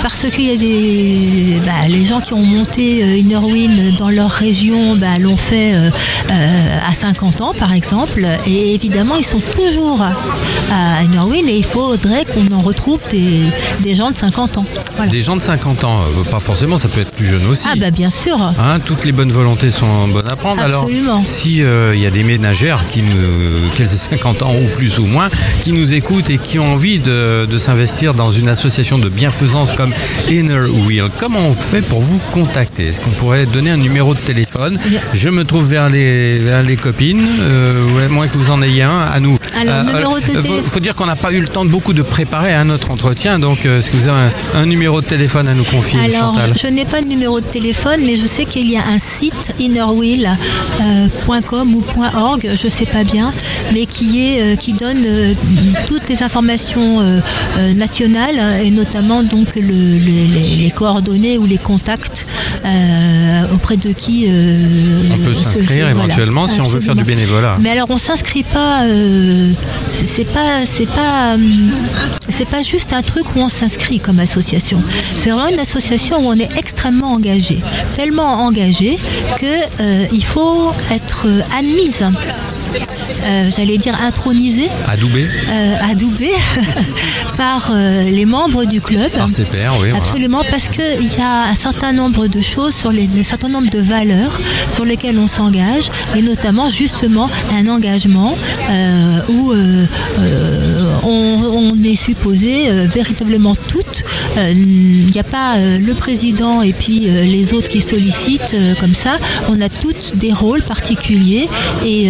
[0.01, 1.61] Parce qu'il y a des.
[1.63, 5.89] bah, les gens qui ont monté euh, Innerwin dans leur région bah, l'ont fait euh,
[6.31, 8.25] euh, à 50 ans, par exemple.
[8.47, 13.43] Et évidemment, ils sont toujours à, Innerwin et il faudrait qu'on en retrouve des,
[13.81, 14.65] des gens de 50 ans.
[15.01, 15.11] Voilà.
[15.11, 17.67] Des gens de 50 ans, euh, pas forcément, ça peut être plus jeune aussi.
[17.71, 18.39] Ah, bah bien sûr.
[18.41, 20.61] Hein, toutes les bonnes volontés sont bonnes à prendre.
[20.61, 21.13] Absolument.
[21.13, 21.57] Alors, si
[21.93, 25.29] il y a des ménagères qui nous, qu'elles aient 50 ans ou plus ou moins,
[25.63, 29.73] qui nous écoutent et qui ont envie de, de s'investir dans une association de bienfaisance
[29.73, 29.93] comme
[30.29, 32.87] Inner Wheel, comment on fait pour vous contacter?
[32.87, 34.77] Est-ce qu'on pourrait donner un numéro de téléphone?
[35.13, 38.83] Je me trouve vers les, vers les copines, euh, ouais, moins que vous en ayez
[38.83, 39.37] un, à nous.
[39.59, 40.63] Alors, numéro de faut, téléphone.
[40.65, 43.39] faut dire qu'on n'a pas eu le temps de beaucoup de préparer hein, notre entretien,
[43.39, 44.19] donc euh, est-ce que vous avez
[44.55, 47.07] un, un numéro de téléphone à nous confier, Alors, Chantal je, je n'ai pas de
[47.07, 51.83] numéro de téléphone, mais je sais qu'il y a un site innerwheel.com ou
[52.17, 53.31] .org, je sais pas bien,
[53.73, 55.33] mais qui est euh, qui donne euh,
[55.87, 57.19] toutes les informations euh,
[57.59, 62.25] euh, nationales et notamment donc le- le- les, coordonnées ou les contacts
[62.65, 64.57] euh, auprès de qui euh,
[65.13, 66.05] On peut s'inscrire voilà.
[66.05, 67.57] éventuellement si on veut faire du bénévolat.
[67.61, 69.49] Mais alors on s'inscrit pas, euh,
[70.03, 71.35] c'est pas, c'est pas,
[72.29, 74.80] c'est pas juste un truc où on s'inscrit comme association.
[75.17, 77.59] C'est vraiment une association où on est extrêmement engagé,
[77.95, 78.97] tellement engagé
[79.39, 82.05] que euh, il faut être euh, admise.
[83.23, 86.31] euh, j'allais dire intronisée, Adoubé euh, adoubée
[87.37, 89.11] par euh, les membres du club.
[89.11, 89.89] Par ses pairs, oui.
[89.89, 89.97] voilà.
[89.97, 90.83] Absolument, parce qu'il
[91.17, 94.39] y a un certain nombre de choses, sur les, un certain nombre de valeurs
[94.73, 98.33] sur lesquelles on s'engage, et notamment justement un engagement
[99.29, 99.53] où
[101.03, 101.30] on,
[101.61, 104.03] on est supposé euh, véritablement toutes.
[104.37, 108.55] euh, Il n'y a pas euh, le président et puis euh, les autres qui sollicitent
[108.79, 109.17] comme ça.
[109.49, 111.47] On a toutes des rôles particuliers
[111.85, 112.07] et,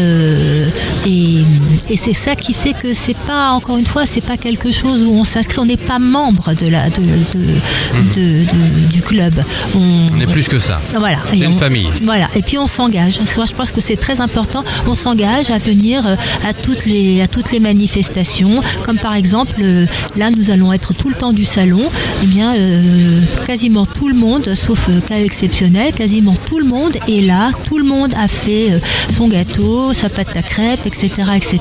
[1.08, 1.44] et,
[1.90, 5.02] et c'est ça qui fait que c'est pas encore une fois c'est pas quelque chose
[5.04, 5.60] où on s'inscrit.
[5.60, 9.34] On n'est pas membre de la de, de- de- de- du club.
[9.76, 10.82] On, On est plus que ça.
[10.98, 11.18] voilà.
[11.30, 11.90] C'est une on- famille.
[12.04, 12.28] Voilà.
[12.36, 13.20] Et puis on s'engage.
[13.24, 14.64] Je pense que c'est très important.
[14.88, 16.06] On s'engage à venir
[16.48, 19.86] à toutes les à toutes les manifestations, comme par exemple euh,
[20.16, 21.82] là nous allons être tout le temps du salon.
[22.24, 26.98] Eh bien, euh, quasiment tout le monde, sauf euh, cas exceptionnel, quasiment tout le monde
[27.08, 27.52] est là.
[27.66, 28.70] Tout le monde a fait
[29.10, 31.60] son gâteau, sa pâte à crêpes, etc., etc.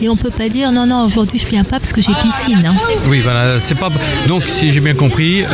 [0.00, 2.64] Et on peut pas dire non non aujourd'hui je viens pas parce que j'ai piscine.
[2.66, 2.74] hein.
[3.08, 3.90] Oui, voilà, c'est pas.
[4.28, 5.44] Donc, si j'ai bien compris,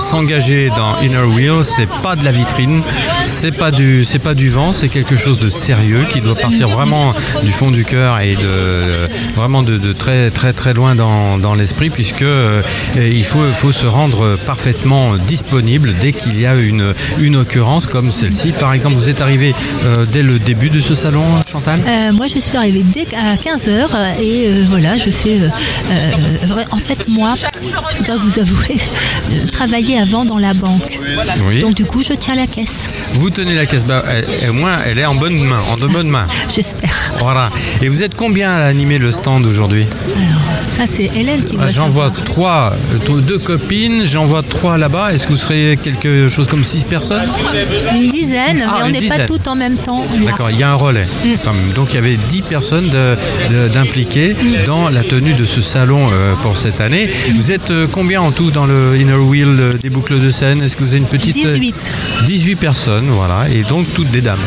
[0.00, 2.82] s'engager dans Inner Wheel, c'est pas de la vitrine,
[3.26, 7.14] c'est pas du, pas du vent, c'est quelque chose de sérieux qui doit partir vraiment
[7.42, 8.82] du fond du cœur et de
[9.34, 12.62] vraiment de, de très très très loin dans, dans l'esprit, puisque euh,
[12.96, 18.10] il faut faut se rendre parfaitement disponible dès qu'il y a une une occurrence comme
[18.10, 18.52] celle-ci.
[18.52, 19.54] Par exemple, vous êtes arrivé
[19.84, 21.80] euh, dès le début de ce salon, Chantal?
[21.86, 25.38] Euh, moi, je suis arrivée dès à 15h et voilà, je fais.
[26.70, 27.34] en fait, moi,
[27.98, 28.76] je dois vous avouer,
[29.44, 30.98] je travaillais avant dans la banque.
[31.48, 31.60] Oui.
[31.60, 32.84] Donc, du coup, je tiens la caisse.
[33.14, 35.86] Vous tenez la caisse, bah, elle- au moins elle est en bonne main, en de
[35.86, 36.26] bonnes mains.
[36.54, 37.12] J'espère.
[37.18, 37.50] Voilà.
[37.82, 39.86] Et vous êtes combien à animer le stand aujourd'hui?
[40.72, 42.74] Ça, c'est Hélène qui doit Ah, J'en vois trois,
[43.26, 45.12] deux copines, j'en vois trois là-bas.
[45.12, 47.22] Est-ce que vous serez quelque chose comme six personnes
[47.94, 50.04] Une dizaine, Ah, mais on n'est pas toutes en même temps.
[50.24, 51.06] D'accord, il y a un relais.
[51.24, 51.74] Mm.
[51.74, 52.90] Donc il y avait dix personnes
[53.72, 54.34] d'impliquées
[54.66, 57.08] dans la tenue de ce salon euh, pour cette année.
[57.34, 60.62] Vous êtes euh, combien en tout dans le Inner Wheel euh, des boucles de Seine
[60.62, 61.36] Est-ce que vous avez une petite...
[61.44, 61.74] euh, 18.
[62.26, 64.38] 18 personnes, voilà, et donc toutes des dames.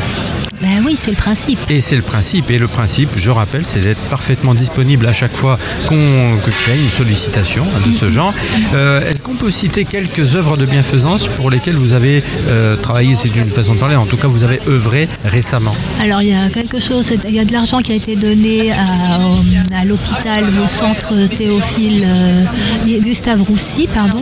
[0.61, 1.59] Ben oui, c'est le principe.
[1.69, 2.51] Et c'est le principe.
[2.51, 5.57] Et le principe, je rappelle, c'est d'être parfaitement disponible à chaque fois
[5.87, 8.33] qu'on qu'il y a une sollicitation de ce genre.
[8.73, 13.15] Euh, Est-ce qu'on peut citer quelques œuvres de bienfaisance pour lesquelles vous avez euh, travaillé
[13.15, 13.95] C'est une façon de parler.
[13.95, 15.75] En tout cas, vous avez œuvré récemment?
[16.01, 18.71] Alors il y a quelque chose, il y a de l'argent qui a été donné
[18.71, 24.21] à, l'hôpital, au centre Théophile euh, Gustave Roussy, pardon.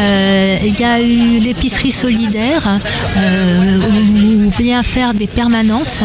[0.00, 2.80] Euh, il y a eu l'épicerie solidaire
[3.16, 6.02] où on vient faire des permanences permanence.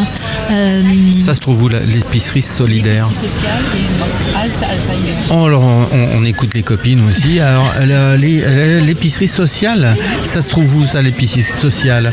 [0.52, 0.82] Euh,
[1.20, 3.08] Ça se trouve où l'épicerie solidaire
[5.32, 7.40] Oh, alors, on, on écoute les copines aussi.
[7.40, 9.96] Alors, la- l'épicerie sociale,
[10.26, 12.12] ça se trouve où ça, l'épicerie sociale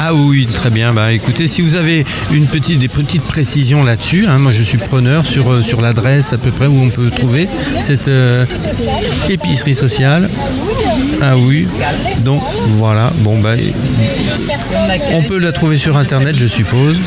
[0.00, 0.92] Ah oui, très bien.
[0.92, 4.78] Bah, écoutez, si vous avez une petite, des petites précisions là-dessus, hein, moi je suis
[4.78, 7.48] preneur sur, euh, sur l'adresse à peu près où on peut trouver
[7.80, 8.44] cette euh,
[9.28, 10.28] épicerie sociale.
[11.22, 11.66] Ah oui,
[12.24, 12.40] donc
[12.78, 13.12] voilà.
[13.18, 13.54] Bon, bah,
[15.12, 16.98] on peut la trouver sur internet, je suppose.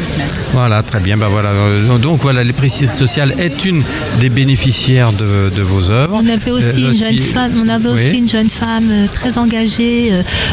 [0.53, 1.17] Voilà, très bien.
[1.17, 1.49] Bah voilà.
[1.49, 3.81] Euh, Donc voilà, l'épicerie sociale est une
[4.19, 6.19] des bénéficiaires de, de vos œuvres.
[6.23, 8.09] On avait aussi Euh, une jeune femme, on avait Oui.
[8.09, 10.11] aussi une jeune femme euh, très engagée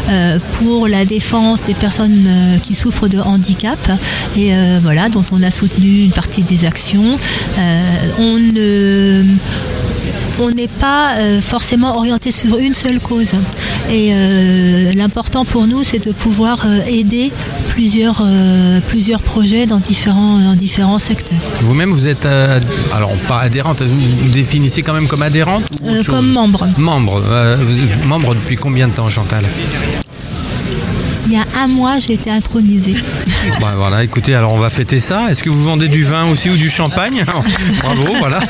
[0.08, 3.78] euh, pour la défense des personnes euh, qui souffrent de handicap
[4.36, 4.52] et
[4.82, 7.18] voilà dont on a soutenu une partie des actions.
[8.18, 9.22] On ne
[10.38, 13.34] on n'est pas euh, forcément orienté sur une seule cause.
[13.90, 17.32] Et euh, l'important pour nous, c'est de pouvoir euh, aider
[17.68, 18.22] plusieurs,
[18.88, 21.38] plusieurs projets dans différents, dans différents secteurs.
[21.60, 22.26] Vous-même, vous êtes,
[22.92, 25.64] alors pas adhérente, vous vous définissez quand même comme adhérente
[26.08, 26.66] comme membre.
[26.76, 27.22] Membre.
[28.06, 29.44] membre depuis combien de temps, Chantal?
[31.32, 32.96] Il y a un mois, j'ai été intronisée.
[33.60, 35.30] Bah, Voilà, écoutez, alors on va fêter ça.
[35.30, 37.24] Est-ce que vous vendez du vin aussi ou du champagne
[37.84, 38.40] Bravo, voilà.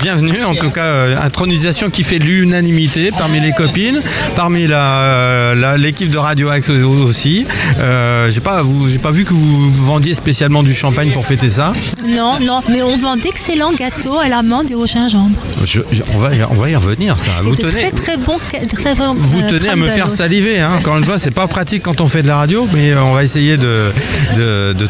[0.00, 4.00] Bienvenue, en tout cas, euh, intronisation qui fait l'unanimité parmi les copines,
[4.34, 7.46] parmi la, euh, la- l'équipe de Radio Axe aussi.
[7.80, 11.50] Euh, j'ai pas, vous, j'ai pas vu que vous vendiez spécialement du champagne pour fêter
[11.50, 11.74] ça.
[12.06, 15.36] Non, non, mais on vend d'excellents gâteaux à l'amande et au gingembre.
[15.64, 17.30] Je- je- on, va, y- on va y revenir, ça.
[17.42, 18.38] Et Vous de tenez, très très bons,
[18.72, 20.80] très Vous euh, tenez à me faire saliver, hein.
[20.94, 23.14] Encore une fois, c'est pas pratique quand on fait de la radio, mais euh, on
[23.14, 23.92] va essayer de,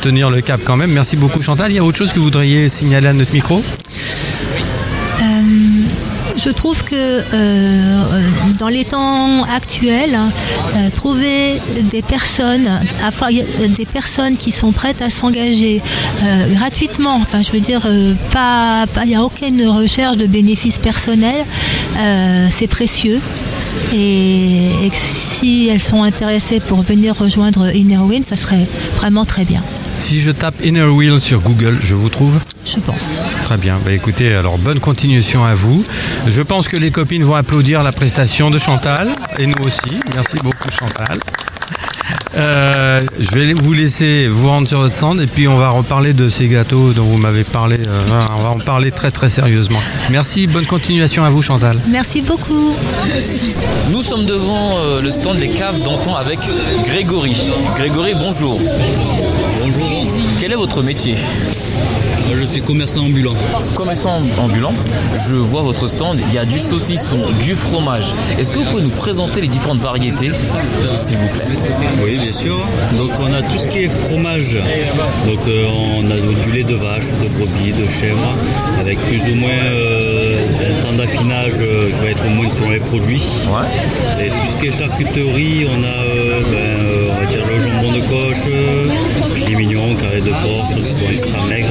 [0.03, 0.93] tenir le cap quand même.
[0.93, 1.73] Merci beaucoup Chantal.
[1.73, 3.63] Il y a autre chose que vous voudriez signaler à notre micro?
[3.63, 5.23] Euh,
[6.37, 8.21] je trouve que euh,
[8.59, 10.19] dans les temps actuels,
[10.95, 11.59] trouver
[11.91, 12.69] des personnes,
[13.75, 15.81] des personnes qui sont prêtes à s'engager
[16.51, 21.47] gratuitement, enfin je veux dire, il n'y a aucune recherche de bénéfices personnels,
[22.51, 23.23] c'est précieux.
[23.95, 29.63] Et, si elles sont intéressées pour venir rejoindre Innerwind, ça serait vraiment très bien,
[29.97, 33.21] Si je tape Inner Wheel sur Google, je vous trouve je pense.
[33.45, 33.79] Très bien.
[33.85, 35.85] Bah, écoutez, alors bonne continuation à vous.
[36.27, 40.01] Je pense que les copines vont applaudir la prestation de Chantal et nous aussi.
[40.15, 41.19] Merci beaucoup Chantal.
[42.37, 46.13] Euh, je vais vous laisser vous rendre sur votre stand et puis on va reparler
[46.13, 47.77] de ces gâteaux dont vous m'avez parlé.
[47.87, 49.79] euh, on va en parler très très sérieusement.
[50.11, 51.79] Merci, bonne continuation à vous Chantal.
[51.89, 52.75] Merci beaucoup.
[53.91, 56.41] Nous sommes devant euh, le stand des caves d'antan avec
[56.87, 57.37] Grégory.
[57.77, 58.59] Grégory, bonjour.
[58.61, 60.13] Bonjour.
[60.41, 61.15] Quel est votre métier?
[62.39, 63.35] Je suis commerçant ambulant.
[63.75, 64.73] Commerçant ambulant,
[65.29, 68.15] je vois votre stand, il y a du saucisson, du fromage.
[68.39, 70.31] Est-ce que vous pouvez nous présenter les différentes variétés,
[70.95, 71.47] s'il vous plaît
[72.03, 72.59] Oui, bien sûr.
[72.97, 74.59] Donc, on a tout ce qui est fromage.
[75.27, 75.67] Donc, euh,
[75.99, 78.37] on a du lait de vache, de brebis, de chèvre,
[78.79, 80.39] avec plus ou moins euh,
[80.79, 83.23] un temps d'affinage euh, qui va être au moins selon les produits.
[84.21, 87.61] Et tout ce qui est charcuterie, on a, euh, ben, euh, on va dire le
[87.61, 88.89] jambon de coche, euh,
[89.35, 91.69] filet mignon, carré de porc, saucisson extra maigre.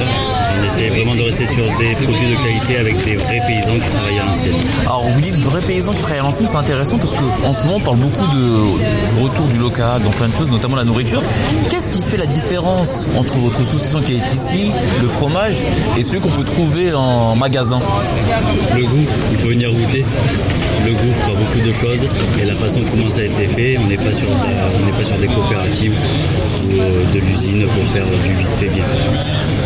[0.64, 3.90] On essaie vraiment de rester sur des produits de qualité avec des vrais paysans qui
[3.94, 4.54] travaillent à l'ancienne.
[4.80, 7.76] Alors vous dites vrais paysans qui travaillent à l'ancienne, c'est intéressant parce qu'en ce moment
[7.76, 11.22] on parle beaucoup de, du retour du local dans plein de choses, notamment la nourriture.
[11.68, 14.70] Qu'est-ce qui fait la différence entre votre saucisson qui est ici,
[15.02, 15.56] le fromage,
[15.98, 17.80] et celui qu'on peut trouver en magasin?
[18.74, 20.04] Le goût, il faut venir goûter.
[20.86, 22.08] Le goût fera beaucoup de choses
[22.40, 24.32] et la façon comment ça a été fait, on n'est pas sur, de-
[24.82, 25.94] on n'est pas sur des coopératives
[26.66, 28.84] ou euh, de l'usine pour faire du vite fait bien.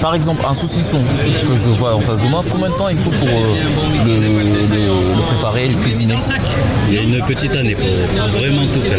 [0.00, 2.96] Par exemple, un saucisson que je vois en face de moi, combien de temps il
[2.96, 3.54] faut pour euh,
[4.06, 6.14] le, le- le préparer, le cuisiner?
[6.88, 8.98] Il y a une petite année pour, pour vraiment tout faire.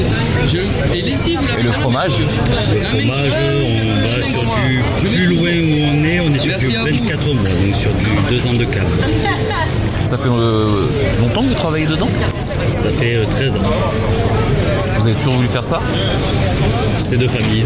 [0.95, 2.11] Et le fromage?
[2.19, 3.31] Le fromage,
[3.63, 4.83] on va sur du
[5.15, 8.47] plus loin où on est, on est sur du 24 mois, donc sur du 2
[8.47, 8.85] ans de cave.
[10.05, 10.85] Ça fait euh,
[11.19, 12.07] longtemps que vous travaillez dedans?
[12.71, 13.61] Ça fait euh, 13 ans.
[14.99, 15.81] Vous avez toujours voulu faire ça?
[16.99, 17.63] C'est de famille.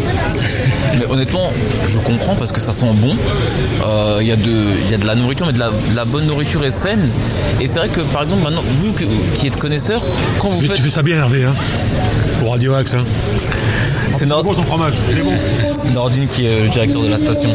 [0.98, 1.50] Mais honnêtement,
[1.88, 3.16] je comprends parce que ça sent bon.
[3.86, 4.42] Euh, Il y, a de-
[4.86, 7.10] il y a de la nourriture, mais de la, de la bonne nourriture est saine.
[7.60, 10.02] Et c'est vrai que par exemple, maintenant, vous qui êtes connaisseur,
[10.40, 10.80] quand vous Tu faites.
[10.82, 11.54] fais ça bien, Hervé, hein
[12.40, 13.04] Pour Radio Axe, hein
[14.14, 14.46] C'est Nord...
[14.56, 15.34] son fromage, il est bon.
[15.94, 17.50] Nordine qui est le directeur de la station.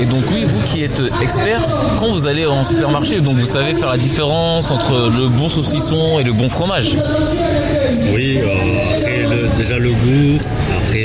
[0.00, 1.62] Et donc oui, vous qui êtes expert,
[1.98, 6.18] quand vous allez en supermarché, donc vous savez faire la différence entre le bon saucisson
[6.20, 6.96] et le bon fromage.
[8.14, 10.38] Oui, euh, après le- déjà le goût,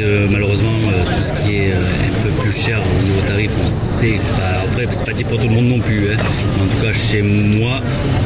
[0.07, 3.51] euh, malheureusement euh, tout ce qui est euh, un peu plus cher au niveau tarif.
[3.63, 6.11] On sait, pas, après, c'est pas dit pour tout le monde non plus.
[6.11, 6.17] hein.
[6.61, 7.79] En tout cas, chez moi,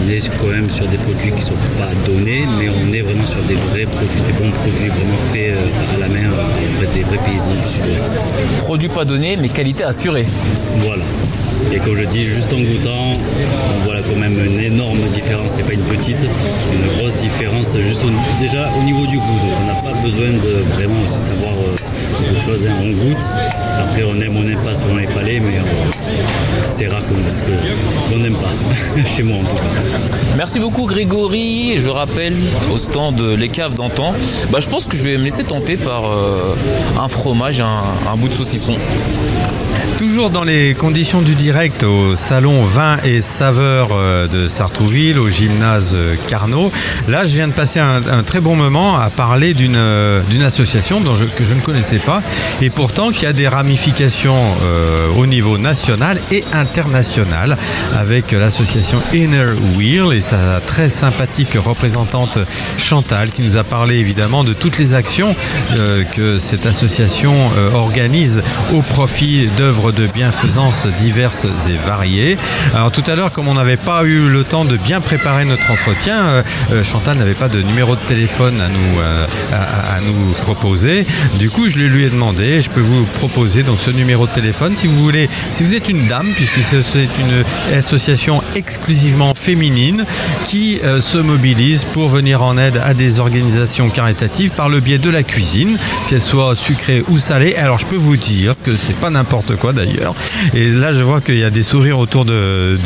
[0.05, 3.25] on est quand même sur des produits qui sont pas donnés, mais on est vraiment
[3.25, 5.53] sur des vrais produits, des bons produits vraiment faits
[5.95, 8.13] à la main auprès des vrais paysans du sud-ouest.
[8.59, 10.25] Produit pas donné, mais qualité assurée.
[10.77, 11.03] Voilà.
[11.73, 15.53] Et comme je dis, juste en goûtant, on voit là même une énorme différence.
[15.55, 16.19] C'est pas une petite,
[16.73, 17.77] une grosse différence.
[17.79, 19.39] Juste au- déjà au niveau du goût.
[19.43, 22.67] Donc on n'a pas besoin de vraiment aussi savoir beaucoup de choses.
[22.67, 22.73] hein.
[22.81, 23.25] On goûte.
[23.79, 25.61] Après on aime, on n'aime pas selon les palais, mais euh,
[26.63, 27.43] c'est rare qu'on dise
[28.11, 28.51] qu'on n'aime pas.
[29.15, 29.61] Chez moi en tout cas.
[30.37, 31.75] Merci beaucoup Grégory.
[31.79, 32.35] Je rappelle
[32.73, 34.13] au stand de Les Caves d'antan.
[34.51, 36.55] Bah, je pense que je vais me laisser tenter par euh,
[36.99, 38.75] un fromage, un bout de saucisson.
[40.01, 45.29] Toujours dans les conditions du direct au salon vin et saveurs euh, de Sartrouville, au
[45.29, 46.71] gymnase euh, Carnot.
[47.07, 51.13] Là, je viens de passer un, très bon moment à parler d'une euh, association dont
[51.37, 52.23] que je ne connaissais pas
[52.63, 54.41] et pourtant qui a des ramifications
[55.17, 57.55] au niveau national et international
[57.95, 62.39] avec l'association Inner Wheel et sa très sympathique représentante
[62.75, 65.35] Chantal qui nous a parlé évidemment de toutes les actions
[66.15, 67.35] que cette association
[67.73, 68.41] organise
[68.73, 72.37] au profit d'œuvres de bienfaisance diverses et variées.
[72.73, 75.69] Alors tout à l'heure, comme on n'avait pas eu le temps de bien préparer notre
[75.71, 80.31] entretien, euh, euh, Chantal n'avait pas de numéro de téléphone à nous, euh, à, nous
[80.33, 81.05] proposer.
[81.39, 82.61] Du coup, je lui ai demandé.
[82.61, 85.89] Je peux vous proposer donc ce numéro de téléphone si vous voulez, si vous êtes
[85.89, 90.03] une dame, puisque c'est une association exclusivement féminine
[90.45, 95.09] qui se mobilise pour venir en aide à des organisations caritatives par le biais de
[95.09, 95.77] la cuisine,
[96.09, 97.55] qu'elle soit sucrée ou salée.
[97.55, 99.73] Alors je peux vous dire que c'est pas n'importe quoi
[100.53, 102.77] Et là je vois qu'il y a des sourires autour de,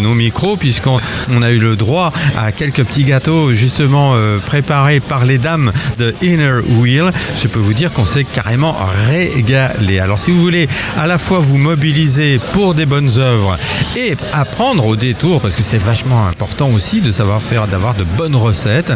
[0.00, 0.98] nos micros puisqu'on
[1.32, 5.72] on a eu le droit à quelques petits gâteaux justement euh, préparés par les dames
[5.98, 7.10] de Inner Wheel.
[7.40, 8.76] Je peux vous dire qu'on s'est carrément
[9.08, 9.98] régalé.
[9.98, 10.68] Alors si vous voulez
[10.98, 13.56] à la fois vous mobiliser pour des bonnes œuvres
[13.96, 18.04] et apprendre au détour, parce que c'est vachement important aussi de savoir faire, d'avoir de
[18.16, 18.92] bonnes recettes,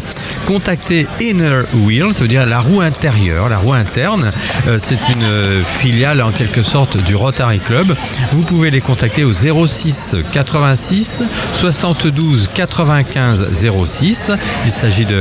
[0.46, 4.30] contactez Inner Wheel, ça veut dire la roue intérieure, la roue interne.
[4.66, 7.94] Euh, c'est une euh, filiale en quelque sorte du Rotary Club.
[8.32, 11.22] Vous pouvez les contacter au 06 86
[11.52, 13.48] 72 95
[13.84, 14.32] 06.
[14.64, 15.14] Il s'agit du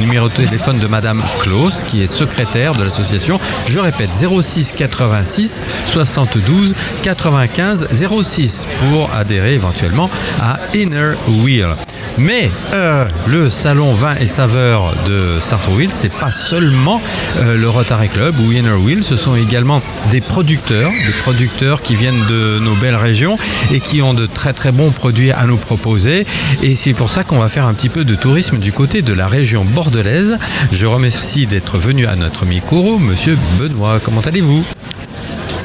[0.00, 3.38] numéro de téléphone de Madame Klaus, qui est secrétaire de l'association.
[3.66, 7.88] Je répète, 06 86 72 95
[8.22, 10.10] 06 pour adhérer éventuellement
[10.40, 11.12] à Inner
[11.42, 11.74] Wheel.
[12.18, 17.00] Mais euh, le salon vin et saveurs de Sartrouville, c'est pas seulement
[17.38, 19.80] euh, le Rotary Club ou Inner Wheel, ce sont également
[20.10, 23.38] des producteurs, des producteurs qui viennent de nos belles régions
[23.70, 26.26] et qui ont de très très bons produits à nous proposer.
[26.62, 29.12] Et c'est pour ça qu'on va faire un petit peu de tourisme du côté de
[29.12, 30.38] la région bordelaise.
[30.70, 34.00] Je remercie d'être venu à notre micro, Monsieur Benoît.
[34.02, 34.64] Comment allez-vous?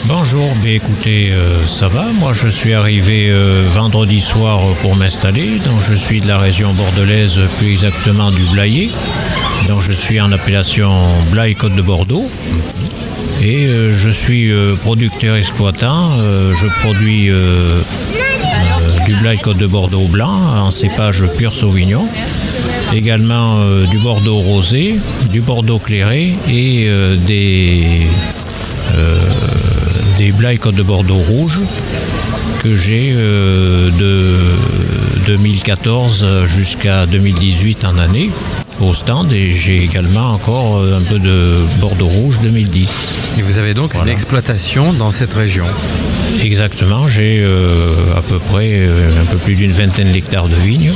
[0.08, 2.06] Bonjour, ben écoutez, euh, ça va.
[2.20, 5.60] Moi, je suis arrivé euh, vendredi soir pour m'installer.
[5.66, 8.90] Donc, je suis de la région bordelaise, plus exactement du Blayais.
[9.68, 10.90] Donc, je suis en appellation
[11.32, 12.32] Blaye Côte de Bordeaux.
[13.42, 14.50] Et euh, je suis
[14.82, 16.12] producteur exploitant.
[16.54, 17.30] Je produis
[19.06, 22.08] du Blaye Côte de Bordeaux blanc en cépage pur Sauvignon.
[22.94, 24.96] Également du Bordeaux rosé,
[25.32, 26.88] du Bordeaux clairé et
[27.26, 28.08] des
[30.18, 31.60] des Côte de Bordeaux rouge
[32.64, 34.38] que j'ai euh, de
[35.28, 38.30] 2014 jusqu'à 2018 en année
[38.80, 43.18] au stand et j'ai également encore euh, un peu de Bordeaux rouge 2010.
[43.38, 45.66] Et vous avez donc une exploitation dans cette région
[46.42, 50.94] Exactement, j'ai euh, à peu près euh, un peu plus d'une vingtaine d'hectares de vignes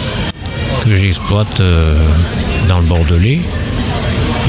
[0.84, 1.96] que j'exploite euh,
[2.68, 3.42] dans le Bordelais.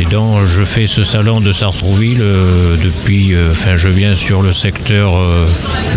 [0.01, 4.41] Et donc je fais ce salon de Sartrouville euh, depuis, euh, enfin je viens sur
[4.41, 5.47] le secteur euh,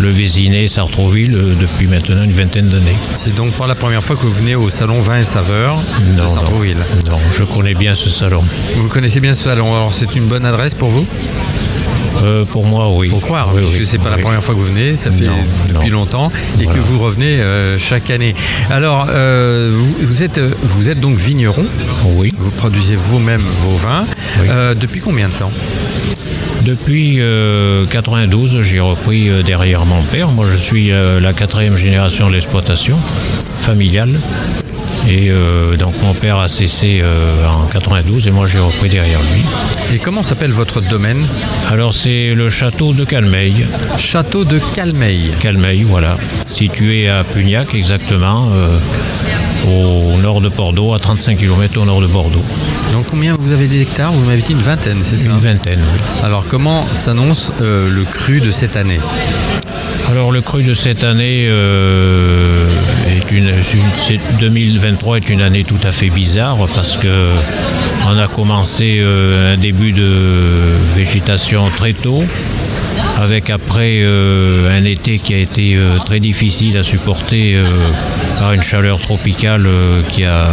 [0.00, 2.96] Le Vésinet, Sartrouville depuis maintenant une vingtaine d'années.
[3.14, 6.20] C'est donc pas la première fois que vous venez au salon vin et saveurs de
[6.20, 6.78] Non, Sartrouville.
[7.08, 8.44] Non, je connais bien ce salon.
[8.76, 11.06] Vous connaissez bien ce salon, alors c'est une bonne adresse pour vous?
[12.26, 13.08] Euh, Pour moi, oui.
[13.08, 14.22] Faut croire, Oui, puisque oui, c'est pas la oui.
[14.22, 15.32] première fois que vous venez, ça fait Non,
[15.68, 15.98] depuis non.
[16.00, 16.78] longtemps, et Voilà.
[16.80, 18.34] que vous revenez euh, chaque année.
[18.70, 21.64] Alors, euh, vous, vous êtes, vous êtes donc vigneron
[22.16, 22.32] Oui.
[22.38, 24.04] Vous produisez vous-même vos vins.
[24.48, 25.52] Euh, depuis combien de temps?
[26.64, 30.28] Depuis euh, 92, j'ai repris derrière mon père.
[30.32, 32.98] Moi, je suis la quatrième génération de l'exploitation
[33.58, 34.18] familiale.
[35.08, 39.20] Et euh, donc mon père a cessé euh, en 92 et moi j'ai repris derrière
[39.20, 39.42] lui.
[39.94, 41.24] Et comment s'appelle votre domaine
[41.70, 43.66] Alors c'est le château de Calmeil.
[43.96, 45.32] Château de Calmeil.
[45.38, 46.16] Calmeil, voilà.
[46.46, 48.78] Situé à Pugnac exactement, euh,
[49.68, 52.44] au nord de Bordeaux, à 35 km au nord de Bordeaux.
[52.92, 54.10] Donc combien vous avez d'hectares?
[54.10, 55.30] Vous m'avez dit une vingtaine, c'est ça?
[55.30, 56.00] Une vingtaine, oui.
[56.24, 59.00] Alors comment s'annonce le cru de cette année?
[60.10, 62.64] Alors le cru de cette année euh,
[63.08, 63.52] est une,
[63.98, 67.30] c'est- 2023 est une année tout à fait bizarre parce que
[68.08, 70.08] on a commencé euh, un début de
[70.94, 72.22] végétation très tôt,
[73.18, 75.76] avec après euh, un été qui a été
[76.06, 77.56] très difficile à supporter
[78.38, 79.66] par une chaleur tropicale
[80.12, 80.46] qui a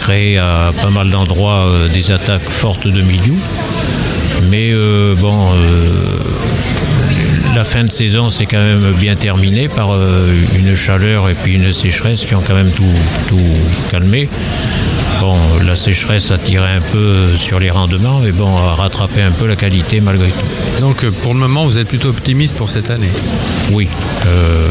[0.00, 3.34] créé à pas mal d'endroits des attaques fortes de milieu.
[4.50, 4.72] Mais
[5.20, 5.50] bon,
[7.54, 11.54] la fin de saison s'est quand même bien terminée par euh, une chaleur et puis
[11.54, 12.84] une sécheresse qui ont quand même tout,
[13.28, 13.38] tout
[13.90, 14.28] calmé.
[15.20, 19.30] Bon, la sécheresse a tiré un peu sur les rendements, mais bon, a rattrapé un
[19.30, 20.80] peu la qualité malgré tout.
[20.80, 23.10] Donc pour le moment, vous êtes plutôt optimiste pour cette année?
[23.70, 23.88] Oui.
[24.26, 24.68] euh,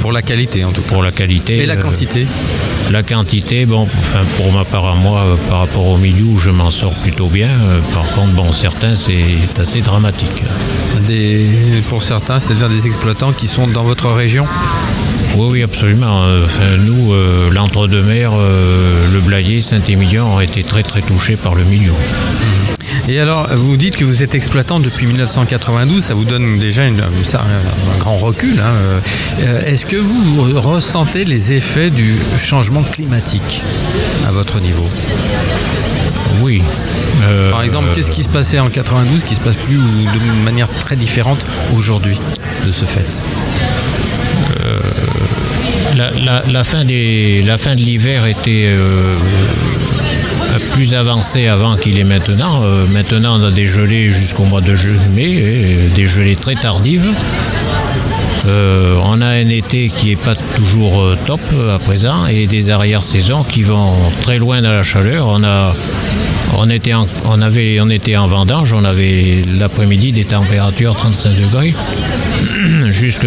[0.00, 0.88] Pour la qualité en tout cas.
[0.88, 1.58] pour la qualité.
[1.58, 2.26] Et la euh, quantité
[2.90, 6.50] La quantité, bon, enfin pour ma part à moi, euh, par rapport au milieu, je
[6.50, 7.48] m'en sors plutôt bien.
[7.48, 9.14] Euh, Par contre, bon, certains, c'est
[9.60, 10.42] assez dramatique.
[11.06, 11.46] Des,
[11.88, 14.46] Pour certains, c'est-à-dire des exploitants qui sont dans votre région?
[15.36, 16.24] Oui, oui, absolument.
[16.44, 21.64] Enfin, nous, euh, l'entre-deux-mer, euh, le Blayais, Saint-Émilion ont été très très touchés par le
[21.64, 21.92] milieu.
[23.08, 27.02] Et alors, vous dites que vous êtes exploitant depuis 1992, ça vous donne déjà une-
[27.22, 28.60] ça, un, un grand recul.
[28.60, 28.74] hein.
[29.42, 33.62] Euh, Est-ce que vous ressentez les effets du changement climatique
[34.26, 34.88] à votre niveau?
[36.40, 36.62] Oui.
[37.24, 40.44] Euh, Par exemple, qu'est-ce qui se passait en 92 qui se passe plus ou de
[40.44, 41.44] manière très différente
[41.76, 42.18] aujourd'hui
[42.66, 43.04] de ce fait?
[44.64, 44.80] Euh,
[45.96, 48.64] la, la- la fin des, la fin de l'hiver était
[50.58, 52.62] plus avancée avant qu'il est maintenant.
[52.62, 54.74] Euh, maintenant, on a des gelées jusqu'au mois de
[55.14, 55.42] mai,
[55.94, 57.08] des gelées très tardives.
[58.46, 61.40] Euh, on a un été qui n'est pas toujours euh, top
[61.72, 63.92] à présent et des arrière-saisons qui vont
[64.22, 65.28] très loin dans la chaleur.
[65.28, 65.74] On, a,
[66.58, 71.36] on, était en, on, avait, on était en vendange, on avait l'après-midi des températures 35
[71.40, 71.72] degrés
[72.90, 73.26] jusque,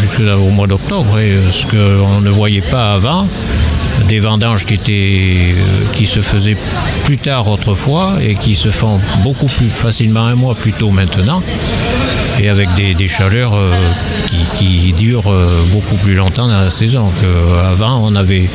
[0.00, 3.26] jusque au mois d'octobre, et ce qu'on ne voyait pas avant
[4.10, 6.56] des vendanges qui, étaient, euh, qui se faisaient
[7.04, 11.40] plus tard autrefois et qui se font beaucoup plus facilement un mois plus tôt maintenant
[12.40, 13.72] et avec des, des chaleurs euh,
[14.28, 18.48] qui, qui durent euh, beaucoup plus longtemps dans la saison qu'avant on avait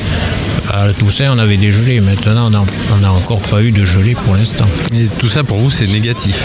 [0.73, 4.35] à Toussaint on avait des gelées maintenant on n'a encore pas eu de gelée pour
[4.35, 6.35] l'instant Et tout ça pour vous c'est négatif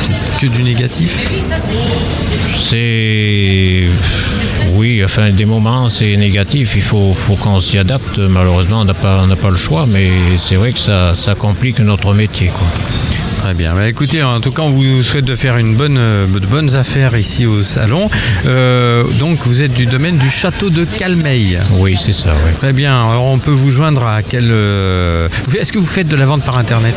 [0.00, 1.30] C'est que du négatif
[2.56, 3.84] c'est
[4.74, 8.18] oui, enfin des moments c'est négatif, il faut, faut qu'on s'y adapte.
[8.18, 11.34] Malheureusement, on n'a pas, on n'a pas le choix, mais c'est vrai que ça, ça
[11.34, 12.48] complique notre métier.
[12.48, 12.66] Quoi.
[13.46, 13.74] Très bien.
[13.76, 16.74] Bah, écoutez, en tout cas, on vous souhaite de faire une bonne, euh, de bonnes
[16.74, 18.10] affaires ici au salon.
[18.44, 21.56] Euh, donc, vous êtes du domaine du château de Calmeil.
[21.78, 22.30] Oui, c'est ça.
[22.44, 22.52] oui.
[22.56, 22.92] Très bien.
[23.08, 26.42] Alors, on peut vous joindre à quel euh, Est-ce que vous faites de la vente
[26.42, 26.96] par internet?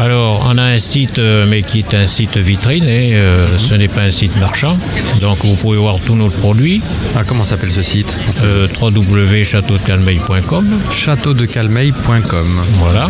[0.00, 3.88] Alors, on a un site, mais qui est un site vitrine, et euh, ce n'est
[3.88, 4.74] pas un site marchand.
[5.20, 6.80] Donc, vous pouvez voir tous nos produits.
[7.14, 8.16] Ah, comment s'appelle ce site?
[8.42, 10.64] Euh, www.châteaudecalmeil.com.
[10.90, 12.60] Châteaudecalmeil.com.
[12.78, 13.08] Voilà.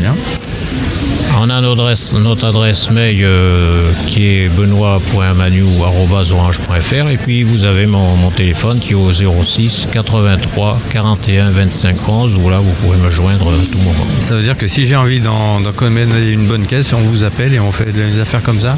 [1.38, 7.86] On a notre adresse, notre adresse mail euh, qui est benoît.manu.orange.fr et puis vous avez
[7.86, 12.98] mon, mon, téléphone qui est au 06 83 41 25 11 où là vous pouvez
[12.98, 14.04] me joindre à tout moment.
[14.20, 17.54] Ça veut dire que si j'ai envie d'en commander une bonne caisse, on vous appelle
[17.54, 18.76] et on fait des affaires comme ça?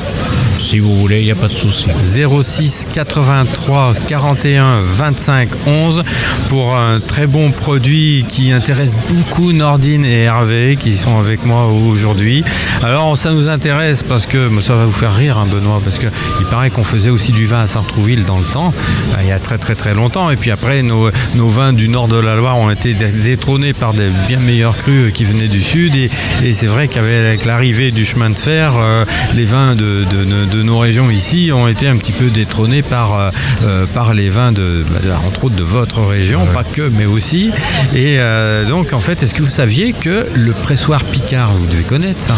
[0.61, 1.87] Si vous voulez, il n'y a pas de souci.
[1.91, 6.05] 06 83 41 25 11
[6.49, 11.67] pour un très bon produit qui intéresse beaucoup Nordine et Hervé qui sont avec moi
[11.67, 12.42] aujourd'hui.
[12.83, 16.07] Alors ça nous intéresse parce que ça va vous faire rire hein, Benoît parce que
[16.41, 18.73] il paraît qu'on faisait aussi du vin à Sartrouville dans le temps
[19.13, 20.31] ben, il y a très très très longtemps.
[20.31, 23.93] Et puis après nos, nos, vins du nord de la Loire ont été détrônés par
[23.95, 25.95] des bien meilleurs crus qui venaient du sud.
[25.95, 26.11] Et,
[26.43, 29.05] et c'est vrai qu'avec l'arrivée du chemin de fer euh,
[29.35, 33.33] les vins de, de, de, nos régions ici ont été un petit peu détrônés par,
[33.63, 34.85] euh, par les vins de,
[35.27, 37.51] entre autres de votre région pas que mais aussi.
[37.95, 41.85] Et euh, donc en fait est-ce que vous saviez que le pressoir Picard vous devez
[41.85, 42.32] connaître ça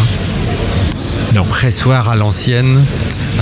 [1.33, 1.43] non.
[1.43, 2.83] pressoir à l'ancienne,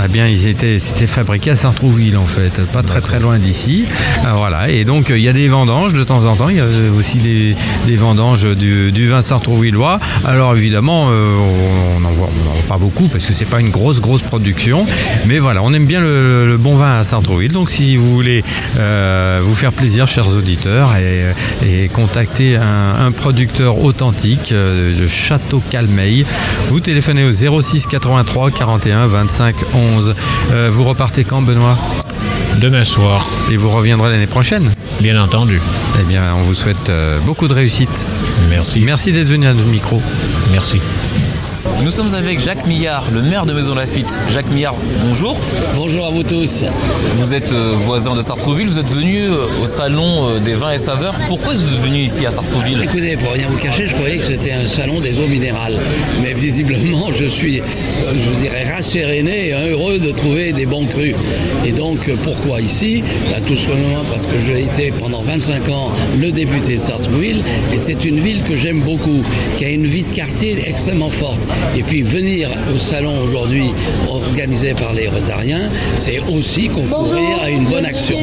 [0.04, 3.86] eh bien, ils étaient, c'était fabriqué à Saint-Trouville en fait, pas très très loin d'ici.
[4.24, 4.68] Ah, voilà.
[4.68, 6.48] Et donc, il y a des vendanges de temps en temps.
[6.48, 6.66] Il y a
[6.98, 9.98] aussi des, vendanges du, du vin Saint-Trouvillois.
[10.24, 11.34] Alors évidemment, euh,
[11.96, 12.28] on n'en voit,
[12.68, 14.86] pas beaucoup parce que c'est pas une grosse grosse production.
[15.26, 17.52] Mais voilà, on aime bien le, bon vin à Saint-Trouville.
[17.52, 18.42] Donc, si vous voulez
[18.78, 26.24] euh, vous faire plaisir, chers auditeurs, et, contacter un, producteur authentique euh, de Château Calmeil,
[26.70, 27.30] vous téléphonez au
[27.60, 29.83] 06 83 41 25 11.
[30.52, 31.76] Euh, vous repartez quand, Benoît
[32.56, 33.26] Demain soir.
[33.50, 34.70] Et vous reviendrez l'année prochaine
[35.00, 35.60] Bien entendu.
[36.00, 38.06] Eh bien, on vous souhaite euh, beaucoup de réussite.
[38.48, 38.82] Merci.
[38.82, 40.00] Merci d'être venu à notre micro.
[40.52, 40.80] Merci.
[41.84, 44.18] Nous sommes avec Jacques Millard, le maire de Maison Lafitte.
[44.30, 44.74] Jacques Millard,
[45.04, 45.38] bonjour.
[45.76, 46.64] Bonjour à vous tous.
[47.18, 50.72] Vous êtes euh, voisin de Sartrouville, vous êtes venu euh, au salon euh, des vins
[50.72, 51.14] et saveurs.
[51.28, 52.82] Pourquoi êtes vous venu ici à Sartrouville?
[52.82, 55.76] Écoutez, pour rien vous cacher, je croyais que c'était un salon des eaux minérales.
[56.22, 57.60] Mais visiblement, je suis,
[58.00, 61.14] je dirais, rasséréné et heureux de trouver des bons crus.
[61.66, 63.04] Et donc, pourquoi ici?
[63.30, 67.42] Bah, Tout simplement parce que j'ai été pendant 25 ans le député de Sartrouville
[67.74, 69.22] et c'est une ville que j'aime beaucoup,
[69.58, 71.42] qui a une vie de quartier extrêmement forte.
[71.76, 73.72] Et puis venir au salon aujourd'hui
[74.08, 78.18] organisé par les Rotariens, c'est aussi concourir à une bonne action.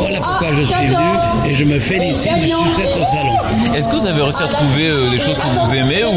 [0.00, 3.74] Voilà pourquoi je suis venu et je me félicite du succès de ce salon.
[3.74, 6.12] Est-ce que vous avez réussi à trouver euh, des choses que vous aimez ou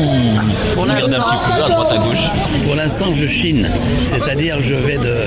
[0.75, 2.27] vous regardez un petit peu à droite à gauche?
[2.65, 3.69] Pour l'instant, je chine,
[4.05, 5.25] c'est-à-dire je vais de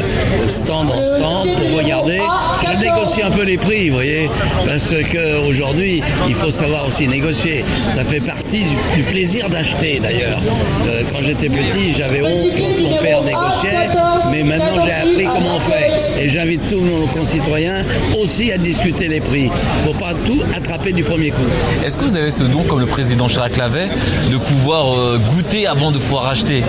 [0.49, 2.21] stand en stand pour regarder.
[2.63, 4.31] Je négocie un peu les prix, vous voyez,
[4.67, 7.65] parce que aujourd'hui, il faut savoir aussi négocier.
[7.93, 10.41] Ça fait partie du, du plaisir d'acheter, d'ailleurs.
[10.89, 13.89] Euh, quand j'étais petit, j'avais honte mon père négociait,
[14.31, 16.10] mais maintenant j'ai appris comment fait.
[16.23, 17.83] Et j'invite tous nos concitoyens
[18.21, 19.45] aussi à discuter les prix.
[19.45, 21.41] Il ne faut pas tout attraper du premier coup.
[21.85, 23.89] Est-ce que vous avez ce don, comme le président Chirac l'avait,
[24.31, 26.63] de pouvoir euh, goûter avant de pouvoir acheter?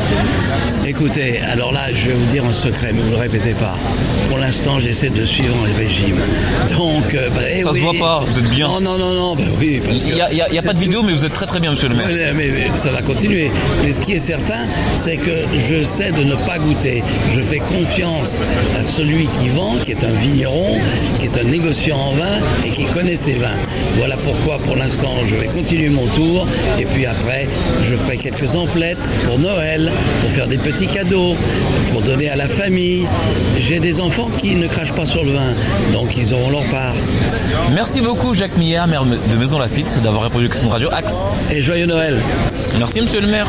[0.87, 3.75] Écoutez, alors là, je vais vous dire un secret, mais vous ne le répétez pas.
[4.29, 6.15] Pour l'instant, j'essaie de suivre les régimes.
[6.77, 8.67] Donc, euh, bah, eh Ça se voit pas, vous êtes bien.
[8.69, 10.03] Non, non, non, non, bah oui, parce.
[10.07, 11.45] Il n'y a, y a- il y a pas de vidéo, mais vous êtes très
[11.45, 12.07] très bien, monsieur le maire.
[12.09, 13.51] Mais, mais ça va continuer.
[13.83, 17.03] Mais ce qui est certain, c'est que je sais de ne pas goûter.
[17.35, 18.41] Je fais confiance
[18.79, 20.79] à celui qui vend, qui est un vigneron,
[21.19, 23.57] qui est un négociant en vin et qui connaît ses vins.
[23.97, 26.47] Voilà pourquoi, pour l'instant, je vais continuer mon tour.
[26.79, 27.47] Et puis après,
[27.83, 29.91] je ferai quelques emplettes pour Noël,
[30.21, 31.35] pour faire des petits cadeaux,
[31.91, 33.07] pour donner à la famille.
[33.59, 35.53] J'ai des enfants qui ne crachent pas sur le vin,
[35.91, 36.93] donc ils auront leur part.
[37.73, 41.31] Merci beaucoup, Jacques Millard, maire de Maison Lafitte, d'avoir répondu aux questions de radio Axe.
[41.51, 42.19] Et joyeux Noël.
[42.77, 43.47] Merci, monsieur le maire.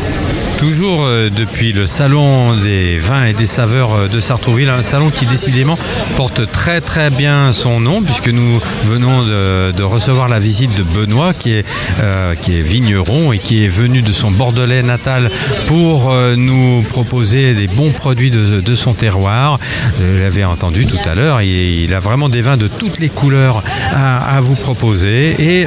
[0.58, 5.10] Toujours euh, depuis le salon des vins et des saveurs euh, de Sartrouville, un salon
[5.10, 5.78] qui décidément
[6.16, 11.34] porte très très bien son nom puisque nous venons de, recevoir la visite de Benoît
[11.34, 11.66] qui est,
[12.00, 15.30] euh, qui est vigneron et qui est venu de son Bordelais natal
[15.66, 19.58] pour nous proposer des bons produits de, son terroir.
[19.98, 23.62] Vous l'avez entendu tout à l'heure, il, a vraiment des vins de toutes les couleurs
[23.92, 25.66] à, vous proposer et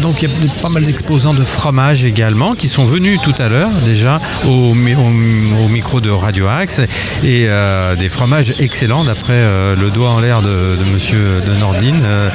[0.00, 3.48] donc il y a pas mal d'exposants de fromage également qui sont venus tout à
[3.48, 6.80] l'heure déjà au, mi- au- au micro de Radio Axe
[7.24, 11.58] et euh, des fromages excellents d'après euh, le doigt en l'air de, de monsieur de
[11.60, 12.00] Nordine.
[12.02, 12.28] Euh,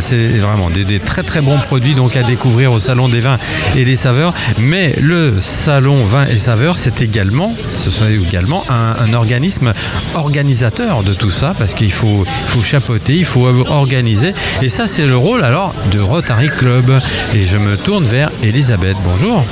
[0.00, 3.38] c'est vraiment des, très très bons produits donc à découvrir au salon des vins
[3.76, 4.32] et des saveurs.
[4.58, 9.72] Mais le salon vins et saveurs c'est également, ce sont également un, organisme
[10.14, 14.32] organisateur de tout ça parce qu'il faut, faut chapeauter, il faut organiser
[14.62, 16.90] et ça c'est le rôle alors de Rotary Club.
[17.34, 18.96] Et je me tourne vers Elisabeth.
[19.04, 19.44] Bonjour.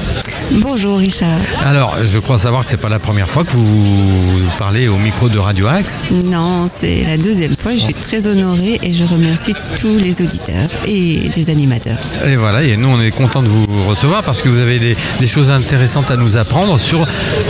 [0.51, 1.39] Bonjour Richard.
[1.67, 4.97] Alors, je crois savoir que c'est pas la première fois que vous, vous parlez au
[4.97, 6.01] micro de Radio Axe.
[6.11, 7.73] Non, c'est la deuxième fois.
[7.73, 11.99] Je suis très honorée et je remercie tous les auditeurs et des animateurs.
[12.27, 14.97] Et voilà, et nous on est content de vous recevoir parce que vous avez des,
[15.21, 17.07] des choses intéressantes à nous apprendre sur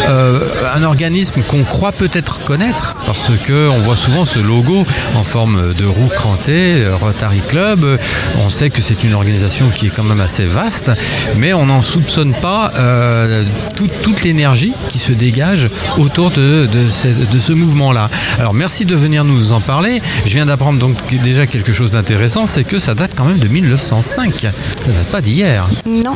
[0.09, 0.41] euh,
[0.75, 5.73] un organisme qu'on croit peut-être connaître parce que on voit souvent ce logo en forme
[5.75, 7.99] de roue crantée, euh, Rotary Club.
[8.45, 10.91] On sait que c'est une organisation qui est quand même assez vaste,
[11.37, 13.43] mais on n'en soupçonne pas euh,
[13.77, 15.69] tout- toute l'énergie qui se dégage
[15.99, 18.09] autour de, de ce, de ce mouvement-là.
[18.39, 20.01] Alors merci de venir nous en parler.
[20.27, 23.49] Je viens d'apprendre donc déjà quelque chose d'intéressant, c'est que ça date quand même de
[23.49, 24.33] 1905.
[24.41, 24.49] Ça
[24.93, 25.66] date pas d'hier.
[25.87, 26.15] Non,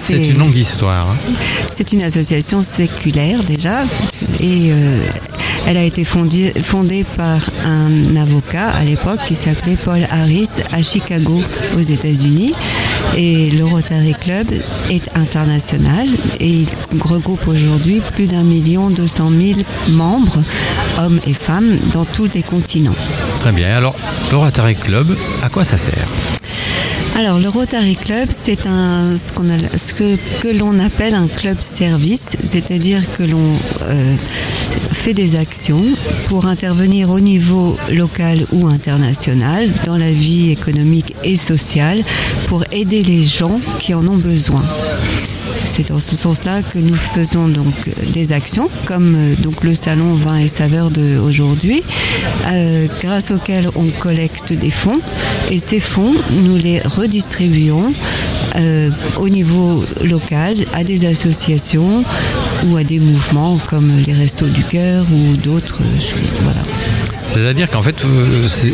[0.00, 1.08] C'est une longue histoire.
[1.10, 1.32] hein.
[1.70, 3.82] C'est une association séculaire déjà
[4.40, 5.00] et euh,
[5.66, 10.82] elle a été fondée, fondée par un avocat à l'époque qui s'appelait Paul Harris à
[10.82, 11.42] Chicago
[11.76, 12.52] aux États-Unis
[13.16, 14.48] et le Rotary Club
[14.90, 16.08] est international
[16.40, 16.66] et il
[17.00, 20.42] regroupe aujourd'hui plus d'un million deux cent mille membres,
[20.98, 22.94] hommes et femmes, dans tous les continents.
[23.38, 23.76] Très bien.
[23.76, 23.96] Alors,
[24.30, 26.08] le Rotary Club, à quoi ça sert?
[27.14, 33.52] Alors, le Rotary Club, c'est ce, que l'on appelle un club service, c'est-à-dire que l'on
[33.82, 34.16] euh,
[34.90, 35.84] fait des actions
[36.28, 42.00] pour intervenir au niveau local ou international dans la vie économique et sociale
[42.46, 44.62] pour aider les gens qui en ont besoin.
[45.64, 50.14] C'est dans ce sens-là que nous faisons donc euh, des actions, comme euh, le salon
[50.14, 51.82] vin et saveurs de aujourd'hui,
[52.46, 55.00] euh, grâce auquel on collecte des fonds
[55.50, 56.14] et ces fonds
[56.44, 57.92] nous les redistribuons
[59.16, 62.04] au niveau local à des associations
[62.66, 66.32] ou à des mouvements comme les Restos du Cœur ou d'autres choses.
[66.42, 66.62] Voilà.
[67.32, 68.68] C'est-à-dire qu'en fait, euh, euh,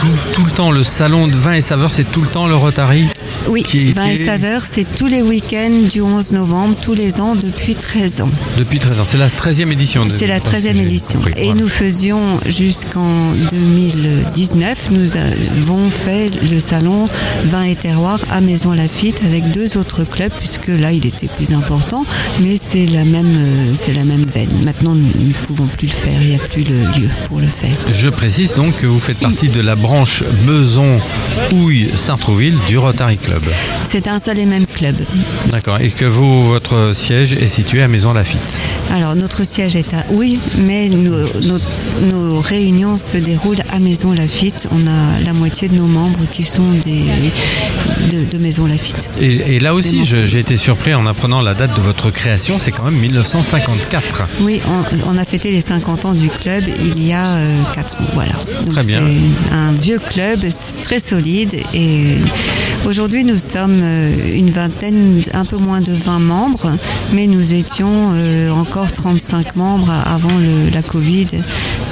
[0.00, 2.54] tout, tout le temps, le salon de vin et saveurs, c'est tout le temps le
[2.54, 3.06] Rotary
[3.48, 7.34] Oui, qui vin et saveurs, c'est tous les week-ends du 11 novembre, tous les ans
[7.34, 8.28] depuis 13 ans.
[8.58, 9.04] Depuis 13 ans.
[9.06, 10.04] C'est la 13e édition.
[10.04, 11.20] de- C'est la je pense que 13e j'ai édition.
[11.20, 11.32] compris.
[11.38, 11.60] Et Voilà.
[11.62, 17.08] nous faisions jusqu'en 2019, nous avons fait le salon
[17.46, 21.54] vin et terroir à Maison Lafitte avec deux autres clubs, puisque là il était plus
[21.54, 22.04] important,
[22.42, 24.50] mais c'est la même, euh, c'est la même veine.
[24.66, 27.46] Maintenant nous ne pouvons plus le faire, il n'y a plus le lieu pour le
[27.46, 27.69] faire.
[27.88, 30.98] Je précise donc que vous faites partie de la branche Beson
[31.52, 33.42] Houille Sartrouville du Rotary Club.
[33.88, 34.96] C'est un seul et même club.
[35.50, 35.78] D'accord.
[35.80, 38.40] Et que vous, votre siège est situé à Maison Lafitte.
[38.92, 41.28] Alors notre siège est à Oui, mais nos,
[42.02, 44.68] nos réunions se déroulent à Maison Lafitte.
[44.70, 47.04] On a la moitié de nos membres qui sont des,
[48.12, 49.10] de, de Maison Lafitte.
[49.20, 52.58] Et, et là aussi, j'ai été surpris en apprenant la date de votre création.
[52.58, 54.24] C'est quand même 1954.
[54.40, 54.60] Oui,
[55.06, 57.24] on, on a fêté les 50 ans du club il y a
[57.74, 58.04] 4 ans.
[58.14, 58.32] Voilà.
[58.64, 59.00] Donc Très bien.
[59.48, 60.40] C'est un vieux club
[60.82, 62.16] très solide et
[62.86, 66.70] aujourd'hui nous sommes euh, une vingtaine, un peu moins de 20 membres,
[67.12, 71.26] mais nous étions euh, encore 35 membres avant le- la Covid.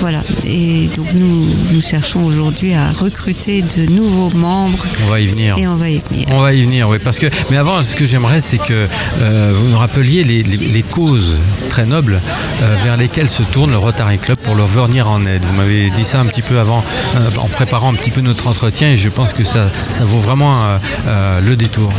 [0.01, 0.23] Voilà.
[0.45, 4.85] Et donc nous, nous cherchons aujourd'hui à recruter de nouveaux membres.
[5.07, 5.57] On va y venir.
[5.59, 6.29] Et on va y venir.
[6.33, 6.99] On va y venir, oui.
[7.03, 8.87] Parce que, mais avant, ce que j'aimerais, c'est que
[9.21, 11.35] euh, vous nous rappeliez les, les- les causes
[11.71, 12.21] très nobles
[12.63, 15.45] euh, vers lesquelles se tourne le Rotary Club pour leur venir en aide.
[15.49, 16.85] Vous m'avez dit ça un petit peu avant,
[17.17, 20.19] euh, en préparant un petit peu notre entretien, et je pense que ça, ça vaut
[20.19, 21.91] vraiment euh, euh, le détour.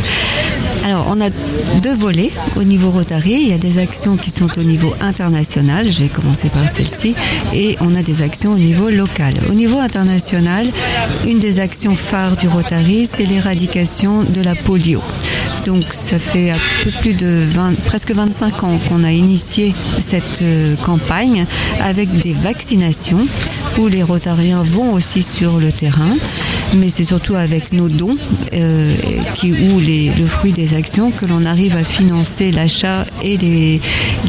[1.12, 1.28] On a
[1.82, 3.32] deux volets au niveau Rotary.
[3.32, 5.90] Il y a des actions qui sont au niveau international.
[5.90, 7.16] Je vais commencer par celle-ci.
[7.52, 9.34] Et on a des actions au niveau local.
[9.50, 10.68] Au niveau international,
[11.26, 15.02] une des actions phares du Rotary, c'est l'éradication de la polio.
[15.66, 20.42] Donc, ça fait un peu plus de 20, presque 25 ans qu'on a initié cette
[20.42, 21.44] euh, campagne
[21.82, 23.26] avec des vaccinations
[23.78, 26.16] où les Rotariens vont aussi sur le terrain.
[26.76, 28.16] Mais c'est surtout avec nos dons
[28.54, 28.94] euh,
[29.36, 33.80] qui, ou les, le fruit des actions que l'on arrive à financer l'achat et les-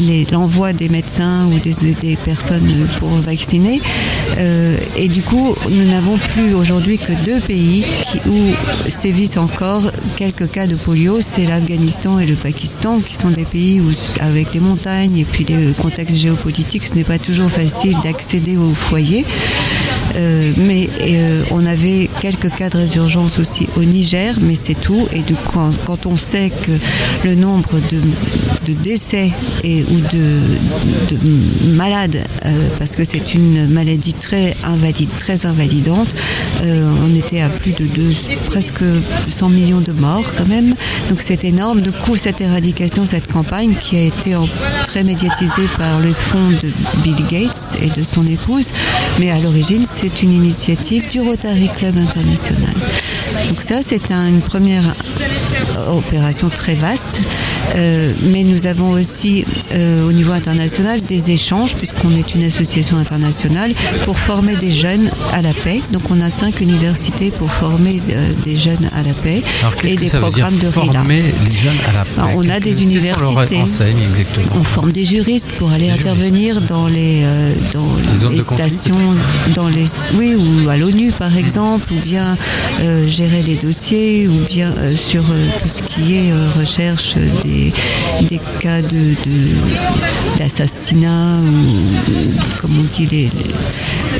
[0.01, 3.79] les- l'envoi des médecins ou des, des personnes pour vacciner.
[4.39, 8.53] Euh, et du coup, nous n'avons plus aujourd'hui que deux pays qui, où
[8.89, 9.83] sévissent encore
[10.17, 14.53] quelques cas de polio, c'est l'Afghanistan et le Pakistan, qui sont des pays où, avec
[14.55, 19.25] les montagnes et puis les contextes géopolitiques, ce n'est pas toujours facile d'accéder au foyer.
[20.15, 25.07] Euh, mais euh, on avait quelques cas de résurgence aussi au Niger, mais c'est tout.
[25.13, 26.71] Et du coup, quand, on sait que
[27.27, 29.31] le nombre de, décès
[29.63, 36.07] et, ou de, de malades, euh, parce que c'est une maladie très invalide, très invalidante,
[36.63, 37.87] on était à plus de
[38.45, 38.83] presque
[39.29, 40.73] 100 millions de morts quand même.
[41.09, 41.81] Donc c'est énorme.
[41.81, 44.35] Du coup, cette éradication, cette campagne qui a été
[44.85, 46.71] très médiatisée par le fonds de
[47.03, 48.71] Bill Gates et de son épouse,
[49.19, 52.73] mais à l'origine, c'est une initiative du Rotary Club International.
[53.49, 54.95] Donc ça, c'est un- une première
[55.77, 57.21] euh, opération très vaste,
[57.75, 62.97] Euh, mais nous avons aussi euh, au niveau international des échanges, puisqu'on est une association
[62.97, 63.71] internationale,
[64.03, 65.79] pour former des jeunes à la paix.
[65.93, 69.95] Donc on a cinq universités pour former euh, des jeunes à la paix Alors, et
[69.95, 70.71] des programmes de RILA.
[70.71, 73.55] former les jeunes à la paix Alors, on a des universités.
[73.61, 77.23] enseigne exactement On forme des juristes pour aller intervenir dans les,
[77.73, 79.15] dans Les stations,
[79.55, 79.85] dans les,
[80.15, 82.37] oui, ou à l'ONU par exemple, ou bien
[82.81, 87.73] euh, gérer les dossiers, ou bien euh, sur euh, tout ce qui est recherche des,
[88.29, 89.13] des cas de,
[90.37, 93.29] d'assassinat, ou comme on dit les,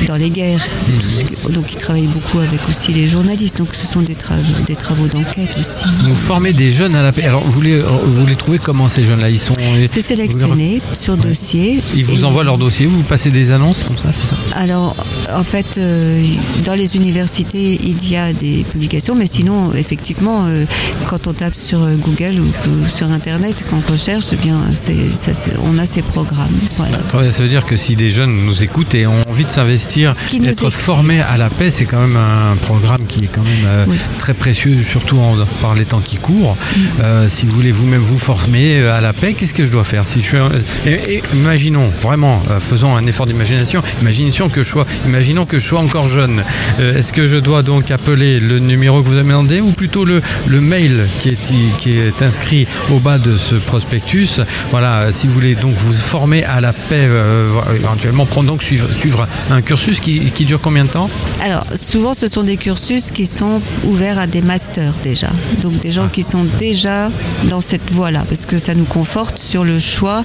[0.00, 0.64] les- dans les guerres.
[0.86, 3.58] Tout ce que- donc ils travaillent beaucoup avec aussi les journalistes.
[3.58, 5.84] Donc ce sont des travaux, des travaux d'enquête aussi.
[6.04, 7.24] Vous formez des jeunes à la paix.
[7.24, 9.28] Alors, vous les, vous les trouvez comment ces jeunes-là?
[9.30, 9.54] Ils sont.
[9.90, 11.80] C'est sélectionné sur dossier.
[11.94, 14.36] Ils vous Et- envoient leur dossier, vous passez des annonces comme ça, c'est ça?
[14.54, 14.96] Alors,
[15.32, 16.22] en fait, euh,
[16.64, 20.64] dans les universités, il y a des publications, mais sinon, effectivement, euh,
[21.08, 24.56] quand on tape sur euh, Google ou, ou sur Internet, quand on recherche, eh bien,
[24.72, 25.32] ça,
[25.64, 26.48] on a ces programmes.
[26.76, 26.98] Voilà.
[27.14, 30.14] Ouais, Ça veut dire que si des jeunes nous écoutent et ont envie de s'investir,
[30.32, 33.84] d'être formés à la paix, c'est quand même un programme qui est quand même euh,
[34.18, 36.56] très précieux, surtout en- par les temps qui courent.
[36.76, 37.28] Mm.
[37.28, 40.04] Si vous voulez vous-même vous former à la paix, qu'est-ce que je dois faire?
[40.04, 40.50] Si je suis, un-
[40.86, 43.82] et, et imaginons vraiment, faisons un effort d'imagination.
[44.00, 46.42] Imaginons que je sois, imaginons que je sois encore jeune.
[46.80, 50.06] Euh, Est-ce que je dois donc appeler le numéro que vous avez demandé ou plutôt
[50.06, 51.36] le, le mail qui est,
[51.78, 54.40] qui est inscrit au bas de ce prospectus?
[54.70, 58.88] Voilà, si vous voulez donc vous former à la paix, euh, éventuellement prendre donc suivre,
[58.98, 61.10] suivre un cursus qui, qui dure combien de temps?
[61.42, 65.28] Alors, souvent, ce sont des cursus qui sont ouverts à des masters déjà.
[65.62, 67.10] Donc, des gens qui sont déjà
[67.50, 70.24] dans cette voie-là, parce que ça nous conforte sur le choix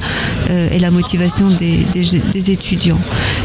[0.52, 3.00] euh, et la motivation des, des- des étudiants.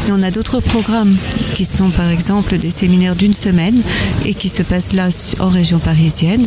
[0.07, 1.15] Et on a d'autres programmes
[1.55, 3.81] qui sont, par exemple, des séminaires d'une semaine
[4.25, 5.09] et qui se passent là
[5.39, 6.45] en région parisienne,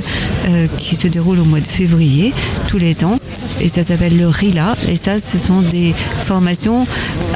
[0.49, 2.33] euh, qui se déroulent au mois de février
[2.69, 3.19] tous les ans.
[3.61, 4.77] Et ça s'appelle le RILA.
[4.89, 5.95] Et ça, ce sont des
[6.25, 6.87] formations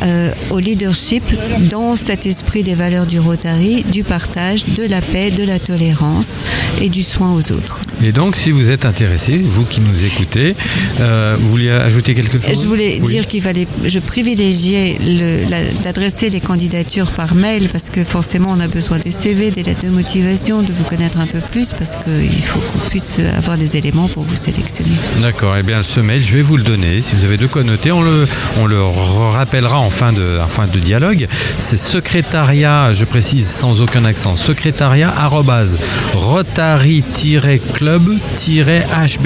[0.02, 1.22] euh, au leadership
[1.70, 6.44] dans cet esprit des valeurs du Rotary, du partage, de la paix, de la tolérance
[6.80, 7.80] et du soin aux autres.
[8.02, 10.54] Et donc, si vous êtes intéressé, vous qui nous écoutez,
[11.00, 12.62] euh, vous vouliez ajouter quelque chose?
[12.62, 13.12] Je voulais Oui.
[13.12, 18.50] dire qu'il fallait, je privilégiais le- la- d'adresser les candidatures par mail parce que forcément
[18.50, 21.68] on a besoin des CV, des lettres de motivation, de vous connaître un peu plus
[21.78, 24.90] parce qu'il faut qu'on puisse avoir des éléments pour vous sélectionner.
[25.22, 27.00] D'accord, eh bien ce mail, je vais vous le donner.
[27.00, 28.24] Si vous avez de quoi noter, on le,
[28.58, 31.26] on le rappellera en fin de, en fin de dialogue.
[31.58, 35.78] C'est secrétariat, je précise sans aucun accent, secrétariat arrobase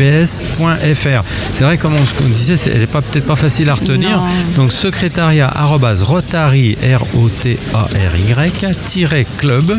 [0.08, 1.22] rotary-club-hbs.fr.
[1.54, 4.10] C'est vrai, comme on, disait, c'est- pas- peut-être pas facile à retenir.
[4.18, 4.22] Non.
[4.56, 8.33] Donc secrétariat arrobase rotary, R-O-T-A-R-Y,
[9.38, 9.78] club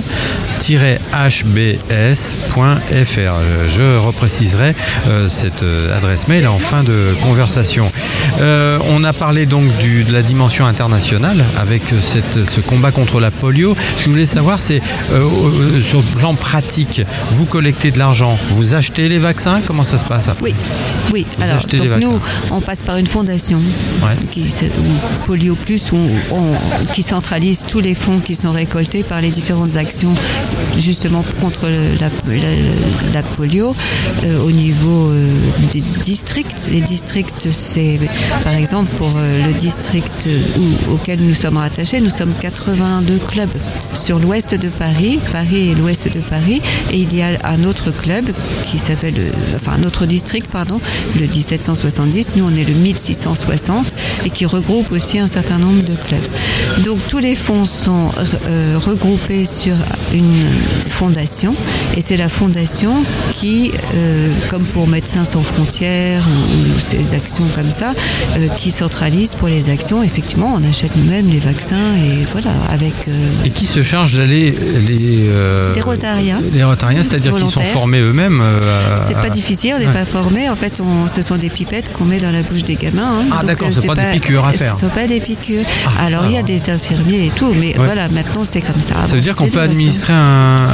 [1.95, 3.33] hbs.fr.
[3.67, 4.73] Je repréciserai
[5.07, 7.91] euh, cette euh, adresse mail en fin de conversation.
[8.39, 13.19] Euh, on a parlé donc du- de la dimension internationale avec cette- ce combat contre
[13.19, 13.75] la polio.
[13.75, 17.01] Ce que je voulais savoir, c'est euh, sur le plan pratique,
[17.31, 20.43] vous collectez de l'argent, vous achetez les vaccins, comment ça se passe après?
[20.45, 20.55] Oui,
[21.13, 21.25] oui.
[21.37, 22.19] Vous Alors, donc nous,
[22.51, 23.61] on passe par une fondation
[24.31, 24.45] qui,
[25.25, 25.97] Polio Plus, où
[26.31, 26.55] on-
[26.93, 30.13] qui centralise tous les fonds qui sont récoltés par les différentes actions
[30.77, 31.69] justement contre
[31.99, 33.75] la, polio
[34.23, 35.31] euh, au niveau euh,
[35.73, 36.69] des districts.
[36.71, 37.99] Les districts, c'est
[38.43, 40.27] par exemple pour euh, le district
[40.91, 43.49] auquel nous sommes rattachés, nous sommes 82 clubs
[43.93, 46.61] sur l'ouest de Paris, Paris et l'ouest de Paris,
[46.91, 48.25] et il y a un autre club
[48.65, 49.15] qui s'appelle,
[49.55, 50.79] enfin un autre district, pardon,
[51.15, 52.29] le 1770.
[52.35, 53.85] Nous, on est le 1660
[54.25, 56.85] et qui regroupe aussi un certain nombre de clubs.
[56.85, 58.11] Donc tous les fonds sont
[58.47, 59.75] euh, regroupés sur
[60.13, 60.45] une
[60.87, 61.55] fondation
[61.95, 63.03] et c'est la fondation
[63.33, 67.93] qui, euh, comme pour Médecins sans frontières ou, ou ces actions comme ça,
[68.37, 70.03] euh, qui centralise pour les actions.
[70.03, 72.93] Effectivement, on achète nous-mêmes les vaccins et voilà, avec
[73.45, 74.53] Et qui se charge d'aller
[74.87, 75.29] les...
[75.73, 76.39] des rotariens.
[76.53, 78.41] Les rotariens, c'est-à-dire qu'ils sont formés eux-mêmes
[79.07, 79.93] C'est pas difficile, on n'est Ouais.
[79.93, 80.49] pas formé.
[80.49, 83.19] En fait, on, ce sont des pipettes qu'on met dans la bouche des gamins.
[83.21, 83.25] hein.
[83.31, 84.75] Ah, d'accord, euh, c'est pas des piqûres à faire.
[84.75, 85.63] Ce ne sont pas des piqûres.
[85.85, 87.85] Ah, Alors, il y a des infirmiers et tout, mais Ouais.
[87.85, 89.07] voilà, maintenant c'est comme ça.
[89.07, 90.67] Ça veut dire qu'on peut administrer un,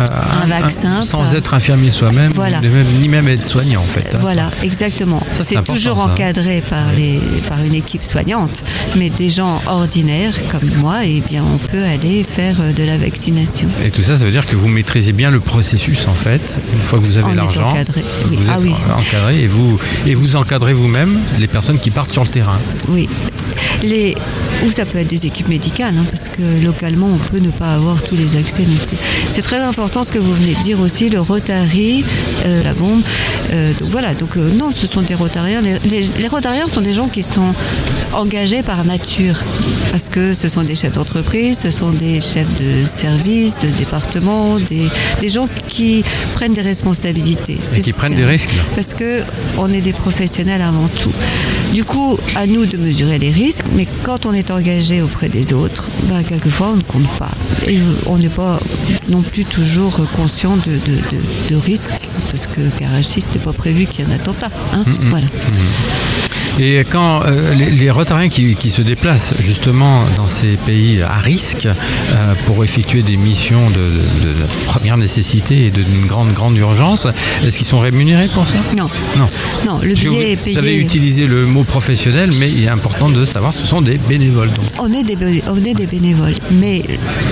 [0.44, 2.60] Un vaccin sans par- être infirmier soi-même, Voilà.
[3.00, 4.14] ni même, être soignant en fait.
[4.14, 4.18] hein.
[4.22, 5.22] Voilà, exactement.
[5.32, 6.06] C'est toujours ça.
[6.12, 8.64] encadré par, les, par une équipe soignante,
[8.98, 12.98] mais des gens ordinaires comme moi, eh bien, on peut aller faire euh, de la
[12.98, 13.70] vaccination.
[13.84, 16.42] Et tout ça, ça veut dire que vous maîtrisez bien le processus en fait,
[16.76, 17.70] une fois que vous avez l'argent.
[17.70, 18.38] encadré, oui.
[18.38, 18.74] Vous Ah êtes oui.
[18.98, 22.58] encadré et vous, et vous encadrez vous-même les personnes qui partent sur le terrain.
[22.90, 23.08] Oui.
[23.84, 24.16] Les,
[24.66, 27.74] ou ça peut être des équipes médicales, hein, parce que localement, on peut ne pas
[27.74, 28.66] avoir tous les accès.
[29.32, 32.04] C'est très important ce que vous venez de dire aussi, le Rotary,
[32.46, 33.02] euh, la bombe.
[33.54, 35.62] Euh, donc voilà, donc euh, non, ce sont des Rotariens.
[35.62, 37.54] Les, les- les Rotariens sont des gens qui sont
[38.14, 39.36] engagés par nature,
[39.92, 44.58] parce que ce sont des chefs d'entreprise, ce sont des chefs de service, de département,
[44.60, 44.88] des,
[45.22, 46.04] des gens qui
[46.36, 47.58] prennent des responsabilités.
[47.78, 48.50] Et qui prennent des risques.
[48.76, 49.22] Parce que
[49.58, 51.12] on est des professionnels avant tout.
[51.74, 55.54] Du coup, à nous de mesurer les risques, mais quand on est engagé auprès des
[55.54, 57.31] autres, ben, quelquefois on ne compte pas.
[57.68, 58.60] Et on n'est pas
[59.10, 61.92] non plus toujours conscient de, de, de- de risques,
[62.32, 64.50] parce que Karachi, c'était pas prévu qu'il y ait un attentat.
[64.74, 64.84] hein.
[65.10, 65.28] Voilà.
[66.60, 71.18] Et quand euh, les, les Rotariens qui, qui se déplacent justement dans ces pays à
[71.18, 76.58] risque euh, pour effectuer des missions de, de- de première nécessité et d'une grande grande
[76.58, 77.08] urgence,
[77.44, 78.58] est-ce qu'ils sont rémunérés pour ça?
[78.78, 78.90] Non.
[79.18, 79.28] Non.
[79.66, 80.54] Non, le billet est vous, payé.
[80.56, 83.98] vous avez utilisé le mot professionnel, mais il est important de savoir ce sont des
[83.98, 84.50] bénévoles.
[84.52, 84.66] Donc.
[84.80, 85.18] On est, des,
[85.48, 86.84] on est des bénévoles, mais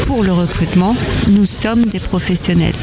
[0.05, 0.95] pour le recrutement,
[1.29, 2.73] nous sommes des professionnels.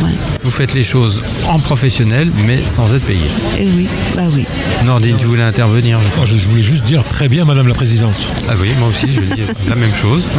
[0.00, 0.14] Voilà.
[0.42, 3.20] Vous faites les choses en professionnel, mais sans être payé.
[3.58, 3.86] Et oui,
[4.16, 4.44] bah oui.
[4.84, 5.98] Nordine, tu voulais intervenir revenir.
[6.20, 8.16] Oh, Je, je voulais juste dire très bien, Madame la Présidente.
[8.48, 10.28] Ah oui, moi aussi, je vais dire la même chose.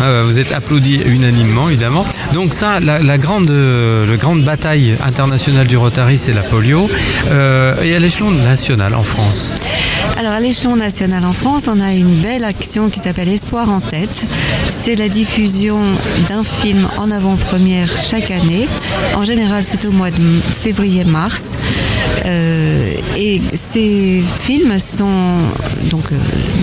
[0.00, 2.06] Ah, Vous êtes applaudi unanimement, évidemment.
[2.32, 6.88] Donc ça, la, la grande, le grande bataille internationale du Rotary, c'est la polio.
[7.30, 9.60] Euh, et à l'échelon national en France.
[10.16, 13.80] Alors à l'échelon national en France, on a une belle action qui s'appelle Espoir en
[13.80, 14.24] tête.
[14.68, 15.78] C'est la diffusion
[16.28, 18.68] d'un film en avant-première chaque année.
[19.14, 20.16] En général, c'est au mois de
[20.54, 21.56] février-mars.
[22.24, 25.38] Euh, et ces films sont
[25.90, 26.16] donc euh,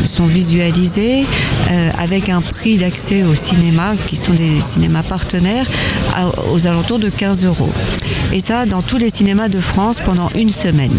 [0.05, 1.25] sont visualisés
[1.71, 5.65] euh, avec un prix d'accès au cinéma qui sont des cinémas partenaires
[6.51, 7.71] aux alentours de 15 euros.
[8.31, 10.93] Et ça dans tous les cinémas de France pendant une semaine.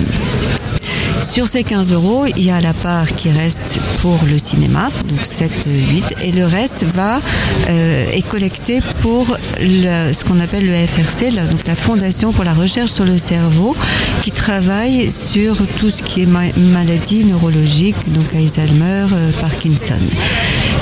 [1.22, 5.20] Sur ces 15 euros, il y a la part qui reste pour le cinéma, donc
[5.24, 7.20] 7, 8, et le reste va
[7.68, 12.55] euh, est collecté pour ce qu'on appelle le FRC, la- donc la Fondation pour la
[12.55, 13.76] recherche sur le cerveau,
[14.22, 19.94] qui travaille sur tout ce qui est ma- maladie neurologique, donc Alzheimer, euh, Parkinson.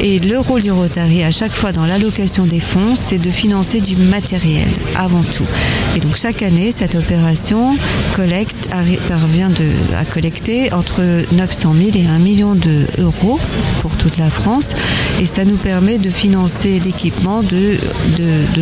[0.01, 3.81] Et le rôle du Rotary à chaque fois dans l'allocation des fonds, c'est de financer
[3.81, 5.47] du matériel avant tout.
[5.97, 7.77] Et donc chaque année, cette opération
[8.15, 8.69] collecte,
[9.09, 9.51] parvient
[9.97, 11.01] à collecter entre
[11.33, 13.39] 900 000 et 1 million d'euros
[13.81, 14.75] pour toute la France.
[15.21, 17.79] Et ça nous permet de financer l'équipement de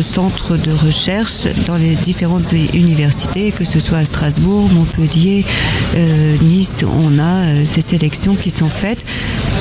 [0.01, 5.45] centres de recherche dans les différentes universités, que ce soit à Strasbourg, Montpellier,
[5.95, 6.85] euh, Nice.
[7.03, 9.03] On a euh, ces sélections qui sont faites.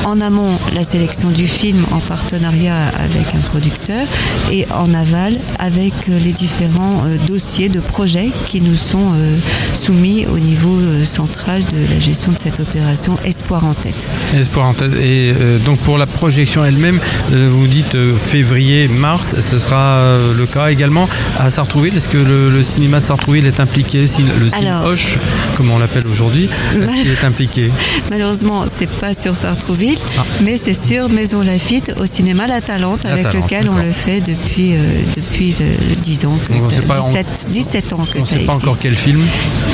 [0.04, 1.61] En amont, la sélection du film
[1.92, 4.04] en partenariat avec un producteur
[4.50, 9.36] et en aval avec euh, les différents euh, dossiers de projets qui nous sont euh,
[9.80, 10.76] soumis au niveau
[11.06, 14.08] central de la gestion de cette opération Espoir en tête.
[14.34, 14.94] Espoir en tête.
[15.00, 15.32] Et
[15.64, 16.98] donc pour la projection elle-même,
[17.30, 19.98] vous dites euh, février, mars, ce sera
[20.36, 21.08] le cas également
[21.38, 21.96] à Sartrouville.
[21.96, 24.02] Est-ce que le, le cinéma de Sartrouville est impliqué
[24.40, 25.18] Le Alors- Hoche,
[25.56, 26.48] comme on l'appelle aujourd'hui,
[26.80, 27.70] est-ce qu'il est impliqué?
[28.10, 29.98] Malheureusement, c'est pas sur Sartrouville,
[30.40, 33.90] mais c'est sur Maison Lafitte au cinéma La Talente, La avec Talente, lequel on le
[33.90, 34.78] fait depuis, euh,
[35.16, 38.26] depuis le- 10 ans, que On ça- pas, on- 17, 17 ans que On ne
[38.26, 39.22] ça sait pas encore quel film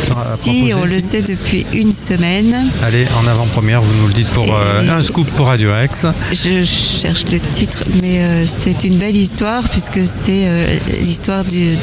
[0.05, 2.69] sera Si, proposé, on le sait depuis une semaine.
[2.83, 6.07] Allez, en avant-première, vous nous le dites pour euh, un scoop pour Radio X.
[6.33, 11.77] Je cherche le titre, mais euh, c'est une belle histoire puisque c'est euh, l'histoire de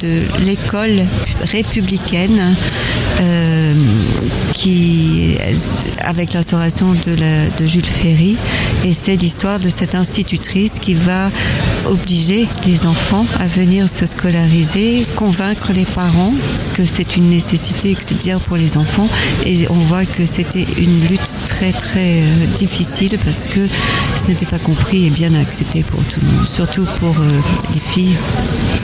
[0.45, 1.05] l'école
[1.51, 2.53] républicaine
[3.21, 3.73] euh,
[4.55, 5.35] qui,
[5.99, 8.37] avec l'instauration de, la- de Jules Ferry,
[8.85, 11.29] et c'est l'histoire de cette institutrice qui va
[11.85, 16.33] obliger les enfants à venir se scolariser, convaincre les parents
[16.73, 19.07] que c'est une nécessité et que c'est bien pour les enfants.
[19.45, 23.67] Et on voit que c'était une lutte très très euh, difficile parce que
[24.17, 27.27] ce n'était pas compris et bien accepté pour tout le monde, surtout pour euh,
[27.73, 28.15] les filles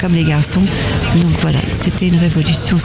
[0.02, 0.66] comme les garçons.
[1.16, 2.78] Donc voilà, c'était une révolution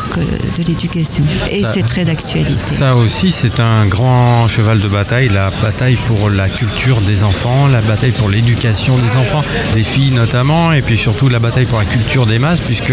[0.58, 2.52] de l'éducation et c'est très d'actualité.
[2.76, 7.66] Ça aussi, c'est un grand cheval de bataille, la bataille pour la culture des enfants,
[7.68, 9.42] la bataille pour l'éducation des enfants,
[9.72, 12.92] des filles notamment, et puis surtout la bataille pour la culture des masses, puisque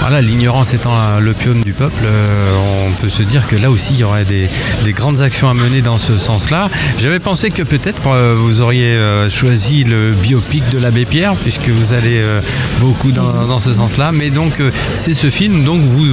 [0.00, 1.32] voilà, l'ignorance étant la- le
[1.64, 2.52] du peuple, euh,
[2.88, 4.48] on peut se dire que là aussi, il y aurait des,
[4.84, 6.68] des grandes actions à mener dans ce sens-là.
[6.98, 11.68] J'avais pensé que peut-être euh, vous auriez euh, choisi le biopic de l'abbé Pierre, puisque
[11.68, 12.40] vous allez euh,
[12.80, 16.04] beaucoup dans, ce sens-là, mais donc euh, c'est ce film, donc vous,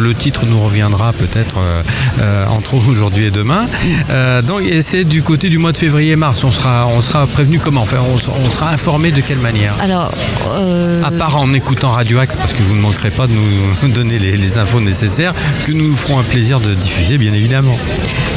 [0.00, 1.82] le titre nous reviendra peut-être euh,
[2.20, 3.66] euh, entre aujourd'hui et demain.
[4.10, 6.44] Euh, donc, et c'est du côté du mois de février-mars.
[6.44, 7.82] On sera, on sera prévenu comment?
[7.82, 9.74] Enfin, on, on sera informé de quelle manière?
[9.80, 10.10] Alors,
[10.54, 13.88] euh, À part en écoutant Radio Axe, parce que vous ne manquerez pas de nous
[13.94, 15.34] donner les, les infos nécessaires,
[15.66, 17.76] que nous ferons un plaisir de diffuser, bien évidemment.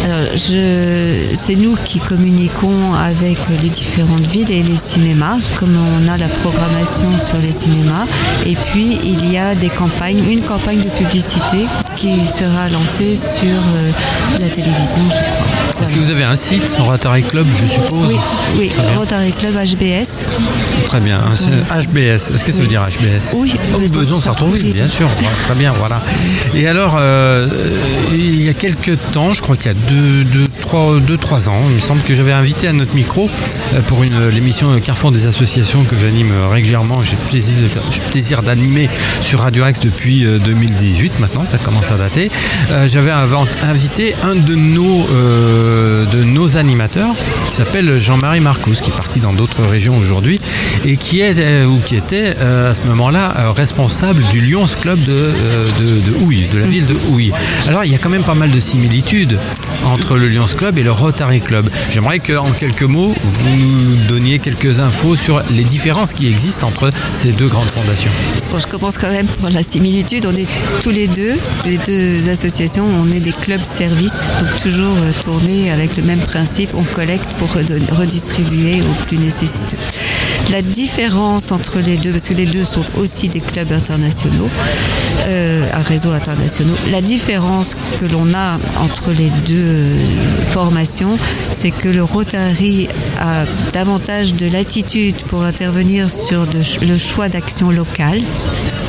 [0.06, 6.08] Alors, je, c'est nous qui communiquons avec les différentes villes et les cinémas, comme on
[6.12, 8.06] a la programmation sur les cinémas.
[8.46, 11.68] Et puis, il y a des campagnes, une campagne de publicité
[11.98, 13.92] qui sera lancée sur euh,
[14.40, 15.82] la télévision, je crois.
[15.82, 18.16] Est-ce que vous avez un site, Rotary Club, je suppose
[18.58, 18.72] Oui.
[18.96, 20.28] Rotary Club HBS.
[20.86, 21.20] Très bien.
[21.72, 22.32] HBS.
[22.34, 25.08] Est-ce que ça veut dire HBS Oui, Oh, Beson Sartrouville, bien sûr.
[25.08, 26.02] Ouais, Très bien, voilà.
[26.54, 27.48] Et alors, euh,
[28.14, 31.50] il y a quelques temps, je crois qu'il y a deux, deux, trois, deux, trois
[31.50, 33.30] ans, il me semble que j'avais invité à notre micro
[33.74, 37.02] euh, pour une l'émission Carrefour des associations que j'anime régulièrement.
[37.04, 37.56] J'ai le plaisir,
[38.12, 38.90] plaisir d'animer
[39.22, 41.20] sur Radio Axe depuis euh, 2018.
[41.20, 42.30] Maintenant, ça commence à dater.
[42.72, 43.46] Euh, j'avais avant-
[44.24, 47.14] un de nos, euh, de nos animateurs,
[47.48, 50.40] qui s'appelle Jean-Marie Marcous, qui est parti dans d'autres régions aujourd'hui
[50.86, 55.04] et qui est euh, ou qui était euh, à ce moment-là responsable du Lions Club
[55.04, 57.34] de, de, de Houille, de la ville de Houille.
[57.68, 59.38] Alors il y a quand même pas mal de similitudes
[59.86, 61.70] entre le Lions Club et le Rotary Club.
[61.92, 66.92] J'aimerais qu'en quelques mots, vous nous donniez quelques infos sur les différences qui existent entre
[67.14, 68.12] ces deux grandes fondations.
[68.52, 70.26] Bon, je commence quand même par la similitude.
[70.26, 70.48] On est
[70.82, 71.36] tous les deux,
[71.66, 76.70] les deux associations, on est des clubs donc toujours euh, tournés avec le même principe.
[76.76, 77.50] On collecte pour
[77.98, 79.78] redistribuer aux plus nécessiteux.
[80.52, 84.50] La différence entre les deux, parce que les deux sont aussi des clubs internationaux,
[85.26, 86.76] euh, un réseau international.
[86.92, 91.18] La différence que l'on a entre les deux euh, formations,
[91.50, 92.88] c'est que le Rotary
[93.20, 98.22] a davantage de latitude pour intervenir sur le choix d'action locale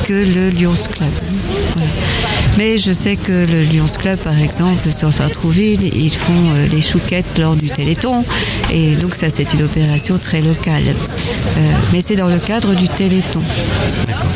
[0.05, 2.32] que le Lions Club.
[2.57, 6.81] Mais je sais que le Lions Club, par exemple, sur Saint-Trouville, ils font euh, les
[6.81, 8.23] chouquettes lors du Téléthon.
[8.71, 10.83] Et donc ça, c'est une opération très locale.
[11.57, 13.41] Euh, mais c'est dans le cadre du Téléthon.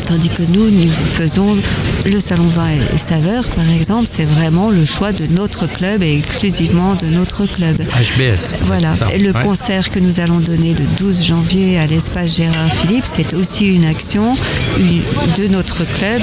[0.07, 1.57] Tandis que nous, nous faisons
[2.05, 6.17] le Salon Vin et Saveur, par exemple, c'est vraiment le choix de notre club et
[6.17, 7.77] exclusivement de notre club.
[7.79, 8.55] HBS.
[8.61, 9.43] Voilà, Et le ouais.
[9.43, 13.85] concert que nous allons donner le 12 janvier à l'espace Gérard Philippe, c'est aussi une
[13.85, 14.35] action
[14.79, 15.03] une-
[15.43, 16.21] de notre club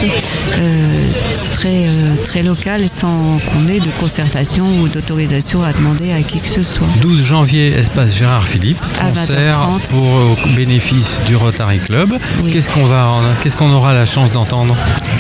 [0.59, 1.09] euh,
[1.53, 6.41] très, euh, très locale sans qu'on ait de concertation ou d'autorisation à demander à qui
[6.41, 6.87] que ce soit.
[7.01, 9.81] 12 janvier, espace Gérard Philippe, À concert 20h30.
[9.91, 12.15] pour euh, au bénéfice du Rotary Club.
[12.51, 13.11] Qu'est-ce qu'on va,
[13.43, 14.77] qu'est-ce qu'on aura la chance d'entendre?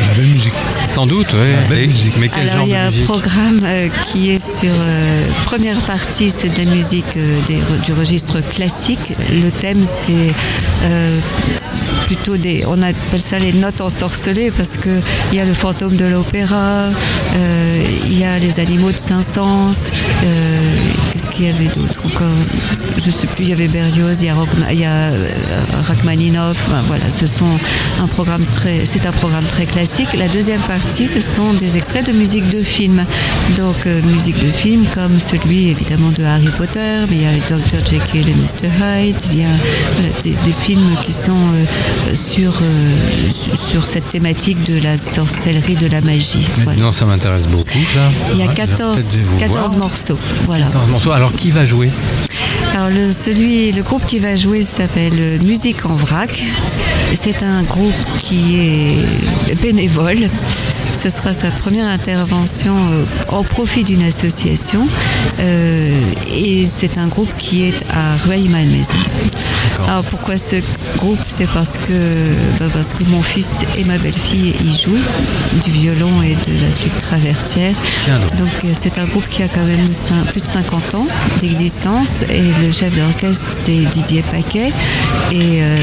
[0.09, 0.53] La belle musique.
[0.89, 1.77] Sans doute, oui.
[1.77, 1.89] Et-
[2.21, 3.05] Mais quel Alors genre il y a de un musique?
[3.05, 7.93] programme euh, qui est sur euh, première partie, c'est de la musique euh, des- du
[7.93, 9.13] registre classique.
[9.31, 10.33] Le thème c'est
[10.85, 11.19] euh,
[12.67, 15.01] on appelle ça les notes ensorcelées parce que
[15.33, 16.89] il y a le fantôme de l'opéra,
[17.37, 19.91] euh, il y a les animaux de Saint-Saëns.
[21.35, 22.27] Qu'il y avait d'autre encore
[22.97, 23.45] Je sais plus.
[23.45, 25.29] Il y avait Berlioz, il y a, Rockma- il y a euh,
[25.87, 26.67] Rachmaninoff.
[26.69, 27.45] Enfin, voilà, ce sont
[28.01, 30.09] un programme très, c'est un programme très classique.
[30.17, 33.05] La deuxième partie, ce sont des extraits de musique de film.
[33.57, 37.33] Donc euh, musique de film comme celui évidemment de Harry Potter, mais il y a
[37.49, 39.17] Dr Jekyll et Mr Hyde.
[39.33, 39.49] Il y a
[39.95, 44.99] voilà, des, des films qui sont euh, sur euh, sur- sur cette thématique de la
[44.99, 46.47] sorcellerie, de la magie.
[46.65, 46.81] Voilà.
[46.81, 47.65] Non, ça m'intéresse beaucoup.
[47.93, 48.01] Ça.
[48.33, 49.77] Il y a Ouais, je vais 14, peut-être vous 14 voir.
[49.79, 50.19] morceaux.
[50.47, 50.65] Voilà.
[50.67, 51.11] 14 morceaux.
[51.13, 51.91] Alors qui va jouer
[52.75, 56.43] Alors le, celui, le groupe qui va jouer s'appelle Musique en vrac.
[57.19, 58.57] C'est un groupe qui
[59.49, 60.29] est bénévole.
[60.99, 64.87] Ce sera sa première intervention euh, au profit d'une association.
[65.41, 65.91] Euh,
[66.33, 68.99] et c'est un groupe qui est à Rueil-Malmaison.
[69.89, 70.57] Alors pourquoi ce
[70.97, 71.19] groupe?
[71.27, 71.93] C'est parce que,
[72.59, 76.71] bah, parce que mon fils et ma belle-fille y jouent du violon et de la
[76.71, 77.75] flûte traversière.
[78.39, 79.89] Donc euh, c'est un groupe qui a quand même
[80.31, 81.07] plus de 50 ans
[81.41, 84.71] d'existence et le chef d'orchestre c'est Didier Paquet
[85.33, 85.77] et euh,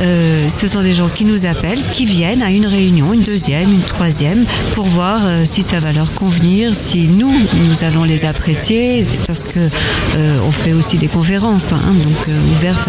[0.00, 3.72] euh, ce sont des gens qui nous appellent, qui viennent à une réunion, une deuxième,
[3.72, 4.44] une troisième,
[4.74, 9.48] pour voir euh, si ça va leur convenir, si nous, nous allons les apprécier, parce
[9.48, 12.88] que euh, on fait aussi des conférences, hein, donc euh, ouvertes,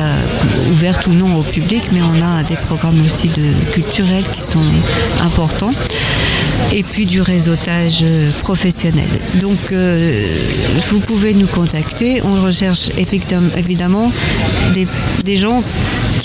[0.71, 3.29] ouvertes ou non au public, mais on a des programmes aussi
[3.73, 4.63] culturels qui sont
[5.21, 5.71] importants
[6.71, 8.05] et puis du réseautage
[8.41, 9.07] professionnel.
[9.41, 12.21] Donc, vous pouvez nous contacter.
[12.23, 14.11] On recherche évidemment
[15.23, 15.61] des gens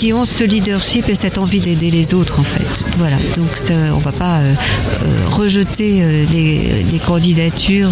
[0.01, 2.65] qui ont ce leadership et cette envie d'aider les autres en fait.
[2.97, 4.55] Voilà, donc ça, on va pas euh,
[5.03, 7.91] euh, rejeter euh, les, les candidatures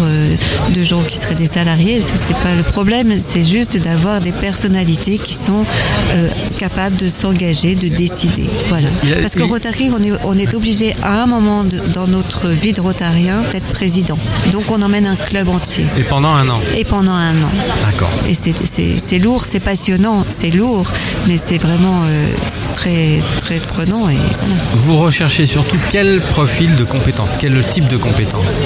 [0.74, 4.32] de gens qui seraient des salariés, ça c'est pas le problème, c'est juste d'avoir des
[4.32, 5.64] personnalités qui sont
[6.58, 8.48] capables de s'engager, de décider.
[8.68, 8.88] Voilà.
[9.20, 12.48] Parce que il- Rotary, on est, on est obligé à un moment de- dans notre
[12.48, 14.18] vie de Rotarien d'être président.
[14.52, 15.84] Donc on emmène un club entier.
[15.96, 16.58] Et pendant un an.
[16.76, 17.50] Et pendant un an.
[17.84, 18.10] D'accord.
[18.28, 20.90] Et c'est lourd, c'est passionnant, c'est lourd,
[21.28, 22.26] mais c'est vraiment euh,
[22.74, 23.20] très,
[23.68, 24.06] prenant.
[24.72, 28.62] Vous recherchez surtout quel profil de compétences, quel type de compétences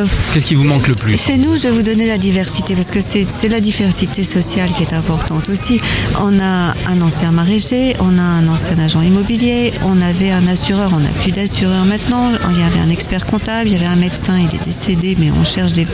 [0.00, 2.74] Euh, Qu'est-ce qui vous manque le plus Chez nous, je vais vous donner la diversité
[2.74, 5.80] parce que c'est la diversité sociale qui est importante aussi.
[6.22, 10.90] On a un ancien maraîcher, on a un ancien agent immobilier, on avait un assureur,
[10.94, 12.30] on n'a plus d'assureur maintenant.
[12.52, 15.30] Il y avait un expert comptable, il y avait un médecin, il est décédé, mais
[15.30, 15.86] on cherche des.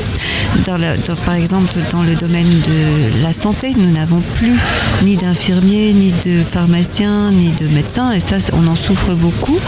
[0.66, 4.54] Dans la- dans- par exemple, dans le domaine de la santé, nous n'avons plus
[5.02, 9.58] ni d'infirmiers, ni de pharmaciens, ni de médecins, et ça, on en souffre beaucoup.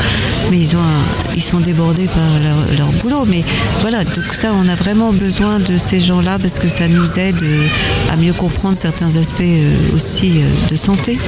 [0.51, 3.25] Mais ils, ont un- ils sont débordés par leur, leur boulot.
[3.27, 3.45] Mais
[3.81, 7.43] voilà, donc ça, on a vraiment besoin de ces gens-là parce que ça nous aide
[7.43, 7.67] euh,
[8.11, 11.19] à mieux comprendre certains aspects euh, aussi euh, de santé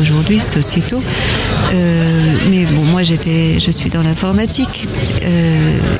[0.00, 1.02] aujourd'hui, sociétaux.
[2.50, 4.88] Mais bon, moi, j'étais, je suis dans l'informatique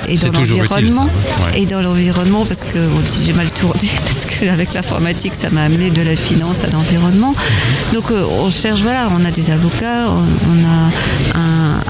[0.08, 1.04] et dans l'environnement.
[1.04, 1.62] ouais.
[1.62, 5.62] Et dans l'environnement, parce que on dit, j'ai mal tourné, parce qu'avec l'informatique, ça m'a
[5.64, 7.32] amené de la finance à l'environnement.
[7.32, 7.94] Mhm.
[7.94, 11.37] Donc, on cherche, voilà, on a des avocats, on, on a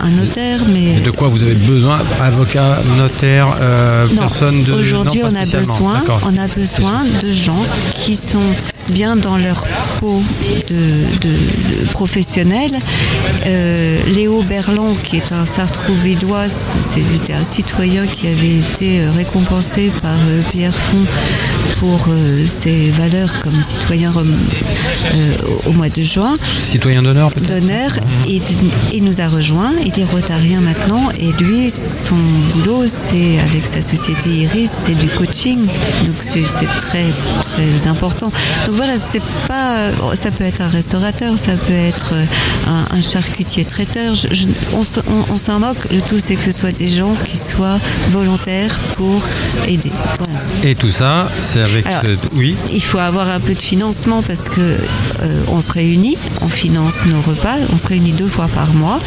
[0.03, 4.73] un, notaire, mais Et de quoi vous avez besoin Avocat, notaire, euh, non, personne de.
[4.73, 7.65] Aujourd'hui, on a besoin, on a besoin de gens
[7.95, 8.43] qui sont
[8.91, 9.67] bien dans leur
[10.01, 10.23] peau
[10.69, 12.73] de, de- de professionnels.
[13.47, 19.91] Euh, Léo Berland, qui est un Sartrouvillois, c'était un citoyen qui avait été euh, récompensé
[20.03, 21.05] par euh, Pierre Font
[21.81, 24.11] pour euh, ses valeurs comme citoyen
[25.67, 27.91] au- mois de juin Citoyen d'honneur, peut-être d'honneur.
[28.27, 28.43] Il,
[28.93, 32.17] il nous a rejoint, il est rotarien maintenant et lui, son
[32.55, 35.59] boulot, c'est avec sa société Iris, c'est du coaching.
[35.61, 37.05] Donc c'est c'est très
[37.43, 38.33] très important.
[38.67, 42.15] Donc voilà, c'est pas, ça peut être un restaurateur, ça peut être
[42.67, 44.15] un, un charcutier traiteur.
[44.15, 45.77] Je- je- on se- on- on s'en moque.
[45.93, 47.79] Le tout, c'est que ce soit des gens qui soient
[48.11, 49.21] volontaires pour
[49.67, 49.93] aider.
[50.19, 50.41] Voilà.
[50.63, 51.87] Et tout ça, c'est avec.
[51.87, 52.03] Alors,
[52.35, 52.57] Oui.
[52.73, 56.95] Il faut avoir un peu de financement parce que euh, on se réunit, on finance
[57.07, 59.01] nos repas, on se réunit deux fois par mois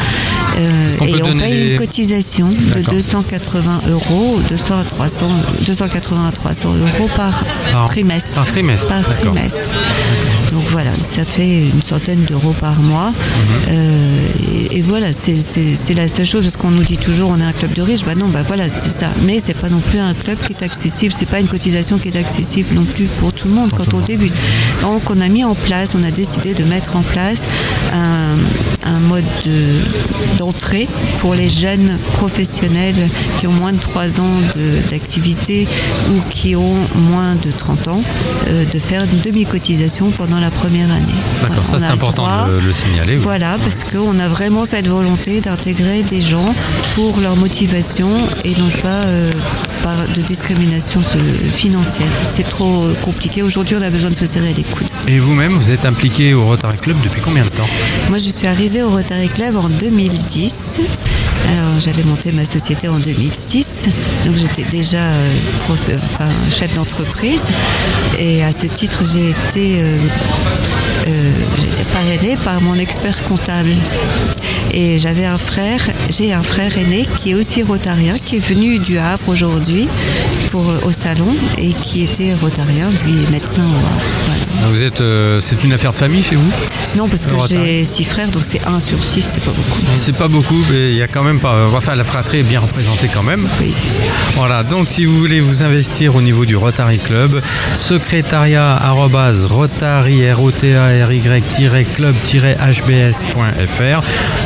[0.59, 2.93] euh, et on paye une cotisation de D'accord.
[2.95, 5.29] 280 euros, 200 à 300,
[5.65, 8.31] 280 à 300 euros par, Par- trimestre.
[8.31, 9.60] par trimestre, Par trimestre.
[10.51, 13.09] Donc voilà, ça fait une centaine d'euros par mois.
[13.09, 13.15] Mhm.
[13.69, 14.27] Euh,
[14.71, 17.53] et, et voilà, c'est la seule chose parce qu'on nous dit toujours on est un
[17.53, 18.03] club de riches.
[18.03, 19.09] Bah non, bah voilà, c'est ça.
[19.23, 21.13] Mais c'est pas non plus un club qui est accessible.
[21.17, 24.01] C'est pas une cotisation qui est accessible non plus pour tout le monde quand on
[24.01, 24.33] débute.
[24.81, 27.47] Donc on a mis en place, on a décidé de mettre en place
[27.93, 28.35] un,
[28.83, 29.81] un mode de-
[30.37, 30.87] d'entrée
[31.19, 32.95] pour les jeunes professionnels
[33.39, 34.29] qui ont moins de 3 ans
[34.89, 35.67] d'activité
[36.11, 36.75] ou qui ont
[37.09, 38.01] moins de 30 ans,
[38.49, 41.05] euh, de faire une demi-cotisation pendant la première année.
[41.41, 43.15] D'accord, ça c'est important de le, le signaler.
[43.15, 43.21] oui.
[43.21, 46.53] Voilà, parce qu'on a vraiment cette volonté d'intégrer des gens
[46.95, 48.09] pour leur motivation
[48.43, 49.31] et non pas euh,
[49.83, 51.01] par de discrimination
[51.51, 52.07] financière.
[52.23, 53.41] C'est trop euh, compliqué.
[53.41, 54.87] Aujourd'hui, on a besoin de se serrer les coudes.
[55.07, 57.67] Et vous-même, vous êtes impliqué au Rotary Club depuis combien de temps?
[58.09, 60.79] Moi, je suis arrivée au Rotary Club en 2010.
[61.49, 63.89] Alors, j'avais monté ma société en 2006.
[64.25, 65.29] Donc, j'étais déjà euh,
[65.69, 67.41] enfin, chef d'entreprise.
[68.17, 69.97] Et à ce titre, j'ai été, euh,
[71.07, 71.31] euh,
[71.91, 73.75] parrainée par mon expert comptable.
[74.73, 78.79] Et j'avais un frère, j'ai un frère aîné qui est aussi rotarien, qui est venu
[78.79, 79.89] du Havre aujourd'hui
[80.53, 84.40] au salon et qui était rotarien, lui médecin au Havre.
[84.69, 86.51] Vous êtes, euh, c'est une affaire de famille chez vous
[86.95, 89.79] Non, parce que j'ai six frères, donc c'est un sur six, c'est pas beaucoup.
[89.95, 91.67] C'est pas beaucoup, mais il y a quand même pas.
[91.73, 93.47] Enfin, la fratrie est bien représentée quand même.
[94.35, 97.41] Voilà, donc si vous voulez vous investir au niveau du Rotary Club,
[97.73, 100.23] secrétariat rotary,
[101.95, 104.01] club hbs.fr.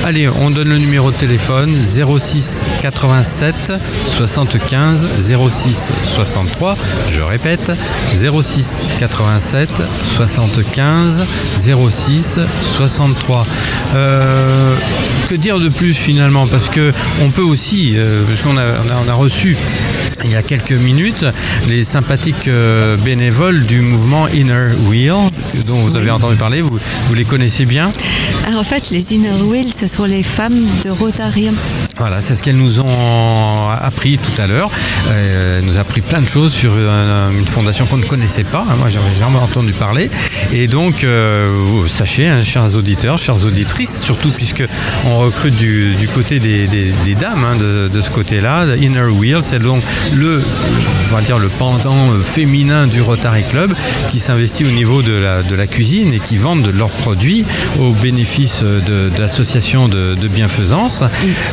[0.05, 3.73] Allez, on donne le numéro de téléphone 06 87
[4.05, 5.07] 75
[5.49, 6.77] 06 63.
[7.11, 7.71] Je répète
[8.13, 11.25] 06 87 75
[11.89, 12.39] 06
[12.77, 13.45] 63.
[13.95, 14.75] Euh,
[15.29, 16.47] que dire de plus finalement?
[16.47, 19.57] Parce que on peut aussi, euh, parce qu'on a, on a, on a reçu
[20.25, 21.25] il y a quelques minutes
[21.67, 25.13] les sympathiques euh, bénévoles du mouvement Inner Wheel,
[25.65, 26.61] dont vous avez entendu parler.
[26.61, 26.77] Vous,
[27.07, 27.91] vous les connaissez bien
[28.47, 31.53] Alors, en fait, les Inner Wheel, ce sont les femmes de Rotariens.
[31.97, 34.69] Voilà, c'est ce qu'elles nous ont appris tout à l'heure.
[35.07, 38.43] Euh, elle nous a appris plein de choses sur euh, une fondation qu'on ne connaissait
[38.43, 38.65] pas.
[38.77, 39.94] Moi, j'avais jamais entendu parler.
[39.95, 40.09] Parler.
[40.51, 44.63] Et donc, euh, vous sachez, hein, chers auditeurs, chères auditrices, surtout puisque
[45.05, 49.03] on recrute du, du côté des, des- des dames hein, de, de ce côté-là, Inner
[49.05, 49.81] Wheel, c'est donc
[50.15, 50.41] le,
[51.09, 53.73] on va dire le pendant euh, féminin du Rotary Club
[54.11, 57.45] qui s'investit au niveau de la, de la cuisine et qui vendent leurs produits
[57.79, 61.03] au bénéfice de, de l'association de, de bienfaisance.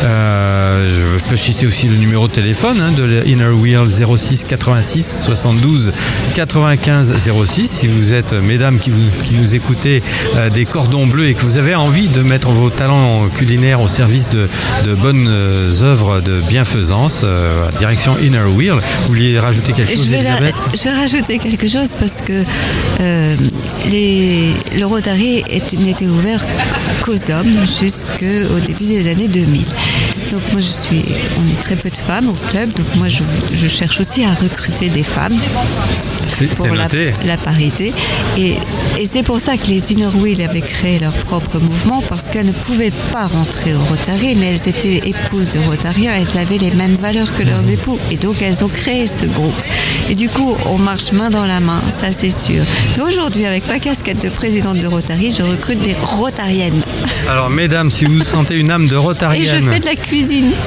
[0.04, 5.22] Euh, je peux citer aussi le numéro de téléphone hein, de Inner Wheel 06 86
[5.24, 5.92] 72
[6.34, 7.14] 95
[7.44, 7.68] 06.
[7.70, 10.02] Si vous êtes, mesdames qui, vous- qui nous écoutez,
[10.36, 13.88] euh, des cordons bleus et que vous avez envie de mettre vos talents culinaires au
[13.88, 14.48] service de,
[14.86, 19.96] de bonnes euh, œuvres de bienfaisance, euh, direction Inner Wheel, vous vouliez rajouter quelque Je
[19.96, 22.44] chose, vais, la- Elisabeth je vais rajouter quelque chose parce que
[23.00, 23.34] euh,
[23.90, 26.44] les, le Rotary était- n'était ouvert
[27.04, 29.64] qu'aux hommes jusqu'au début des années 2000.
[30.32, 31.04] Donc moi je suis,
[31.38, 33.22] on est très peu de femmes au club, donc moi je,
[33.52, 35.38] je cherche aussi à recruter des femmes
[36.26, 37.92] C'est pour la, parité.
[38.38, 38.54] Et,
[38.98, 42.46] et c'est pour ça que les Inner Wheel avaient créé leur propre mouvement parce qu'elles
[42.46, 46.70] ne pouvaient pas rentrer au Rotary, mais elles étaient épouses de Rotariens, elles avaient les
[46.70, 47.98] mêmes valeurs que leurs époux.
[48.10, 49.60] Et donc elles ont créé ce groupe.
[50.08, 52.62] Et du coup, on marche main dans la main, ça c'est sûr.
[52.96, 56.80] Mais aujourd'hui, avec ma casquette de présidente de Rotary, je recrute des Rotariennes.
[57.28, 59.62] Alors, mesdames, si vous sentez une âme de Et rotarienne.
[59.62, 60.21] je fais de la cuisine.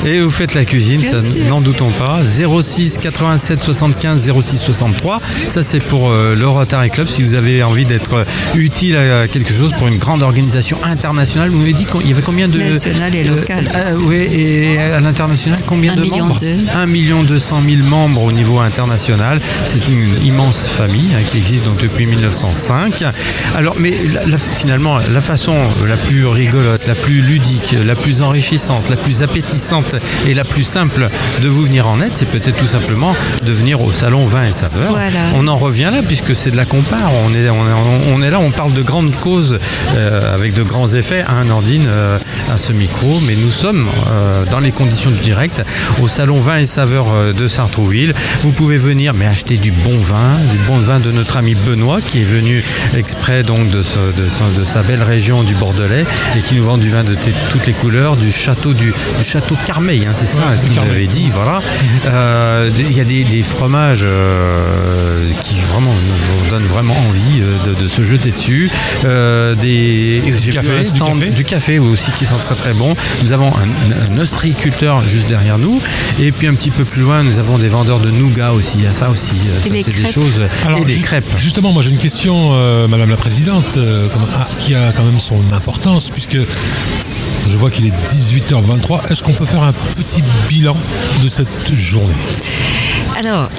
[0.06, 1.18] Et vous faites la cuisine, ça,
[1.50, 2.20] n'en doutons pas.
[2.24, 5.22] 06 87 75 06 63.
[5.48, 7.08] Ça, c'est pour euh, le Rotary Club.
[7.08, 8.24] Si vous avez envie d'être euh,
[8.56, 12.22] utile à quelque chose pour une grande organisation internationale, vous m'avez dit qu'il y avait
[12.22, 12.58] combien de.
[12.60, 13.70] Nationale et locale.
[13.76, 16.56] Euh, euh, oui, et à l'international, combien Un de million membres deux.
[16.74, 19.40] 1 million 200 000 membres au niveau international.
[19.66, 23.04] C'est une immense famille hein, qui existe donc depuis 1905.
[23.56, 25.56] Alors, mais la- la- finalement, la façon
[25.88, 29.22] la plus rigolote, la plus ludique, la plus enrichissante, la plus
[30.26, 31.10] et la plus simple
[31.42, 34.52] de vous venir en aide, c'est peut-être tout simplement de venir au salon vin et
[34.52, 34.92] saveurs.
[34.92, 35.10] Voilà.
[35.36, 37.12] On en revient là puisque c'est de la compare.
[37.26, 37.74] On est, on est,
[38.14, 39.60] on est là, on parle de grandes causes
[39.98, 41.24] euh, avec de grands effets.
[41.28, 42.18] Un Nordine euh,
[42.52, 45.62] à ce micro, mais nous sommes euh, dans les conditions du direct
[46.02, 48.14] au salon vin et saveurs euh, de Sartrouville.
[48.44, 52.00] Vous pouvez venir, mais acheter du bon vin, du bon vin de notre ami Benoît
[52.02, 52.64] qui est venu
[52.98, 56.06] exprès donc de, ce- de sa belle région du Bordelais
[56.38, 57.16] et qui nous vend du vin de
[57.50, 61.08] toutes les couleurs, du château du, du château Carmeil, hein, c'est ça, ce qu'il avait
[61.08, 61.62] dit, voilà.
[62.08, 67.58] Euh, Il y a des, des fromages euh, qui vraiment vous donnent vraiment envie euh,
[67.66, 68.70] de, de se jeter dessus.
[69.04, 70.22] Euh, des,
[70.52, 71.30] café, du café?
[71.32, 72.94] du café aussi qui sont très très bons.
[73.24, 75.82] Nous avons un, un ostréiculteur juste derrière nous
[76.20, 78.78] et puis un petit peu plus loin nous avons des vendeurs de nougat aussi.
[78.80, 79.34] Il y a ça aussi.
[79.48, 81.26] euh, c'est des choses Alors, et des crêpes.
[81.38, 84.08] Justement, moi j'ai une question, euh, Madame la Présidente, euh,
[84.38, 86.38] ah, qui a quand même son importance, puisque
[87.48, 89.12] je vois qu'il est 18h23.
[89.12, 90.76] Est-ce qu'on peut faire un petit bilan
[91.24, 92.14] de cette journée?
[93.18, 93.50] Alors,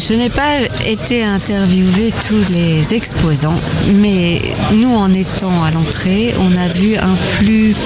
[0.00, 3.60] je n'ai pas été interviewer tous les exposants,
[3.96, 4.40] mais
[4.72, 7.76] nous, en étant à l'entrée, on a vu un flux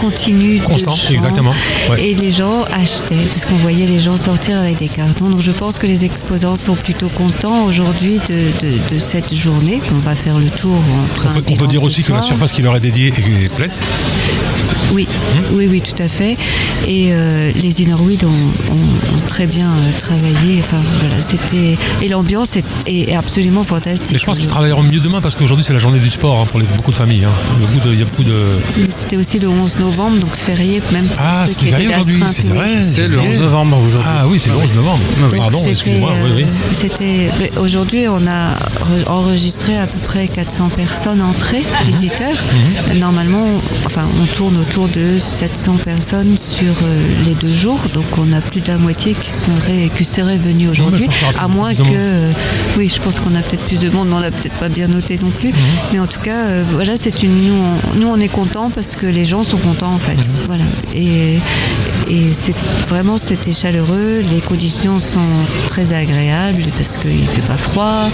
[0.00, 1.52] continu Constant, de gens exactement,
[1.90, 2.02] ouais.
[2.10, 5.28] et les gens achetaient parce qu'on voyait les gens sortir avec des cartons.
[5.30, 8.34] Donc, je pense que les exposants sont plutôt contents aujourd'hui de,
[8.66, 9.80] de- de cette journée.
[9.92, 10.70] On va faire le tour.
[11.24, 13.70] On, peut, on peut dire aussi que la surface qui leur est dédiée est pleine.
[14.92, 15.06] Oui,
[15.52, 16.36] oui, oui, tout à fait.
[16.86, 17.82] Et euh, les
[18.24, 20.60] ont, ont- ont très bien euh, travaillé.
[20.70, 24.08] Enfin, voilà, c'était et l'ambiance est, est absolument fantastique.
[24.12, 26.46] Mais je pense qu'ils travailleront mieux demain parce qu'aujourd'hui c'est la journée du sport hein,
[26.50, 27.24] pour les- beaucoup de familles.
[27.24, 27.30] hein.
[27.56, 28.44] Il y a beaucoup de- il y a beaucoup de.
[28.94, 31.88] C'était aussi le 11 novembre, donc férié même pour Ah, ceux c'est qui étaient férié
[31.88, 32.48] aujourd'hui, c'est oui.
[32.50, 32.82] vrai.
[32.82, 33.34] C'est le j'ai oublié.
[33.36, 34.10] 11 novembre aujourd'hui.
[34.12, 35.00] Ah oui, c'est le 11 novembre.
[35.20, 36.10] Donc, Pardon, excusez-moi.
[36.12, 36.46] euh, oui, oui.
[36.76, 41.86] C'était mais aujourd'hui, on a re- enregistré à peu près 400 personnes entrées, Mhm.
[41.86, 42.36] visiteurs.
[42.96, 43.46] Normalement,
[43.86, 48.40] enfin, on tourne autour de 700 personnes sur euh, les deux jours, donc on a
[48.40, 51.06] plus de la moitié qui serait qui serait aujourd'hui,
[51.38, 52.32] à moins que, euh,
[52.76, 54.88] oui, je pense qu'on a peut-être plus de monde, mais on n'a peut-être pas bien
[54.88, 55.32] noté non Mhm.
[55.34, 55.52] plus.
[55.92, 58.96] Mais en tout cas, euh, voilà, c'est une nous, on, nous on est contents parce
[58.96, 60.24] que les gens sont contents en fait, Mhm.
[60.46, 60.64] voilà.
[60.94, 61.38] Et
[62.08, 62.54] et c'est
[62.88, 65.18] vraiment c'était chaleureux, les conditions sont
[65.68, 68.12] très agréables parce qu'il fait pas froid, Mhm.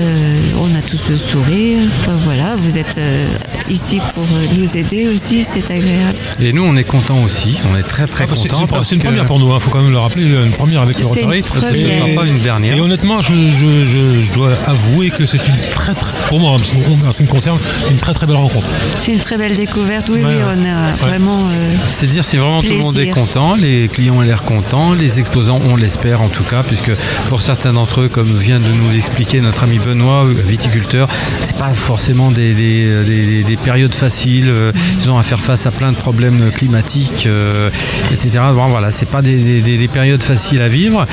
[0.00, 1.78] euh, on a tous le sourire.
[2.00, 3.26] Enfin, voilà, vous êtes euh,
[3.68, 4.24] ici pour
[4.56, 6.18] nous aider aussi, c'est agréable.
[6.40, 7.58] Et nous, on est contents aussi.
[7.72, 8.42] On est très très Ah, que contents.
[8.56, 10.24] C'est une, parce c'est une que- première pour nous, il faut quand même le rappeler,
[10.24, 11.42] une première avec le Rotary.
[11.42, 12.06] première.
[12.06, 12.76] Et- pas une dernière.
[12.76, 16.52] Et honnêtement, je, je- je- je dois avouer que c'est une très, très, pour moi,
[16.52, 17.58] en ce qui- me concerne,
[17.90, 18.66] une très très belle rencontre.
[19.02, 20.96] C'est une très belle découverte, oui, Ouais, oui, on a Ouais.
[21.00, 21.48] vraiment.
[21.50, 23.14] euh, C'est dire si vraiment tout le monde est Plaisir.
[23.60, 26.90] Les clients ont l'air contents, les exposants on l'espère en tout cas, puisque
[27.28, 31.08] pour certains d'entre eux, comme vient de nous l'expliquer notre ami Benoît, euh, viticulteur,
[31.42, 34.48] c'est pas forcément des, des, des- des- des périodes faciles.
[34.50, 34.72] euh,
[35.02, 37.70] ils ont à faire face à plein de problèmes climatiques, euh,
[38.12, 38.40] etc.
[38.54, 41.06] Bon, voilà, c'est pas des, des- des périodes faciles à vivre.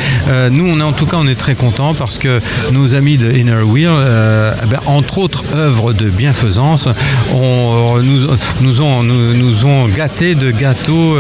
[0.52, 2.40] Nous, on est en tout cas, on est très contents parce que
[2.72, 3.90] nos amis de Inner Wheel,
[4.70, 6.88] ben, entre autres œuvres de bienfaisance,
[8.62, 11.16] nous, ont, nous ont gâtés de gâteaux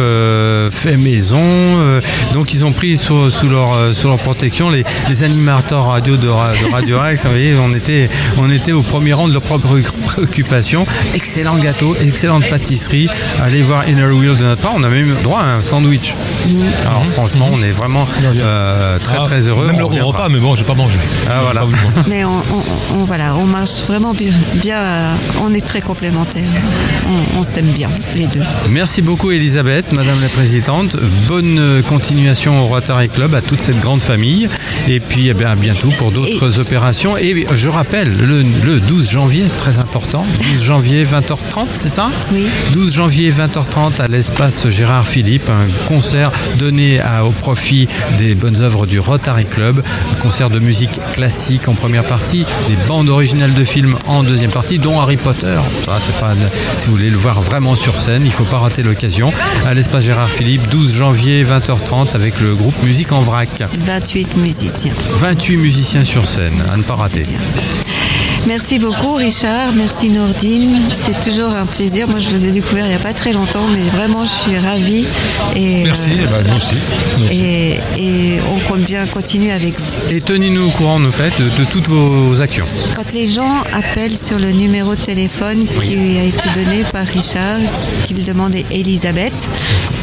[0.81, 1.37] faits maison.
[1.41, 2.01] euh,
[2.33, 6.17] donc, ils ont pris sous, sous leur, euh, sous leur protection les, les animateurs radio
[6.17, 7.23] de, Ra- de Radio Rex.
[7.25, 10.85] Vous voyez, on était, on était au premier rang de leurs propres préoccupations.
[11.13, 13.07] Excellent gâteau, excellente pâtisserie.
[13.41, 14.73] Allez voir Inner Wheel de notre part.
[14.75, 16.15] On a même droit à un sandwich.
[16.87, 19.67] Alors, franchement, on est vraiment euh, très Ah, très heureux.
[19.67, 20.97] Même le repas, mais bon, j'ai pas mangé.
[21.29, 21.65] Ah, voilà.
[22.07, 24.31] Mais on, on- on- voilà, on marche vraiment bien.
[24.55, 25.13] bien, euh,
[25.43, 26.43] on est très complémentaires.
[27.35, 28.41] On, on s'aime bien, les deux.
[28.69, 30.70] Merci beaucoup Elisabeth, Madame la Présidente.
[31.27, 34.47] Bonne continuation au Rotary Club, à toute cette grande famille.
[34.87, 37.17] Et puis eh bien, à bientôt pour d'autres opérations.
[37.17, 42.09] Et je rappelle, le, le 12 janvier, très important, 12 janvier 20h30, c'est ça?
[42.31, 42.45] Oui.
[42.73, 47.87] 12 janvier 20h30 à l'espace Gérard Philippe, un concert donné à- au profit
[48.17, 49.83] des bonnes œuvres du Rotary Club,
[50.13, 54.51] un concert de musique classique en première partie, des bandes originales de films en deuxième
[54.51, 55.59] partie, dont Harry Potter.
[55.85, 55.99] Pas,
[56.79, 59.33] si vous voulez le voir vraiment sur scène, il ne faut pas rater l'occasion.
[59.65, 63.63] À l'espace Gérard Philippe, 12 janvier 20h30 avec le groupe Musique en vrac.
[63.79, 64.93] 28 musiciens.
[65.17, 67.25] 28 musiciens sur scène, à ne pas rater.
[68.47, 70.79] Merci beaucoup Richard, merci Nordine.
[70.91, 72.07] C'est toujours un plaisir.
[72.07, 74.57] Moi je vous ai découvert il n'y a pas très longtemps, mais vraiment je suis
[74.57, 75.05] ravie.
[75.55, 76.75] Et, Merci, euh, eh ben, nous aussi.
[77.19, 80.09] Nous et, et on compte bien continuer avec vous.
[80.09, 82.65] Et tenez-nous au courant, nous faites, de, de toutes vos actions.
[82.95, 87.59] Quand les gens appellent sur le numéro de téléphone qui a été donné par Richard,
[88.07, 89.33] qui me demandait Elisabeth,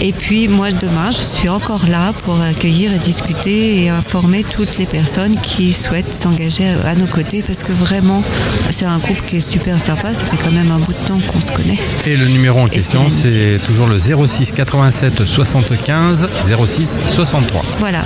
[0.00, 4.78] et puis moi demain je suis encore là pour accueillir et discuter et informer toutes
[4.78, 8.22] les personnes qui souhaitent s'engager à nos côtés parce que vraiment
[8.70, 11.20] c'est un groupe qui est super sympa, ça fait quand même un bout de temps
[11.26, 11.78] qu'on se connaît.
[12.06, 16.28] Et le numéro en question, c'est toujours le 06 87 75
[16.66, 17.62] 06 63.
[17.78, 18.04] Voilà.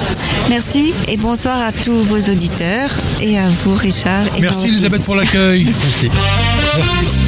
[0.49, 2.91] Merci et bonsoir à tous vos auditeurs
[3.21, 4.25] et à vous Richard.
[4.37, 4.69] Et Merci.
[4.69, 5.65] Elisabeth pour l'accueil.
[5.65, 6.11] Merci.
[6.77, 7.22] Merci.